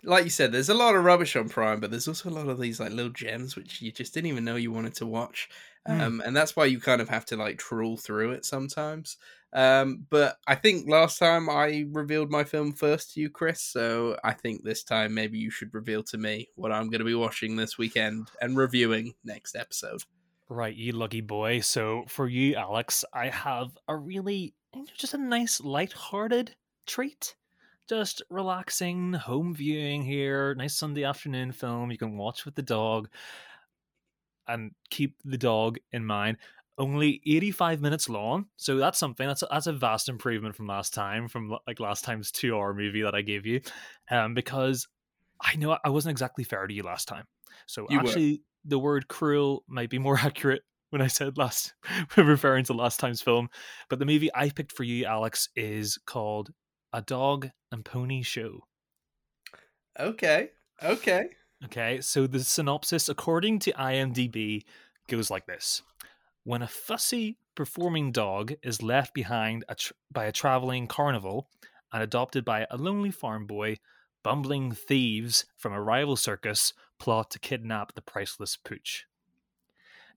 like 0.04 0.24
you 0.24 0.30
said, 0.30 0.52
there's 0.52 0.70
a 0.70 0.74
lot 0.74 0.96
of 0.96 1.04
rubbish 1.04 1.36
on 1.36 1.50
Prime, 1.50 1.80
but 1.80 1.92
there's 1.92 2.08
also 2.08 2.30
a 2.30 2.32
lot 2.32 2.48
of 2.48 2.60
these 2.60 2.80
like 2.80 2.92
little 2.92 3.12
gems 3.12 3.56
which 3.56 3.82
you 3.82 3.92
just 3.92 4.14
didn't 4.14 4.30
even 4.30 4.46
know 4.46 4.56
you 4.56 4.72
wanted 4.72 4.96
to 4.96 5.06
watch. 5.06 5.50
Mm. 5.88 6.02
Um, 6.02 6.24
and 6.26 6.36
that's 6.36 6.56
why 6.56 6.66
you 6.66 6.80
kind 6.80 7.02
of 7.02 7.10
have 7.10 7.26
to 7.26 7.38
like 7.38 7.58
trawl 7.58 7.98
through 7.98 8.32
it 8.32 8.46
sometimes. 8.46 9.18
Um, 9.52 10.06
but 10.10 10.38
I 10.48 10.56
think 10.56 10.88
last 10.88 11.18
time 11.18 11.50
I 11.50 11.86
revealed 11.92 12.30
my 12.30 12.44
film 12.44 12.74
first 12.74 13.14
to 13.14 13.22
you, 13.22 13.30
Kris. 13.30 13.62
So 13.62 14.18
I 14.24 14.34
think 14.34 14.64
this 14.64 14.84
time 14.84 15.14
maybe 15.14 15.40
you 15.40 15.50
should 15.50 15.74
reveal 15.74 16.04
to 16.04 16.18
me 16.18 16.50
what 16.56 16.72
I'm 16.72 16.90
going 16.90 17.00
to 17.00 17.06
be 17.06 17.16
watching 17.16 17.56
this 17.56 17.78
weekend 17.78 18.30
and 18.42 18.58
reviewing 18.58 19.16
next 19.24 19.56
episode. 19.56 20.04
Right, 20.50 20.76
you 20.76 20.94
lucky 20.94 21.22
boy. 21.22 21.60
So 21.62 22.06
for 22.08 22.28
you, 22.28 22.56
Alex, 22.56 23.06
I 23.14 23.30
have 23.30 23.78
a 23.88 23.96
really 23.96 24.54
just 24.96 25.14
a 25.14 25.18
nice 25.18 25.62
light-hearted 25.62 26.56
treat 26.86 27.36
just 27.90 28.22
relaxing 28.30 29.14
home 29.14 29.56
viewing 29.56 30.04
here, 30.04 30.54
nice 30.56 30.76
Sunday 30.76 31.04
afternoon 31.04 31.52
film 31.52 31.92
you 31.92 31.98
can 31.98 32.16
watch 32.18 32.46
with 32.46 32.54
the 32.54 32.62
dog 32.62 33.10
and 34.48 34.72
keep 34.92 35.16
the 35.26 35.38
dog 35.38 35.80
in 35.92 36.06
mind. 36.06 36.38
Only 36.78 37.22
85 37.26 37.82
minutes 37.82 38.08
long, 38.08 38.46
so 38.56 38.78
that's 38.78 38.98
something 38.98 39.28
that's 39.28 39.42
a, 39.42 39.48
that's 39.52 39.68
a 39.68 39.74
vast 39.74 40.08
improvement 40.08 40.56
from 40.56 40.68
last 40.68 40.94
time, 40.94 41.28
from 41.28 41.58
like 41.68 41.82
last 41.82 42.06
time's 42.06 42.32
two 42.32 42.56
hour 42.56 42.74
movie 42.74 43.02
that 43.02 43.16
I 43.16 43.22
gave 43.22 43.46
you, 43.46 43.60
um, 44.10 44.34
because 44.34 44.88
I 45.42 45.58
know 45.58 45.78
I 45.84 45.90
wasn't 45.90 46.12
exactly 46.12 46.46
fair 46.46 46.66
to 46.68 46.74
you 46.74 46.84
last 46.84 47.08
time. 47.08 47.26
So 47.66 47.86
You 47.90 47.98
were. 47.98 48.08
actually, 48.08 48.44
the 48.64 48.80
word 48.80 49.10
cruel 49.10 49.64
might 49.68 49.90
be 49.90 50.00
more 50.00 50.18
accurate 50.24 50.62
when 50.92 51.02
I 51.02 51.08
said 51.08 51.38
last, 51.38 51.74
referring 52.18 52.64
to 52.66 52.74
last 52.74 53.00
time's 53.02 53.22
film. 53.22 53.50
But 53.90 54.00
the 54.00 54.06
movie 54.06 54.30
I 54.34 54.50
picked 54.50 54.72
for 54.72 54.84
you, 54.84 55.06
Alex, 55.06 55.50
is 55.58 55.98
called 56.06 56.52
A 56.94 57.02
Dog 57.02 57.50
and 57.72 57.86
Pony 57.86 58.22
Show. 58.22 58.66
Okay. 60.00 60.50
Okay. 60.82 61.30
Okay, 61.66 62.00
so 62.00 62.26
the 62.26 62.40
synopsis, 62.40 63.10
according 63.10 63.60
to 63.60 63.74
IMDb, 63.74 64.64
goes 65.10 65.30
like 65.30 65.46
this 65.46 65.82
When 66.44 66.62
a 66.62 66.68
fussy 66.68 67.38
performing 67.56 68.12
dog 68.12 68.54
is 68.64 68.82
left 68.82 69.14
behind 69.14 69.66
a 69.68 69.76
tr- 69.76 69.94
by 70.12 70.26
a 70.26 70.32
traveling 70.32 70.88
carnival 70.88 71.50
and 71.92 72.02
adopted 72.02 72.46
by 72.46 72.66
a 72.70 72.78
lonely 72.78 73.12
farm 73.12 73.46
boy, 73.46 73.78
bumbling 74.24 74.72
thieves 74.72 75.46
from 75.58 75.74
a 75.74 75.82
rival 75.82 76.16
circus 76.16 76.74
plot 76.98 77.32
to 77.32 77.40
kidnap 77.40 77.94
the 77.94 78.02
priceless 78.02 78.56
pooch. 78.56 79.06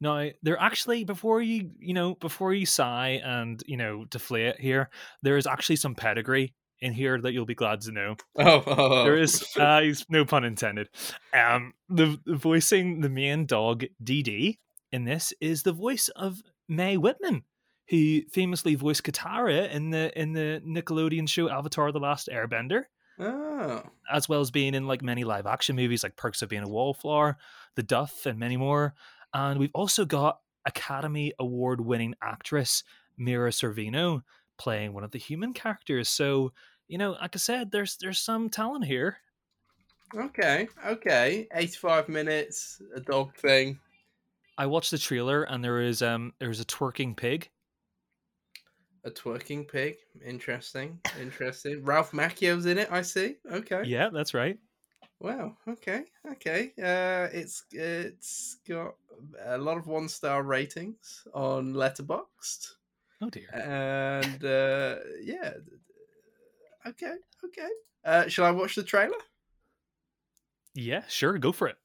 Now, 0.01 0.31
they're 0.43 0.61
actually 0.61 1.05
before 1.05 1.41
you, 1.43 1.71
you 1.79 1.95
know, 1.95 2.15
before 2.17 2.53
you 2.53 2.67
sigh 2.67 3.21
and 3.25 3.63
you 3.67 3.77
know 3.77 4.05
deflate 4.05 4.61
here, 4.61 4.91
there 5.23 5.37
is 5.37 5.47
actually 5.47 5.77
some 5.77 5.95
pedigree 5.95 6.55
in 6.83 6.93
here 6.93 7.19
that 7.21 7.33
you'll 7.33 7.47
be 7.47 7.55
glad 7.55 7.81
to 7.83 7.93
know. 7.93 8.17
Oh, 8.37 8.63
oh, 8.67 9.05
there 9.05 9.17
is 9.17 9.45
uh 9.57 9.83
no 10.11 10.25
pun 10.27 10.45
intended. 10.45 10.89
Um 11.33 11.73
the, 11.89 12.19
the 12.27 12.37
voicing 12.37 13.01
the 13.01 13.09
main 13.09 13.47
dog 13.47 13.85
Dee 14.03 14.59
in 14.91 15.05
this 15.05 15.33
is 15.41 15.63
the 15.63 15.73
voice 15.73 16.09
of 16.11 16.43
Mae 16.69 16.97
Whitman 16.97 17.45
who 17.89 18.21
famously 18.31 18.75
voiced 18.75 19.03
Katara 19.05 19.71
in 19.71 19.91
the 19.91 20.13
in 20.21 20.33
the 20.33 20.61
Nickelodeon 20.67 21.29
show 21.29 21.49
Avatar 21.49 21.93
the 21.93 21.99
Last 22.01 22.29
Airbender 22.33 22.85
Oh. 23.19 23.83
as 24.11 24.29
well 24.29 24.41
as 24.41 24.51
being 24.51 24.75
in 24.75 24.87
like 24.87 25.03
many 25.03 25.23
live 25.23 25.47
action 25.47 25.77
movies 25.77 26.03
like 26.03 26.17
Perks 26.17 26.43
of 26.43 26.49
Being 26.49 26.63
a 26.63 26.69
Wallflower 26.69 27.37
The 27.77 27.83
Duff 27.83 28.27
and 28.27 28.39
many 28.39 28.57
more. 28.57 28.95
And 29.35 29.61
we've 29.61 29.71
also 29.75 30.05
got 30.05 30.41
Academy 30.65 31.33
Award 31.39 31.81
winning 31.83 32.15
actress 32.23 32.83
Mira 33.19 33.51
Sorvino 33.51 34.23
playing 34.59 34.93
one 34.95 35.05
of 35.05 35.11
the 35.11 35.19
human 35.19 35.53
characters. 35.53 36.09
So 36.09 36.53
you 36.93 36.99
know 36.99 37.13
like 37.13 37.35
I 37.35 37.39
said 37.39 37.71
there's 37.71 37.97
there's 37.97 38.21
some 38.21 38.51
talent 38.51 38.85
here 38.85 39.17
Okay. 40.15 40.69
Okay. 40.87 41.49
85 41.55 42.09
minutes, 42.11 42.83
a 42.95 43.01
dog 43.01 43.35
thing. 43.35 43.79
I 44.59 44.67
watched 44.67 44.91
the 44.91 44.99
trailer 44.99 45.45
and 45.45 45.65
there 45.65 45.81
is 45.81 46.03
um 46.03 46.35
there's 46.39 46.61
a 46.61 46.67
twerking 46.67 47.17
pig. 47.17 47.49
A 49.05 49.11
twerking 49.11 49.67
pig. 49.67 49.97
Interesting. 50.25 51.01
Interesting. 51.19 51.83
Ralph 51.83 52.13
Macchio's 52.13 52.67
in 52.67 52.77
it, 52.77 52.93
I 52.93 53.01
see. 53.01 53.37
Okay. 53.51 53.85
Yeah, 53.87 54.11
that's 54.13 54.35
right. 54.35 54.59
Wow. 55.19 55.57
Okay. 55.67 56.05
Okay. 56.33 56.73
Uh, 56.79 57.29
it's 57.33 57.65
it's 57.71 58.57
got 58.69 58.95
a 59.45 59.57
lot 59.57 59.79
of 59.79 59.87
one 59.87 60.09
star 60.09 60.43
ratings 60.43 61.27
on 61.33 61.73
Letterboxd, 61.73 62.75
Oh 63.23 63.31
dear. 63.31 63.49
and 63.55 64.45
uh, 64.45 64.97
yeah. 65.23 65.55
Okay. 66.87 67.15
Okay. 67.45 67.69
Uh, 68.05 68.29
shall 68.29 68.45
I 68.45 68.51
watch 68.51 68.75
the 68.75 68.83
trailer? 68.83 69.17
Yeah, 70.75 71.03
sure, 71.09 71.39
go 71.39 71.53
for 71.53 71.69
it. 71.69 71.77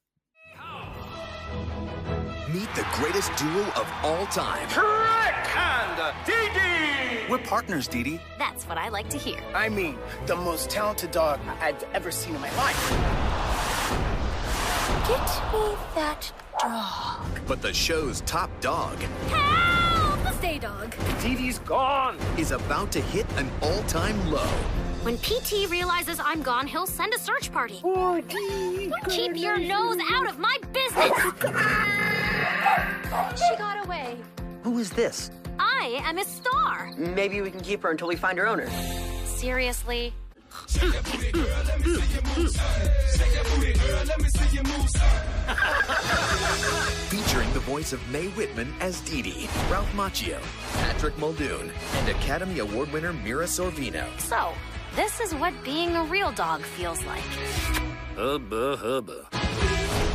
Meet 2.53 2.73
the 2.75 2.85
greatest 2.93 3.35
duo 3.35 3.63
of 3.75 3.91
all 4.03 4.25
time. 4.27 4.67
Shrek 4.69 5.55
and 5.57 6.25
Dee 6.25 7.29
We're 7.29 7.37
partners, 7.39 7.87
Dee 7.87 8.03
Dee. 8.03 8.19
That's 8.39 8.63
what 8.67 8.77
I 8.77 8.87
like 8.89 9.09
to 9.09 9.17
hear. 9.17 9.37
I 9.53 9.67
mean, 9.69 9.97
the 10.25 10.35
most 10.35 10.69
talented 10.69 11.11
dog 11.11 11.39
I've 11.59 11.83
ever 11.93 12.09
seen 12.09 12.35
in 12.35 12.41
my 12.41 12.55
life. 12.55 12.89
Get 15.07 15.53
me 15.53 15.75
that 15.95 16.31
dog. 16.59 17.39
But 17.47 17.61
the 17.61 17.73
show's 17.73 18.21
top 18.21 18.49
dog 18.61 18.97
Help! 19.29 20.33
Stay 20.35 20.57
dog. 20.59 20.95
Dee 21.21 21.35
Dee's 21.35 21.59
gone. 21.59 22.17
is 22.37 22.51
about 22.51 22.91
to 22.93 23.01
hit 23.01 23.25
an 23.37 23.49
all-time 23.61 24.31
low. 24.31 24.49
When 25.07 25.17
PT 25.19 25.69
realizes 25.69 26.19
I'm 26.21 26.41
gone, 26.41 26.67
he'll 26.67 26.85
send 26.85 27.13
a 27.13 27.17
search 27.17 27.49
party. 27.49 27.79
Poor 27.81 28.19
Dee. 28.19 28.91
Keep 29.07 29.37
your 29.37 29.57
nose 29.57 29.95
out 30.11 30.27
of 30.27 30.37
my 30.37 30.57
business! 30.73 31.13
she 33.39 33.55
got 33.55 33.85
away. 33.85 34.17
Who 34.63 34.79
is 34.79 34.89
this? 34.89 35.31
I 35.59 36.01
am 36.03 36.17
a 36.17 36.25
star. 36.25 36.91
Maybe 36.97 37.39
we 37.39 37.51
can 37.51 37.61
keep 37.61 37.83
her 37.83 37.91
until 37.91 38.09
we 38.09 38.17
find 38.17 38.37
her 38.37 38.45
owner. 38.47 38.69
Seriously? 39.23 40.13
Featuring 47.07 47.53
the 47.53 47.61
voice 47.61 47.93
of 47.93 48.05
Mae 48.11 48.27
Whitman 48.27 48.73
as 48.81 48.99
Dee 48.99 49.21
Dee, 49.21 49.47
Ralph 49.71 49.89
Macchio, 49.93 50.41
Patrick 50.73 51.17
Muldoon, 51.17 51.71
and 51.93 52.09
Academy 52.09 52.59
Award 52.59 52.91
winner 52.91 53.13
Mira 53.13 53.45
Sorvino. 53.45 54.05
So, 54.19 54.51
this 54.97 55.19
is 55.21 55.33
what 55.35 55.53
being 55.63 55.95
a 55.95 56.03
real 56.05 56.31
dog 56.31 56.61
feels 56.63 57.01
like. 57.05 57.23
Hubba 58.15 58.75
hubba. 58.77 59.27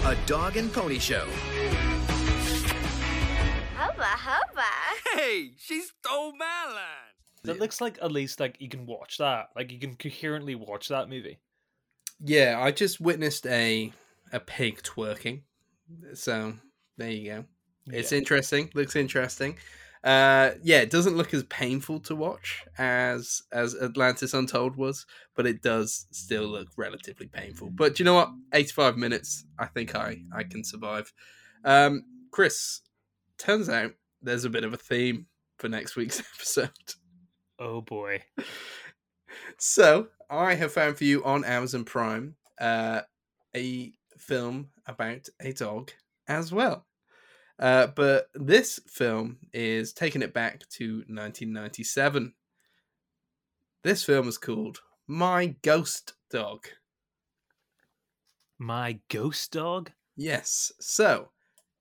A 0.05 0.17
dog 0.27 0.57
and 0.57 0.71
pony 0.73 0.99
show. 0.99 1.25
Hubba 3.77 4.03
hubba. 4.05 5.17
Hey, 5.17 5.53
she 5.57 5.81
stole 5.83 6.35
my 6.37 6.65
line. 6.67 7.13
That 7.45 7.59
looks 7.61 7.81
like 7.81 7.99
at 8.03 8.11
least 8.13 8.41
like 8.41 8.57
you 8.61 8.69
can 8.69 8.87
watch 8.87 9.19
that. 9.19 9.51
Like 9.55 9.71
you 9.73 9.79
can 9.79 9.95
coherently 9.95 10.55
watch 10.55 10.89
that 10.89 11.09
movie. 11.09 11.39
Yeah, 12.21 12.59
I 12.61 12.71
just 12.73 13.01
witnessed 13.01 13.47
a 13.47 13.93
a 14.33 14.41
pig 14.41 14.83
twerking. 14.83 15.43
So 16.15 16.55
there 16.97 17.11
you 17.11 17.31
go. 17.31 17.45
It's 17.87 18.13
Yeah. 18.13 18.19
interesting. 18.19 18.71
Looks 18.75 18.97
interesting. 18.97 19.59
Uh, 20.05 20.53
yeah, 20.63 20.81
it 20.81 20.91
doesn't 20.91 21.17
look 21.17 21.33
as 21.33 21.45
painful 21.45 22.01
to 22.01 22.17
watch 22.17 22.65
as 22.77 23.43
as 23.53 23.77
Atlantis 23.77 24.35
Untold 24.35 24.77
was, 24.77 25.07
but 25.37 25.47
it 25.47 25.63
does 25.63 26.07
still 26.11 26.45
look 26.45 26.69
relatively 26.77 27.29
painful. 27.29 27.71
But 27.71 27.95
do 27.95 28.03
you 28.03 28.05
know 28.05 28.15
what? 28.15 28.31
Eighty 28.53 28.73
five 28.73 28.97
minutes. 28.97 29.45
I 29.59 29.67
think 29.67 29.95
I 29.95 30.23
I 30.35 30.43
can 30.43 30.65
survive. 30.65 31.13
Um, 31.65 32.03
Kris, 32.33 32.81
turns 33.39 33.69
out 33.69 33.93
there's 34.21 34.45
a 34.45 34.51
bit 34.51 34.65
of 34.65 34.73
a 34.73 34.79
theme 34.79 35.27
for 35.59 35.69
next 35.69 35.95
week's 35.95 36.21
episode. 36.37 36.71
Oh 37.59 37.81
boy. 37.81 38.25
So 39.59 40.09
I 40.29 40.55
have 40.55 40.73
found 40.73 40.99
for 40.99 41.05
you 41.05 41.23
on 41.25 41.45
Amazon 41.45 41.85
Prime 41.85 42.35
uh, 42.61 43.03
a 43.55 43.93
film 44.19 44.71
about 44.87 45.29
a 45.41 45.53
dog 45.53 45.93
as 46.27 46.53
well. 46.53 46.87
Uh, 47.59 47.89
but 47.89 48.29
this 48.35 48.81
film 48.87 49.39
is 49.53 49.93
taking 49.93 50.23
it 50.23 50.35
back 50.35 50.61
to 50.71 50.99
1997. 51.09 52.33
This 53.83 54.05
film 54.05 54.29
is 54.29 54.39
called 54.39 54.81
My 55.07 55.55
Ghost 55.63 56.15
Dog. 56.31 56.67
My 58.63 59.01
ghost 59.09 59.51
dog? 59.51 59.91
Yes. 60.17 60.71
So 60.79 61.31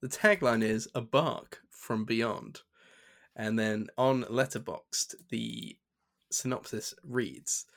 the 0.02 0.08
tagline 0.08 0.64
is 0.64 0.88
a 0.96 1.02
bark 1.02 1.60
from 1.70 2.06
beyond. 2.06 2.62
And 3.36 3.60
then 3.60 3.86
on 4.00 4.24
Letterboxd, 4.24 5.14
the 5.30 5.78
synopsis 6.32 6.96
reads 7.04 7.68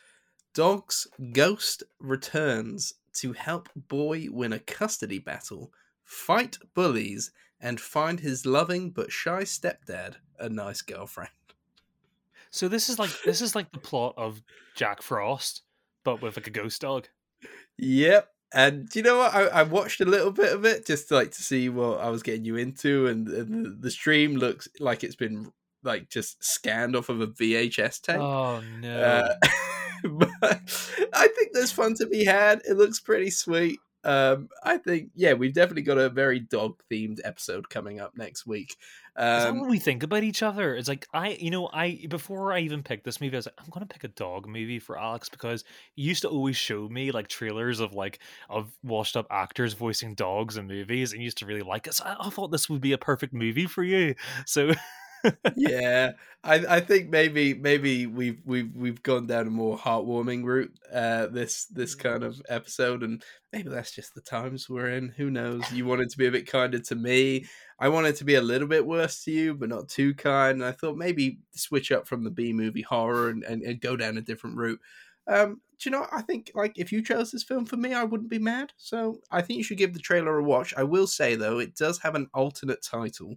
Dog's 0.55 1.07
ghost 1.33 1.83
returns 2.01 2.95
to 3.17 3.35
help 3.35 3.69
boy 3.77 4.29
win 4.31 4.55
a 4.55 4.59
custody 4.59 5.19
battle, 5.19 5.71
fight 6.03 6.57
bullies, 6.75 7.31
and 7.65 7.81
find 7.81 8.21
his 8.21 8.45
loving 8.45 8.91
but 8.91 9.11
shy 9.11 9.43
stepdad 9.43 10.17
a 10.39 10.51
nice 10.51 10.83
girlfriend. 10.83 11.31
So 12.51 12.69
this 12.69 12.89
is 12.89 12.99
like 12.99 13.11
this 13.25 13.41
is 13.41 13.57
like 13.57 13.73
the 13.73 13.81
plot 13.81 14.15
of 14.17 14.43
Jack 14.77 15.03
Frost, 15.03 15.63
but 16.05 16.23
with 16.23 16.37
like 16.37 16.47
a 16.47 16.51
ghost 16.51 16.83
dog. 16.83 17.09
Yep. 17.79 18.29
And 18.53 18.89
do 18.89 18.99
you 19.01 19.03
know 19.03 19.19
what? 19.19 19.35
I, 19.35 19.47
I 19.47 19.63
watched 19.65 20.01
a 20.01 20.05
little 20.05 20.31
bit 20.31 20.53
of 20.53 20.65
it 20.65 20.87
just 20.87 21.09
to, 21.09 21.15
like 21.15 21.33
to 21.33 21.43
see 21.43 21.69
what 21.69 22.01
I 22.01 22.11
was 22.11 22.23
getting 22.23 22.45
you 22.45 22.55
into, 22.55 23.09
and, 23.09 23.27
and 23.27 23.65
the, 23.65 23.71
the 23.71 23.91
stream 23.91 24.37
looks 24.37 24.69
like 24.79 25.03
it's 25.03 25.17
been 25.17 25.51
like 25.83 26.09
just 26.09 26.45
scanned 26.45 26.95
off 26.95 27.09
of 27.09 27.21
a 27.21 27.27
VHS 27.27 28.03
tape. 28.03 28.21
Oh 28.21 28.63
no. 28.81 29.01
Uh, 29.01 29.35
but 30.05 31.09
I 31.13 31.29
think 31.29 31.53
there's 31.53 31.73
fun 31.73 31.95
to 31.95 32.07
be 32.07 32.25
had. 32.25 32.63
It 32.69 32.77
looks 32.77 33.01
pretty 33.01 33.31
sweet. 33.31 33.81
Um, 34.05 34.49
I 34.63 34.79
think 34.79 35.11
yeah, 35.15 35.33
we've 35.35 35.55
definitely 35.55 35.83
got 35.83 35.99
a 35.99 36.09
very 36.11 36.41
dog 36.41 36.81
themed 36.91 37.21
episode 37.25 37.69
coming 37.71 38.01
up 38.01 38.17
next 38.17 38.47
week. 38.47 38.77
Is 39.33 39.43
that 39.43 39.57
Um, 39.57 39.59
what 39.59 39.69
we 39.69 39.79
think 39.81 40.03
about 40.05 40.23
each 40.23 40.43
other? 40.45 40.77
It's 40.77 40.89
like 40.89 41.09
I, 41.13 41.31
you 41.31 41.51
know, 41.51 41.69
I 41.73 42.07
before 42.09 42.53
I 42.53 42.61
even 42.61 42.83
picked 42.85 43.05
this 43.05 43.21
movie, 43.21 43.37
I 43.37 43.39
was 43.39 43.47
like, 43.47 43.55
I'm 43.59 43.71
gonna 43.71 43.87
pick 43.87 44.05
a 44.05 44.09
dog 44.09 44.47
movie 44.47 44.79
for 44.79 44.99
Alex 44.99 45.29
because 45.29 45.65
you 45.97 46.07
used 46.07 46.23
to 46.23 46.29
always 46.29 46.57
show 46.57 46.89
me 46.89 47.11
like 47.11 47.27
trailers 47.29 47.81
of 47.81 47.95
like 47.95 48.21
of 48.49 48.71
washed 48.85 49.17
up 49.17 49.27
actors 49.31 49.73
voicing 49.75 50.15
dogs 50.15 50.57
in 50.57 50.67
movies, 50.69 51.13
and 51.13 51.23
used 51.23 51.39
to 51.39 51.47
really 51.47 51.63
like 51.63 51.87
it. 51.89 51.95
So 51.95 52.05
I, 52.05 52.27
I 52.27 52.31
thought 52.31 52.53
this 52.53 52.69
would 52.71 52.81
be 52.81 52.93
a 52.93 52.99
perfect 52.99 53.33
movie 53.33 53.67
for 53.67 53.83
you. 53.83 54.15
So 54.47 54.73
yeah, 55.57 56.13
I, 56.43 56.55
I 56.77 56.81
think 56.81 57.11
maybe 57.11 57.55
maybe 57.55 58.07
we've 58.07 58.41
we've 58.45 58.75
we've 58.75 59.03
gone 59.03 59.27
down 59.27 59.47
a 59.47 59.51
more 59.51 59.79
heartwarming 59.79 60.45
route 60.45 60.73
uh, 60.93 61.27
this 61.27 61.67
this 61.67 61.95
kind 61.95 62.23
of 62.23 62.41
episode, 62.49 63.03
and 63.03 63.23
maybe 63.53 63.69
that's 63.71 63.93
just 63.93 64.15
the 64.15 64.21
times 64.21 64.69
we're 64.69 64.91
in. 64.91 65.09
Who 65.17 65.31
knows? 65.31 65.71
You 65.73 65.87
wanted 65.87 66.11
to 66.11 66.19
be 66.19 66.27
a 66.27 66.31
bit 66.31 66.51
kinder 66.51 66.79
to 66.79 66.95
me. 66.95 67.47
I 67.79 67.89
wanted 67.89 68.17
to 68.17 68.25
be 68.25 68.35
a 68.35 68.43
little 68.43 68.69
bit 68.69 68.87
worse 68.87 69.25
to 69.25 69.31
you, 69.31 69.55
but 69.55 69.69
not 69.69 69.89
too 69.89 70.15
kind. 70.15 70.61
And 70.61 70.65
I 70.65 70.73
thought 70.73 70.97
maybe 70.97 71.39
switch 71.55 71.91
up 71.91 72.07
from 72.07 72.25
the 72.25 72.31
B 72.31 72.53
movie 72.53 72.83
horror 72.83 73.31
and, 73.31 73.43
and, 73.43 73.63
and 73.63 73.81
go 73.81 73.97
down 73.97 74.17
a 74.19 74.23
different 74.23 74.57
route. 74.57 74.81
Um, 75.27 75.61
do 75.79 75.91
you 75.91 75.91
know? 75.91 76.07
I 76.13 76.23
think 76.23 76.51
like 76.55 76.79
if 76.79 76.93
you 76.93 77.03
chose 77.03 77.31
this 77.31 77.43
film 77.43 77.65
for 77.67 77.77
me, 77.77 77.95
I 77.95 78.05
wouldn't 78.05 78.31
be 78.31 78.39
mad. 78.39 78.73
So 78.77 79.21
I 79.31 79.43
think 79.43 79.59
you 79.59 79.65
should 79.65 79.79
give 79.79 79.95
the 79.95 80.01
trailer 80.01 80.39
a 80.39 80.45
watch. 80.45 80.75
I 80.77 80.85
will 80.85 81.07
say 81.07 81.35
though, 81.35 81.59
it 81.59 81.75
does 81.75 81.99
have 81.99 82.15
an 82.15 82.29
alternate 82.35 82.83
title. 82.83 83.37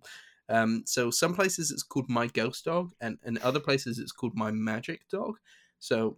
Um, 0.50 0.84
so 0.86 1.12
some 1.12 1.34
places 1.36 1.72
it's 1.72 1.84
called 1.84 2.10
My 2.10 2.28
Ghost 2.28 2.66
Dog, 2.66 2.92
and 3.02 3.18
in 3.26 3.38
other 3.40 3.60
places 3.60 4.00
it's 4.00 4.12
called 4.12 4.34
My 4.36 4.52
Magic 4.52 5.02
Dog. 5.10 5.36
So, 5.80 6.18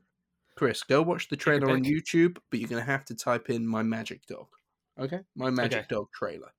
Kris, 0.55 0.84
go 0.84 1.01
watch 1.01 1.30
the 1.30 1.36
trailer 1.38 1.69
on. 1.71 1.84
YouTube, 1.84 2.38
but 2.51 2.59
you're 2.59 2.69
gonna 2.69 2.82
have 2.84 3.05
to 3.05 3.15
type 3.15 3.49
in 3.49 3.65
My 3.65 3.82
Magic 3.84 4.25
Dog. 4.27 4.47
Okay, 4.99 5.21
My 5.36 5.49
Magic 5.49 5.80
Okay. 5.80 5.88
Dog 5.89 6.07
trailer. 6.13 6.51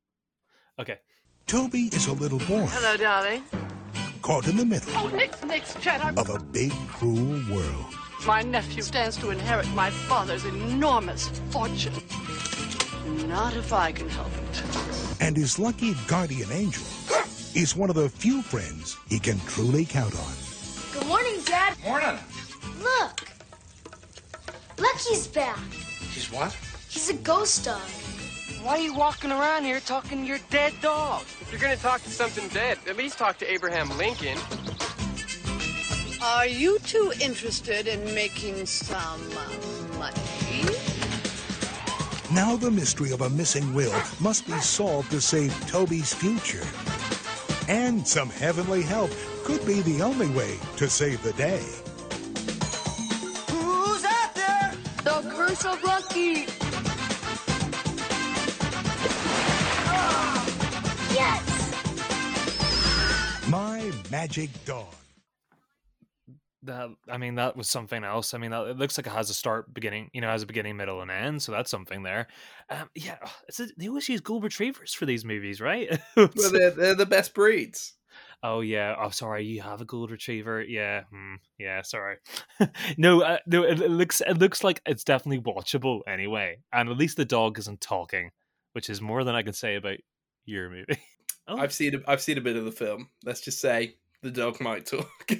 okay, 0.79 0.99
Toby 1.47 1.89
is 1.93 2.07
a 2.07 2.13
little 2.13 2.39
boy 2.41 2.67
Hello, 2.71 2.97
darling. 2.97 3.43
caught 4.23 4.49
in 4.49 4.57
the 4.57 4.65
middle 4.65 4.91
Oh, 4.97 5.09
Nick's 5.09 5.43
Nick's 5.45 5.75
chat. 5.77 6.17
of 6.19 6.29
a 6.31 6.39
big, 6.39 6.73
cruel 6.89 7.41
world. 7.55 7.95
My 8.27 8.43
nephew 8.43 8.83
stands 8.83 9.17
to 9.19 9.31
inherit 9.31 9.67
my 9.69 9.91
father's 9.91 10.45
enormous 10.45 11.29
fortune. 11.51 11.95
Not 13.29 13.55
if 13.57 13.73
I 13.73 13.93
can 13.93 14.09
help 14.09 14.31
it. 14.37 15.21
And 15.21 15.37
his 15.37 15.59
lucky 15.59 15.95
guardian 16.07 16.51
angel 16.53 16.85
is 17.55 17.75
one 17.75 17.91
of 17.91 17.97
the 17.97 18.09
few 18.09 18.43
friends 18.43 18.97
he 19.09 19.19
can 19.19 19.39
truly 19.41 19.85
count 19.85 20.15
on. 20.15 20.33
Good 20.93 21.07
morning, 21.07 21.41
Dad. 21.45 21.75
Morning. 21.85 22.19
Look. 22.81 23.29
Lucky's 24.79 25.27
back. 25.27 25.59
He's 26.13 26.31
what? 26.31 26.57
He's 26.89 27.11
a 27.11 27.15
ghost 27.15 27.65
dog. 27.65 27.81
Why 28.63 28.73
are 28.73 28.81
you 28.81 28.95
walking 28.95 29.31
around 29.31 29.65
here 29.65 29.81
talking 29.81 30.23
to 30.23 30.27
your 30.27 30.39
dead 30.51 30.75
dog? 30.83 31.23
If 31.41 31.49
you're 31.51 31.61
gonna 31.61 31.77
talk 31.77 32.03
to 32.03 32.11
something 32.11 32.49
dead, 32.49 32.79
at 32.87 32.97
least 32.97 33.19
talk 33.19 33.39
to 33.39 33.51
Abraham 33.51 33.89
Lincoln. 33.97 34.39
Are 36.23 36.47
you 36.47 36.79
two 36.81 37.13
interested 37.21 37.87
in 37.87 38.05
making 38.15 38.67
some 38.67 39.21
uh, 39.33 39.99
money? 39.99 40.15
Now 42.33 42.57
the 42.57 42.71
mystery 42.71 43.11
of 43.13 43.23
a 43.23 43.31
missing 43.31 43.75
will 43.75 43.99
must 44.21 44.47
be 44.47 44.59
solved 44.61 45.11
to 45.11 45.21
save 45.21 45.53
Toby's 45.67 46.13
future. 46.13 46.65
And 47.71 48.05
some 48.05 48.29
heavenly 48.29 48.83
help 48.83 49.13
could 49.45 49.65
be 49.65 49.81
the 49.83 50.03
only 50.03 50.29
way 50.31 50.59
to 50.77 50.91
save 50.91 51.23
the 51.23 51.33
day. 51.35 51.63
Who's 53.49 54.05
out 54.05 54.35
there? 54.35 54.75
The 55.05 55.31
curse 55.31 55.65
of 55.65 55.81
Lucky. 55.85 56.49
Yes. 61.15 61.47
My 63.49 63.93
magic 64.11 64.51
dog. 64.65 64.93
That 66.65 66.89
I 67.09 67.17
mean 67.17 67.37
that 67.37 67.57
was 67.57 67.69
something 67.69 68.05
else. 68.05 68.35
I 68.35 68.39
mean 68.39 68.51
that, 68.51 68.67
it 68.67 68.77
looks 68.77 68.99
like 68.99 69.07
it 69.07 69.13
has 69.13 69.31
a 69.31 69.35
start, 69.35 69.73
beginning, 69.73 70.11
you 70.13 70.21
know, 70.21 70.29
has 70.29 70.43
a 70.43 70.47
beginning, 70.47 70.77
middle, 70.77 71.01
and 71.01 71.11
end. 71.11 71.43
So 71.43 71.53
that's 71.53 71.71
something 71.71 72.03
there. 72.03 72.29
Um, 72.69 72.91
yeah, 72.95 73.19
it's 73.49 73.61
a, 73.61 73.69
they 73.77 73.89
always 73.89 74.09
use 74.09 74.21
gold 74.21 74.45
retrievers 74.45 74.93
for 74.93 75.07
these 75.07 75.25
movies, 75.25 75.61
right? 75.61 76.01
Well, 76.17 76.29
they're, 76.53 76.71
they're 76.71 76.95
the 76.95 77.07
best 77.07 77.35
breeds. 77.35 77.95
Oh 78.43 78.61
yeah. 78.61 78.95
Oh, 78.99 79.11
sorry. 79.11 79.45
You 79.45 79.63
have 79.63 79.81
a 79.81 79.85
gold 79.85 80.11
retriever. 80.11 80.63
Yeah. 80.63 81.05
Hmm. 81.11 81.35
Yeah. 81.59 81.83
Sorry. 81.83 82.17
no. 82.97 83.23
Uh, 83.23 83.39
no. 83.47 83.65
It, 83.65 83.81
it 83.81 83.91
looks. 83.91 84.23
It 84.27 84.39
looks 84.39 84.65
like 84.65 84.81
it's 84.87 85.05
definitely 85.05 85.43
watchable 85.43 86.01
anyway. 86.07 86.59
And 86.73 86.89
at 86.89 86.97
least 86.97 87.17
the 87.17 87.25
dog 87.25 87.59
isn't 87.59 87.81
talking, 87.81 88.31
which 88.73 88.89
is 88.89 89.01
more 89.01 89.25
than 89.25 89.35
I 89.35 89.43
can 89.43 89.53
say 89.53 89.77
about 89.77 89.99
your 90.45 90.71
movie. 90.71 90.99
Oh, 91.49 91.57
I've 91.57 91.73
seen 91.73 91.97
a, 91.97 91.99
I've 92.07 92.21
seen 92.21 92.39
a 92.39 92.43
bit 92.43 92.55
of 92.55 92.65
the 92.65 92.71
film. 92.71 93.09
Let's 93.25 93.41
just 93.41 93.61
say 93.61 93.97
the 94.23 94.31
dog 94.31 94.61
might 94.61 94.87
talk. 94.87 95.33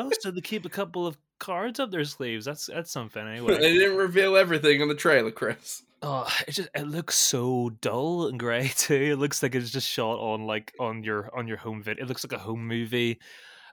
Oh, 0.00 0.10
so 0.20 0.30
they 0.30 0.40
keep 0.40 0.64
a 0.64 0.70
couple 0.70 1.06
of 1.06 1.16
cards 1.38 1.80
up 1.80 1.90
their 1.90 2.04
sleeves. 2.04 2.44
That's 2.44 2.66
that's 2.66 2.90
something 2.90 3.26
anyway. 3.26 3.58
they 3.58 3.74
didn't 3.74 3.96
reveal 3.96 4.36
everything 4.36 4.82
on 4.82 4.88
the 4.88 4.94
trailer, 4.94 5.30
Kris. 5.30 5.82
Oh, 6.02 6.26
it 6.48 6.52
just 6.52 6.68
it 6.74 6.86
looks 6.86 7.14
so 7.14 7.70
dull 7.80 8.28
and 8.28 8.38
grey 8.38 8.68
too. 8.76 8.94
It 9.12 9.18
looks 9.18 9.42
like 9.42 9.54
it's 9.54 9.70
just 9.70 9.88
shot 9.88 10.18
on 10.18 10.46
like 10.46 10.72
on 10.80 11.04
your 11.04 11.30
on 11.36 11.46
your 11.46 11.58
home 11.58 11.82
vid. 11.82 11.98
It 11.98 12.06
looks 12.06 12.24
like 12.24 12.32
a 12.32 12.42
home 12.42 12.66
movie. 12.66 13.20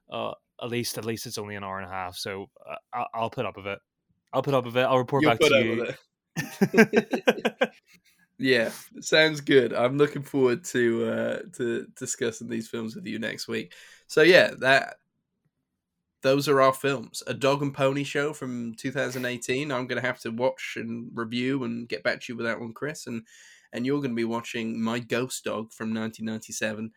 Uh, 0.09 0.33
at 0.61 0.69
least 0.69 0.97
at 0.97 1.05
least 1.05 1.25
it's 1.25 1.37
only 1.37 1.55
an 1.55 1.63
hour 1.63 1.79
and 1.79 1.87
a 1.87 1.93
half. 1.93 2.15
So 2.15 2.49
uh, 2.69 2.75
I'll, 2.93 3.07
I'll 3.13 3.29
put 3.29 3.45
up 3.45 3.55
with 3.55 3.67
it. 3.67 3.79
I'll 4.33 4.41
put 4.41 4.53
up 4.53 4.65
with 4.65 4.75
it. 4.75 4.81
I'll 4.81 4.97
report 4.97 5.23
You'll 5.23 5.31
back 5.31 5.39
to 5.39 5.95
you. 6.73 7.67
Yeah, 8.39 8.69
sounds 9.01 9.41
good. 9.41 9.73
I'm 9.73 9.97
looking 9.97 10.21
forward 10.21 10.63
to 10.65 11.09
uh 11.09 11.39
to 11.57 11.87
discussing 11.95 12.47
these 12.47 12.67
films 12.67 12.95
with 12.95 13.05
you 13.05 13.17
next 13.19 13.47
week. 13.47 13.73
So 14.05 14.21
yeah, 14.21 14.51
that 14.59 14.97
those 16.23 16.47
are 16.47 16.61
our 16.61 16.73
films. 16.73 17.21
A 17.27 17.33
Dog 17.33 17.61
and 17.61 17.73
Pony 17.73 18.03
Show 18.03 18.33
from 18.33 18.73
2018. 18.75 19.71
I'm 19.71 19.87
going 19.87 20.01
to 20.01 20.07
have 20.07 20.19
to 20.21 20.31
watch 20.31 20.73
and 20.75 21.11
review 21.13 21.63
and 21.63 21.87
get 21.87 22.03
back 22.03 22.21
to 22.21 22.33
you 22.33 22.37
with 22.37 22.45
that 22.45 22.59
one, 22.59 22.73
Kris. 22.73 23.07
And 23.07 23.23
and 23.73 23.85
you're 23.85 23.99
going 23.99 24.11
to 24.11 24.15
be 24.15 24.23
watching 24.23 24.81
My 24.81 24.99
Ghost 24.99 25.43
Dog 25.43 25.73
from 25.73 25.93
1997. 25.93 26.91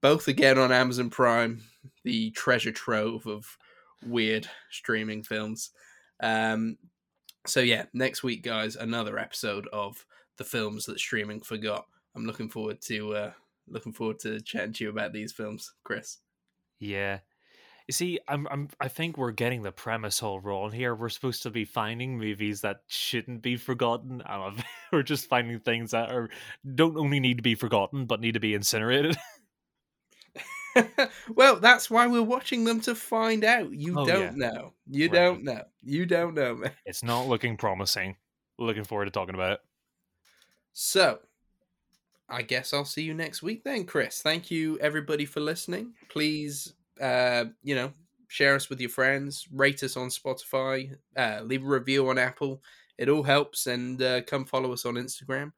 Both 0.00 0.28
again 0.28 0.58
on 0.58 0.70
Amazon 0.70 1.10
Prime, 1.10 1.62
the 2.04 2.30
treasure 2.30 2.70
trove 2.72 3.26
of 3.26 3.44
weird 4.04 4.48
streaming 4.70 5.22
films. 5.22 5.70
Um, 6.22 6.78
so 7.46 7.60
yeah, 7.60 7.86
next 7.92 8.22
week, 8.22 8.42
guys, 8.42 8.76
another 8.76 9.18
episode 9.18 9.66
of 9.72 10.04
the 10.36 10.44
films 10.44 10.86
that 10.86 10.98
streaming 10.98 11.40
forgot. 11.40 11.86
I'm 12.14 12.24
looking 12.24 12.48
forward 12.48 12.80
to 12.82 13.14
uh, 13.14 13.32
looking 13.68 13.92
forward 13.92 14.18
to 14.20 14.40
chatting 14.40 14.72
to 14.74 14.84
you 14.84 14.90
about 14.90 15.12
these 15.12 15.32
films, 15.32 15.72
Kris. 15.84 16.18
Yeah. 16.78 17.20
You 17.88 17.92
see, 17.92 18.18
I'm, 18.26 18.48
I'm, 18.50 18.68
I 18.80 18.88
think 18.88 19.16
we're 19.16 19.30
getting 19.30 19.62
the 19.62 19.70
premise 19.70 20.20
all 20.22 20.40
wrong 20.40 20.72
here. 20.72 20.94
We're 20.94 21.08
supposed 21.08 21.44
to 21.44 21.50
be 21.50 21.64
finding 21.64 22.18
movies 22.18 22.62
that 22.62 22.82
shouldn't 22.88 23.42
be 23.42 23.56
forgotten, 23.56 24.22
and 24.26 24.64
we're 24.92 25.04
just 25.04 25.28
finding 25.28 25.60
things 25.60 25.92
that 25.92 26.10
are 26.10 26.28
don't 26.74 26.96
only 26.96 27.20
need 27.20 27.36
to 27.36 27.42
be 27.44 27.54
forgotten, 27.54 28.06
but 28.06 28.20
need 28.20 28.34
to 28.34 28.40
be 28.40 28.54
incinerated. 28.54 29.16
well, 31.34 31.56
that's 31.58 31.90
why 31.90 32.06
we're 32.06 32.22
watching 32.22 32.64
them 32.64 32.80
to 32.82 32.94
find 32.94 33.44
out. 33.44 33.72
You 33.72 33.98
Oh, 33.98 34.06
don't 34.06 34.36
yeah. 34.36 34.48
know. 34.50 34.74
You 34.90 35.08
Right. 35.08 35.14
don't 35.14 35.44
know. 35.44 35.62
You 35.82 36.06
don't 36.06 36.34
know, 36.34 36.54
man. 36.56 36.72
it's 36.84 37.02
not 37.02 37.26
looking 37.28 37.56
promising. 37.56 38.16
Looking 38.58 38.84
forward 38.84 39.06
to 39.06 39.10
talking 39.10 39.34
about 39.34 39.52
it. 39.52 39.60
So, 40.72 41.20
I 42.28 42.42
guess 42.42 42.72
I'll 42.74 42.84
see 42.84 43.02
you 43.02 43.14
next 43.14 43.42
week 43.42 43.64
then, 43.64 43.84
Kris. 43.86 44.20
Thank 44.20 44.50
you, 44.50 44.78
everybody, 44.80 45.24
for 45.24 45.40
listening. 45.40 45.94
Please, 46.08 46.74
uh, 47.00 47.44
you 47.62 47.74
know, 47.74 47.92
share 48.28 48.54
us 48.54 48.68
with 48.68 48.80
your 48.80 48.90
friends, 48.90 49.46
rate 49.52 49.82
us 49.82 49.96
on 49.96 50.08
Spotify, 50.08 50.96
uh, 51.16 51.40
leave 51.42 51.62
a 51.62 51.66
review 51.66 52.08
on 52.08 52.18
Apple. 52.18 52.62
It 52.98 53.08
all 53.08 53.22
helps, 53.22 53.66
and 53.66 54.00
uh, 54.00 54.22
come 54.22 54.44
follow 54.44 54.72
us 54.72 54.84
on 54.86 54.94
Instagram. 54.94 55.52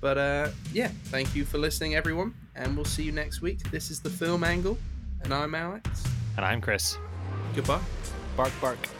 But 0.00 0.18
uh, 0.18 0.48
yeah, 0.72 0.88
thank 1.04 1.34
you 1.34 1.44
for 1.44 1.58
listening, 1.58 1.94
everyone, 1.94 2.34
and 2.54 2.76
we'll 2.76 2.84
see 2.84 3.02
you 3.02 3.12
next 3.12 3.40
week. 3.40 3.70
This 3.70 3.90
is 3.90 4.00
the 4.00 4.10
Film 4.10 4.44
Angle, 4.44 4.78
and 5.22 5.32
I'm 5.32 5.54
Alex. 5.54 6.04
And 6.36 6.44
I'm 6.44 6.60
Kris. 6.60 6.98
Goodbye. 7.54 7.80
Bark, 8.36 8.52
bark. 8.60 8.95